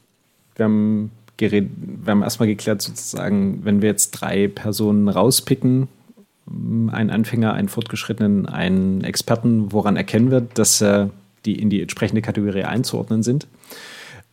[0.56, 5.88] Wir haben, geredet, wir haben erstmal geklärt, sozusagen, wenn wir jetzt drei Personen rauspicken,
[6.46, 10.84] einen Anfänger, einen Fortgeschrittenen, einen Experten, woran erkennen wir, dass
[11.44, 13.46] die in die entsprechende Kategorie einzuordnen sind.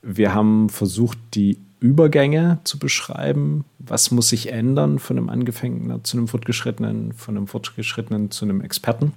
[0.02, 3.66] Wir haben versucht, die Übergänge zu beschreiben.
[3.78, 8.62] Was muss sich ändern von einem Angefängten zu einem Fortgeschrittenen, von einem Fortgeschrittenen zu einem
[8.62, 9.12] Experten?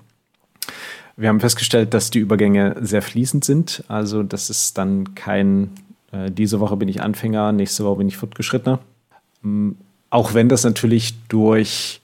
[1.17, 3.85] Wir haben festgestellt, dass die Übergänge sehr fließend sind.
[3.87, 5.71] Also, das ist dann kein,
[6.11, 8.81] äh, diese Woche bin ich Anfänger, nächste Woche bin ich Fortgeschrittener.
[9.45, 9.77] Ähm,
[10.11, 12.01] auch wenn das natürlich durch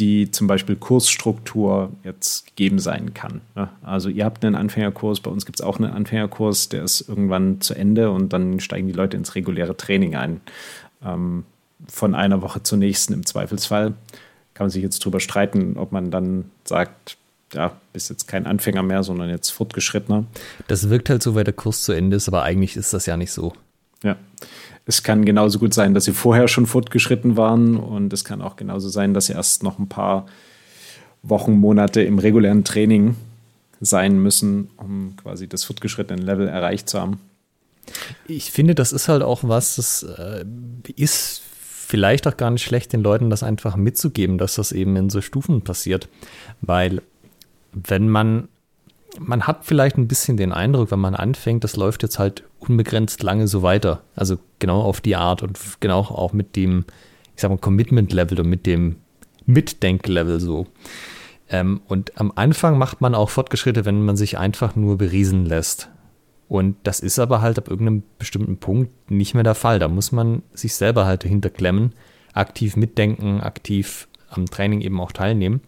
[0.00, 3.42] die zum Beispiel Kursstruktur jetzt gegeben sein kann.
[3.54, 3.68] Ne?
[3.82, 7.60] Also ihr habt einen Anfängerkurs, bei uns gibt es auch einen Anfängerkurs, der ist irgendwann
[7.60, 10.40] zu Ende und dann steigen die Leute ins reguläre Training ein.
[11.04, 11.44] Ähm,
[11.88, 13.94] von einer Woche zur nächsten im Zweifelsfall.
[14.54, 17.16] Kann man sich jetzt drüber streiten, ob man dann sagt,
[17.52, 20.24] ja, bist jetzt kein Anfänger mehr, sondern jetzt fortgeschrittener.
[20.68, 23.16] Das wirkt halt so, weil der Kurs zu Ende ist, aber eigentlich ist das ja
[23.16, 23.52] nicht so.
[24.02, 24.16] Ja.
[24.90, 28.56] Es kann genauso gut sein, dass sie vorher schon fortgeschritten waren und es kann auch
[28.56, 30.26] genauso sein, dass sie erst noch ein paar
[31.22, 33.14] Wochen, Monate im regulären Training
[33.80, 37.20] sein müssen, um quasi das fortgeschrittene Level erreicht zu haben.
[38.26, 40.44] Ich finde, das ist halt auch was, das äh,
[40.96, 41.40] ist
[41.86, 45.20] vielleicht auch gar nicht schlecht, den Leuten das einfach mitzugeben, dass das eben in so
[45.20, 46.08] Stufen passiert.
[46.62, 47.00] Weil
[47.72, 48.48] wenn man
[49.18, 53.22] man hat vielleicht ein bisschen den Eindruck, wenn man anfängt, das läuft jetzt halt unbegrenzt
[53.22, 54.02] lange so weiter.
[54.14, 56.84] Also genau auf die Art und genau auch mit dem,
[57.34, 58.96] ich sag mal, Commitment-Level und mit dem
[59.46, 60.66] Mitdenk-Level so.
[61.48, 65.88] Ähm, und am Anfang macht man auch Fortgeschritte, wenn man sich einfach nur beriesen lässt.
[66.48, 69.78] Und das ist aber halt ab irgendeinem bestimmten Punkt nicht mehr der Fall.
[69.78, 71.94] Da muss man sich selber halt dahinter klemmen,
[72.32, 75.60] aktiv mitdenken, aktiv am Training eben auch teilnehmen.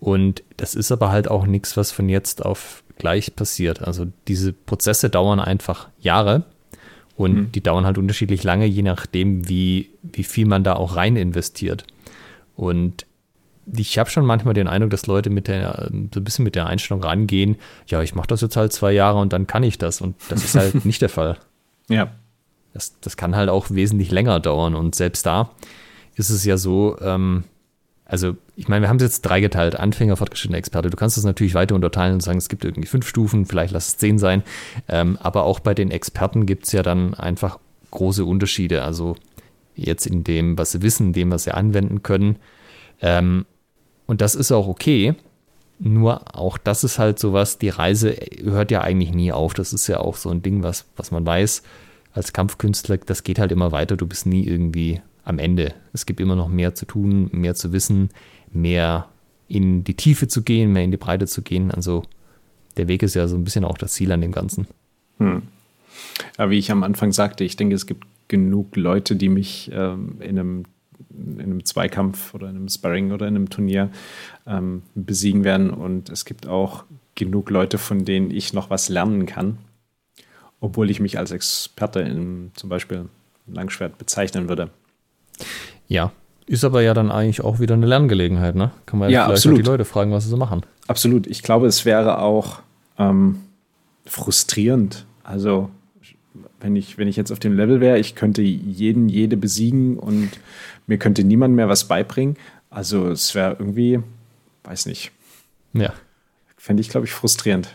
[0.00, 3.82] Und das ist aber halt auch nichts, was von jetzt auf gleich passiert.
[3.82, 6.44] Also diese Prozesse dauern einfach Jahre
[7.16, 7.52] und mhm.
[7.52, 11.84] die dauern halt unterschiedlich lange, je nachdem, wie, wie viel man da auch rein investiert.
[12.56, 13.06] Und
[13.76, 16.66] ich habe schon manchmal den Eindruck, dass Leute mit der, so ein bisschen mit der
[16.66, 17.56] Einstellung rangehen,
[17.86, 20.00] ja, ich mache das jetzt halt zwei Jahre und dann kann ich das.
[20.00, 21.38] Und das ist halt nicht der Fall.
[21.88, 22.10] Ja.
[22.72, 24.74] Das, das kann halt auch wesentlich länger dauern.
[24.74, 25.50] Und selbst da
[26.14, 27.44] ist es ja so, ähm,
[28.10, 30.90] also ich meine, wir haben es jetzt dreigeteilt, Anfänger, fortgeschrittene Experte.
[30.90, 33.86] Du kannst das natürlich weiter unterteilen und sagen, es gibt irgendwie fünf Stufen, vielleicht lass
[33.86, 34.42] es zehn sein.
[34.88, 37.60] Ähm, aber auch bei den Experten gibt es ja dann einfach
[37.92, 38.82] große Unterschiede.
[38.82, 39.14] Also
[39.76, 42.36] jetzt in dem, was sie wissen, dem, was sie anwenden können.
[43.00, 43.46] Ähm,
[44.06, 45.14] und das ist auch okay.
[45.78, 49.54] Nur auch das ist halt sowas, die Reise hört ja eigentlich nie auf.
[49.54, 51.62] Das ist ja auch so ein Ding, was, was man weiß
[52.12, 53.96] als Kampfkünstler, das geht halt immer weiter.
[53.96, 55.74] Du bist nie irgendwie am Ende.
[55.92, 58.10] Es gibt immer noch mehr zu tun, mehr zu wissen,
[58.52, 59.08] mehr
[59.48, 61.70] in die Tiefe zu gehen, mehr in die Breite zu gehen.
[61.70, 62.04] Also
[62.76, 64.66] der Weg ist ja so ein bisschen auch das Ziel an dem Ganzen.
[65.18, 65.42] Hm.
[66.36, 70.16] Aber wie ich am Anfang sagte, ich denke, es gibt genug Leute, die mich ähm,
[70.20, 70.64] in einem
[71.10, 73.90] in einem Zweikampf oder in einem Sparring oder in einem Turnier
[74.46, 75.70] ähm, besiegen werden.
[75.70, 76.84] Und es gibt auch
[77.14, 79.58] genug Leute, von denen ich noch was lernen kann,
[80.60, 83.08] obwohl ich mich als Experte in zum Beispiel
[83.46, 84.70] Langschwert bezeichnen würde.
[85.88, 86.12] Ja,
[86.46, 88.72] ist aber ja dann eigentlich auch wieder eine Lerngelegenheit, ne?
[88.86, 89.58] Kann man ja, vielleicht absolut.
[89.58, 90.62] die Leute fragen, was sie so machen.
[90.88, 91.26] Absolut.
[91.26, 92.60] Ich glaube, es wäre auch
[92.98, 93.40] ähm,
[94.04, 95.06] frustrierend.
[95.22, 95.70] Also
[96.60, 100.30] wenn ich, wenn ich jetzt auf dem Level wäre, ich könnte jeden, jede besiegen und
[100.86, 102.36] mir könnte niemand mehr was beibringen.
[102.68, 104.00] Also es wäre irgendwie,
[104.64, 105.12] weiß nicht.
[105.72, 105.92] Ja.
[106.56, 107.68] Fände ich, glaube ich, frustrierend.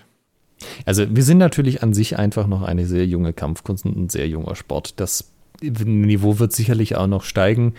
[0.86, 4.28] Also wir sind natürlich an sich einfach noch eine sehr junge Kampfkunst und ein sehr
[4.28, 5.00] junger Sport.
[5.00, 5.32] Das
[5.72, 7.74] Niveau wird sicherlich auch noch steigen.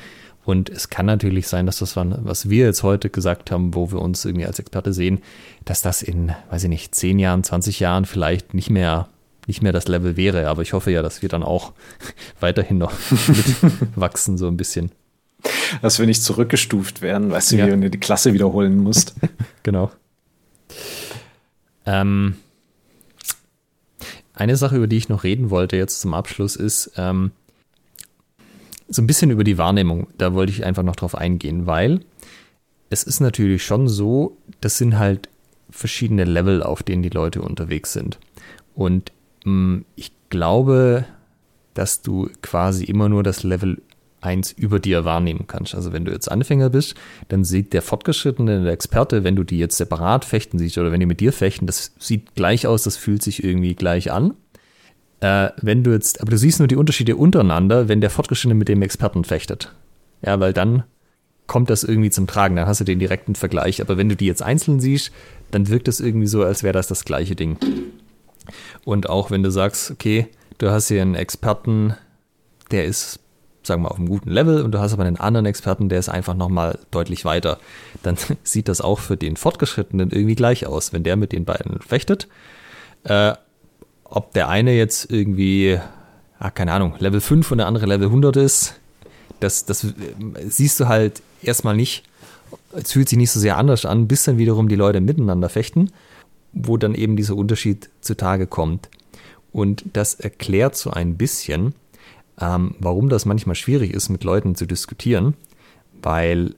[0.44, 4.00] Und es kann natürlich sein, dass das, was wir jetzt heute gesagt haben, wo wir
[4.00, 5.20] uns irgendwie als Experte sehen,
[5.64, 9.08] dass das in, weiß ich nicht, 10 Jahren, 20 Jahren vielleicht nicht mehr
[9.46, 10.48] nicht mehr das Level wäre.
[10.48, 11.72] Aber ich hoffe ja, dass wir dann auch
[12.40, 12.92] weiterhin noch
[13.94, 14.90] wachsen, so ein bisschen.
[15.82, 17.66] Dass wir nicht zurückgestuft werden, weißt du, ja.
[17.66, 19.14] wie wenn du die Klasse wiederholen musst.
[19.62, 19.90] genau.
[21.84, 22.36] Ähm,
[24.34, 27.30] eine Sache, über die ich noch reden wollte jetzt zum Abschluss, ist ähm,
[28.88, 30.08] so ein bisschen über die Wahrnehmung.
[30.18, 32.00] Da wollte ich einfach noch drauf eingehen, weil
[32.90, 35.28] es ist natürlich schon so, das sind halt
[35.70, 38.18] verschiedene Level, auf denen die Leute unterwegs sind.
[38.74, 39.12] Und
[39.46, 41.06] Mm, ich glaube,
[41.72, 43.80] dass du quasi immer nur das Level
[44.20, 45.74] 1 über dir wahrnehmen kannst.
[45.74, 46.94] Also wenn du jetzt Anfänger bist,
[47.28, 51.00] dann sieht der Fortgeschrittene, der Experte, wenn du die jetzt separat fechten siehst oder wenn
[51.00, 54.34] die mit dir fechten, das sieht gleich aus, das fühlt sich irgendwie gleich an.
[55.20, 58.68] Äh, wenn du jetzt, aber du siehst nur die Unterschiede untereinander, wenn der Fortgeschrittene mit
[58.68, 59.74] dem Experten fechtet.
[60.22, 60.84] Ja, weil dann
[61.46, 63.80] kommt das irgendwie zum Tragen, dann hast du den direkten Vergleich.
[63.80, 65.12] Aber wenn du die jetzt einzeln siehst,
[65.50, 67.58] dann wirkt es irgendwie so, als wäre das das gleiche Ding.
[68.84, 70.28] Und auch wenn du sagst, okay,
[70.58, 71.94] du hast hier einen Experten,
[72.70, 73.20] der ist,
[73.62, 75.98] sagen wir mal, auf einem guten Level und du hast aber einen anderen Experten, der
[75.98, 77.58] ist einfach nochmal deutlich weiter,
[78.02, 80.92] dann sieht das auch für den Fortgeschrittenen irgendwie gleich aus.
[80.92, 82.28] Wenn der mit den beiden fechtet,
[83.04, 83.34] äh,
[84.08, 85.78] ob der eine jetzt irgendwie,
[86.38, 88.74] ah, keine Ahnung, Level 5 und der andere Level 100 ist,
[89.40, 89.90] das, das äh,
[90.48, 92.04] siehst du halt erstmal nicht.
[92.72, 95.90] Es fühlt sich nicht so sehr anders an, bis dann wiederum die Leute miteinander fechten
[96.56, 98.88] wo dann eben dieser Unterschied zutage kommt.
[99.52, 101.74] Und das erklärt so ein bisschen,
[102.40, 105.34] ähm, warum das manchmal schwierig ist, mit Leuten zu diskutieren,
[106.02, 106.54] weil,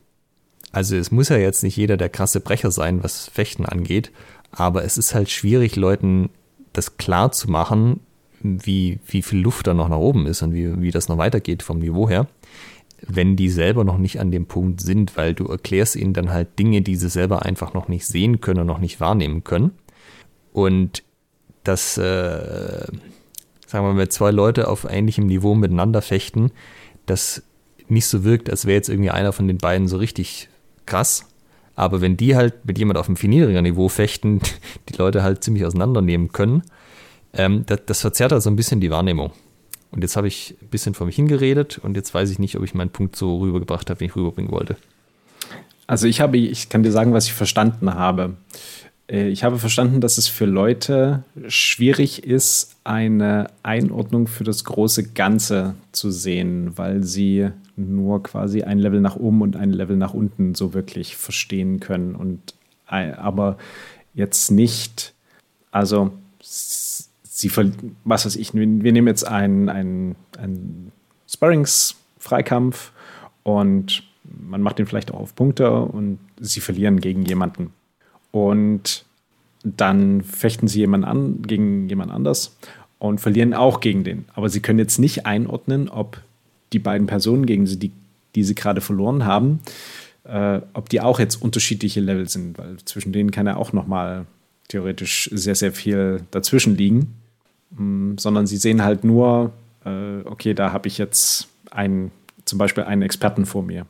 [0.73, 4.13] also es muss ja jetzt nicht jeder der krasse Brecher sein, was Fechten angeht,
[4.53, 6.31] aber es ist halt schwierig, Leuten
[6.73, 8.01] das klar zu machen,
[8.41, 11.63] wie, wie viel Luft da noch nach oben ist und wie, wie das noch weitergeht
[11.63, 12.27] vom Niveau her
[13.07, 16.59] wenn die selber noch nicht an dem Punkt sind, weil du erklärst ihnen dann halt
[16.59, 19.73] Dinge, die sie selber einfach noch nicht sehen können und noch nicht wahrnehmen können.
[20.53, 21.05] Und
[21.65, 22.87] das, äh,
[23.67, 26.51] sagen wir mal, zwei Leute auf ähnlichem Niveau miteinander fechten,
[27.07, 27.43] das
[27.89, 30.49] nicht so wirkt, als wäre jetzt irgendwie einer von den beiden so richtig
[30.87, 31.28] krass.
[31.79, 34.41] Aber wenn die halt mit jemand auf einem viel niedrigeren Niveau fechten,
[34.89, 36.65] die Leute halt ziemlich auseinandernehmen können,
[37.33, 39.31] ähm, das, das verzerrt halt so ein bisschen die Wahrnehmung.
[39.93, 42.65] Und jetzt habe ich ein bisschen vor mich hingeredet und jetzt weiß ich nicht, ob
[42.65, 44.77] ich meinen Punkt so rübergebracht habe, wie ich rüberbringen wollte.
[45.87, 48.37] Also ich habe, ich kann dir sagen, was ich verstanden habe.
[49.11, 55.13] Äh, ich habe verstanden, dass es für Leute schwierig ist, eine Einordnung für das große
[55.13, 60.15] Ganze zu sehen, weil sie nur quasi ein Level nach oben und ein Level nach
[60.15, 62.55] unten so wirklich verstehen können und
[62.91, 63.57] äh, aber
[64.15, 65.15] jetzt nicht,
[65.71, 67.51] also sie,
[68.05, 70.93] was weiß ich, wir nehmen jetzt einen, einen, einen
[71.29, 72.93] Sparrings-Freikampf
[73.45, 77.73] und man macht den vielleicht auch auf Punkte und sie verlieren gegen jemanden.
[78.31, 79.05] Und
[79.65, 82.57] dann fechten sie jemanden an gegen jemand anders
[82.99, 84.25] und verlieren auch gegen den.
[84.35, 86.21] Aber sie können jetzt nicht einordnen, ob
[86.73, 87.93] die beiden Personen, gegen sie, die,
[88.35, 89.61] die sie gerade verloren haben,
[90.25, 94.27] äh, ob die auch jetzt unterschiedliche Level sind, weil zwischen denen kann ja auch nochmal
[94.69, 97.15] theoretisch sehr, sehr viel dazwischen liegen.
[97.71, 99.53] Mm, sondern sie sehen halt nur,
[99.85, 102.11] äh, okay, da habe ich jetzt einen,
[102.45, 103.87] zum Beispiel einen Experten vor mir.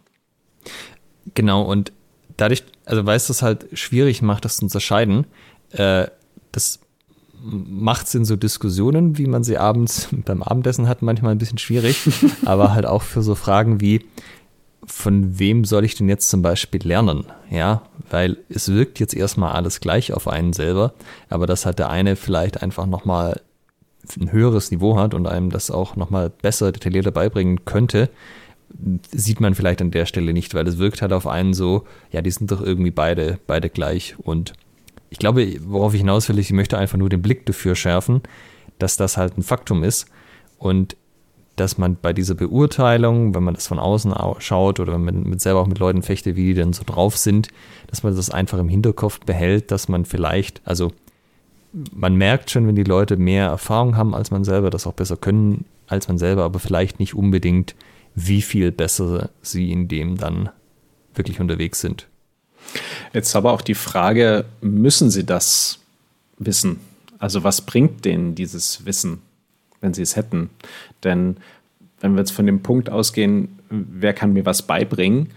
[1.35, 1.93] Genau, und
[2.39, 5.27] dadurch, also weil es das halt schwierig macht, das zu unterscheiden,
[5.73, 6.07] äh,
[6.53, 6.81] das
[7.41, 11.59] macht es in so Diskussionen, wie man sie abends beim Abendessen hat, manchmal ein bisschen
[11.59, 12.09] schwierig,
[12.47, 14.07] aber halt auch für so Fragen wie,
[14.87, 17.27] von wem soll ich denn jetzt zum Beispiel lernen?
[17.51, 20.95] Ja, weil es wirkt jetzt erstmal alles gleich auf einen selber,
[21.29, 23.41] aber das hat der eine vielleicht einfach nochmal
[24.19, 28.09] ein höheres Niveau hat und einem das auch nochmal besser detaillierter beibringen könnte,
[29.13, 32.23] sieht man vielleicht an der Stelle nicht, weil es wirkt halt auf einen so, ja,
[32.23, 34.15] die sind doch irgendwie beide, beide gleich.
[34.19, 34.53] Und
[35.11, 38.23] ich glaube, worauf ich hinaus will, ich möchte einfach nur den Blick dafür schärfen,
[38.79, 40.07] dass das halt ein Faktum ist
[40.59, 40.97] und
[41.57, 45.41] dass man bei dieser Beurteilung, wenn man das von außen schaut oder wenn man mit
[45.41, 47.49] selber auch mit Leuten fechte, wie die denn so drauf sind,
[47.89, 50.93] dass man das einfach im Hinterkopf behält, dass man vielleicht, also
[51.93, 55.17] man merkt schon, wenn die Leute mehr Erfahrung haben als man selber, das auch besser
[55.17, 57.75] können als man selber, aber vielleicht nicht unbedingt
[58.27, 60.51] wie viel besser sie in dem dann
[61.15, 62.09] wirklich unterwegs sind.
[63.13, 65.79] Jetzt aber auch die Frage, müssen sie das
[66.39, 66.81] wissen?
[67.19, 69.23] Also was bringt denen dieses Wissen,
[69.81, 70.51] wenn sie es hätten?
[71.05, 71.37] Denn
[72.01, 75.31] wenn wir jetzt von dem Punkt ausgehen, wer kann mir was beibringen?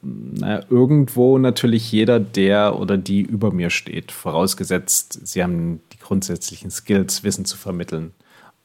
[0.00, 6.70] Na, irgendwo natürlich jeder, der oder die über mir steht, vorausgesetzt, sie haben die grundsätzlichen
[6.70, 8.12] Skills, Wissen zu vermitteln.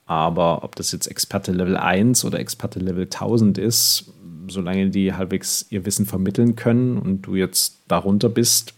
[0.05, 4.11] Aber ob das jetzt Experte Level 1 oder Experte Level 1000 ist,
[4.47, 8.73] solange die halbwegs ihr Wissen vermitteln können und du jetzt darunter bist,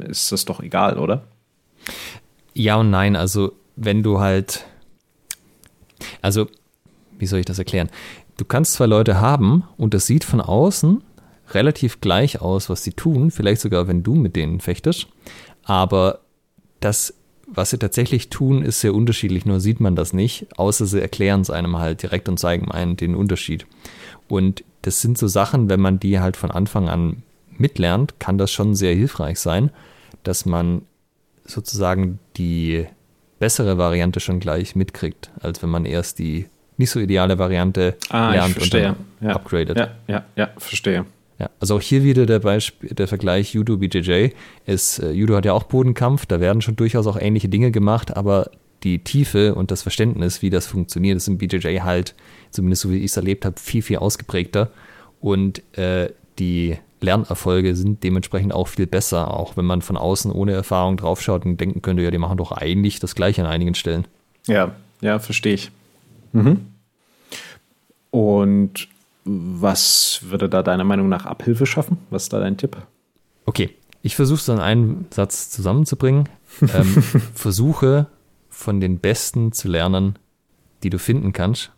[0.00, 1.24] ist das doch egal, oder?
[2.54, 3.14] Ja und nein.
[3.14, 4.64] Also, wenn du halt.
[6.22, 6.48] Also,
[7.18, 7.90] wie soll ich das erklären?
[8.36, 11.02] Du kannst zwei Leute haben und das sieht von außen
[11.50, 15.08] relativ gleich aus, was sie tun, vielleicht sogar, wenn du mit denen fechtest.
[15.64, 16.20] Aber
[16.80, 17.14] das
[17.50, 21.40] was sie tatsächlich tun, ist sehr unterschiedlich, nur sieht man das nicht, außer sie erklären
[21.40, 23.66] es einem halt direkt und zeigen einem den Unterschied.
[24.28, 27.22] Und das sind so Sachen, wenn man die halt von Anfang an
[27.56, 29.70] mitlernt, kann das schon sehr hilfreich sein,
[30.22, 30.82] dass man
[31.44, 32.86] sozusagen die
[33.38, 36.46] bessere Variante schon gleich mitkriegt, als wenn man erst die
[36.76, 39.30] nicht so ideale Variante ah, lernt und dann ja.
[39.34, 39.76] upgradet.
[39.78, 41.06] Ja, ja, ja, verstehe.
[41.38, 44.30] Ja, also auch hier wieder der, Beispiel, der Vergleich Judo BJJ.
[44.66, 48.16] Ist, äh, Judo hat ja auch Bodenkampf, da werden schon durchaus auch ähnliche Dinge gemacht,
[48.16, 48.50] aber
[48.82, 52.14] die Tiefe und das Verständnis, wie das funktioniert, ist im BJJ halt,
[52.50, 54.70] zumindest so wie ich es erlebt habe, viel, viel ausgeprägter.
[55.20, 60.52] Und äh, die Lernerfolge sind dementsprechend auch viel besser, auch wenn man von außen ohne
[60.52, 64.06] Erfahrung draufschaut und denken könnte, ja, die machen doch eigentlich das Gleiche an einigen Stellen.
[64.46, 65.70] Ja, ja, verstehe ich.
[66.32, 66.66] Mhm.
[68.10, 68.88] Und
[69.28, 71.98] was würde da deiner Meinung nach Abhilfe schaffen?
[72.10, 72.76] Was ist da dein Tipp?
[73.44, 73.70] Okay,
[74.02, 76.28] ich versuche es in einen Satz zusammenzubringen.
[76.74, 77.02] ähm,
[77.34, 78.06] versuche
[78.48, 80.18] von den Besten zu lernen,
[80.82, 81.72] die du finden kannst.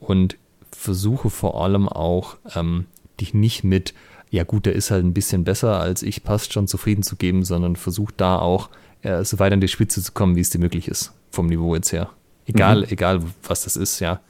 [0.00, 0.36] Und
[0.72, 2.86] versuche vor allem auch, ähm,
[3.20, 3.94] dich nicht mit,
[4.30, 7.44] ja gut, der ist halt ein bisschen besser als ich, passt schon zufrieden zu geben,
[7.44, 8.70] sondern versuch da auch
[9.02, 11.74] äh, so weit an die Spitze zu kommen, wie es dir möglich ist, vom Niveau
[11.74, 12.10] jetzt her.
[12.46, 12.86] Egal, mhm.
[12.90, 14.20] egal was das ist, ja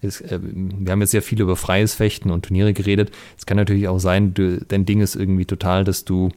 [0.00, 3.10] ist, äh, wir haben jetzt sehr viel über freies Fechten und Turniere geredet.
[3.36, 6.30] Es kann natürlich auch sein, du, dein Ding ist irgendwie total, dass du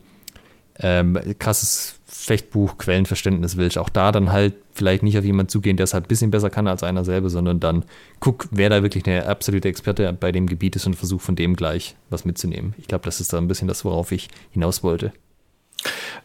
[0.80, 3.78] ähm, krasses Fechtbuch, Quellenverständnis willst.
[3.78, 6.50] Auch da dann halt vielleicht nicht auf jemanden zugehen, der es halt ein bisschen besser
[6.50, 7.86] kann als einer selber, sondern dann
[8.20, 11.56] guck, wer da wirklich eine absolute Experte bei dem Gebiet ist und versuch von dem
[11.56, 12.74] gleich was mitzunehmen.
[12.78, 15.14] Ich glaube, das ist da ein bisschen das, worauf ich hinaus wollte.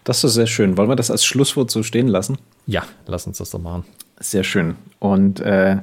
[0.04, 0.76] Das ist sehr schön.
[0.76, 2.38] Wollen wir das als Schlusswort so stehen lassen?
[2.66, 3.84] Ja, lass uns das doch machen.
[4.20, 4.76] Sehr schön.
[4.98, 5.78] Und äh,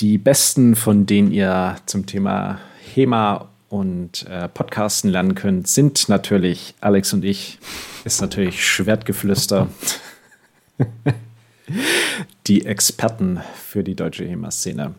[0.00, 2.58] die besten, von denen ihr zum Thema
[2.94, 7.58] HEMA und äh, Podcasten lernen könnt, sind natürlich Alex und ich.
[8.04, 9.68] Ist natürlich Schwertgeflüster.
[12.46, 14.94] die Experten für die deutsche HEMA-Szene.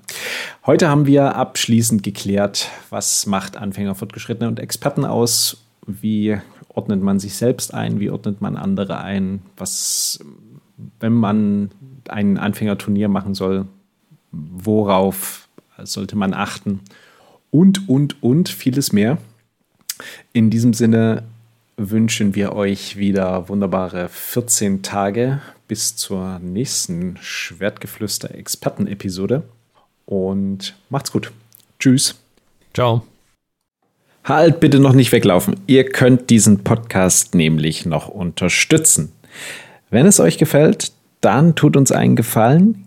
[0.65, 6.37] Heute haben wir abschließend geklärt, was macht Anfänger, Fortgeschrittene und Experten aus, wie
[6.67, 7.99] ordnet man sich selbst ein?
[7.99, 9.41] Wie ordnet man andere ein?
[9.55, 10.19] Was,
[10.99, 11.71] wenn man
[12.09, 13.65] ein Anfängerturnier machen soll,
[14.38, 15.47] worauf
[15.84, 16.81] sollte man achten?
[17.51, 19.18] Und, und, und vieles mehr.
[20.34, 21.23] In diesem Sinne
[21.77, 29.43] wünschen wir euch wieder wunderbare 14 Tage bis zur nächsten Schwertgeflüster-Experten-Episode.
[30.05, 31.31] Und macht's gut.
[31.80, 32.15] Tschüss.
[32.73, 33.03] Ciao.
[34.23, 35.59] Halt bitte noch nicht weglaufen.
[35.68, 39.11] Ihr könnt diesen Podcast nämlich noch unterstützen.
[39.89, 40.91] Wenn es euch gefällt,
[41.22, 42.86] dann tut uns einen Gefallen,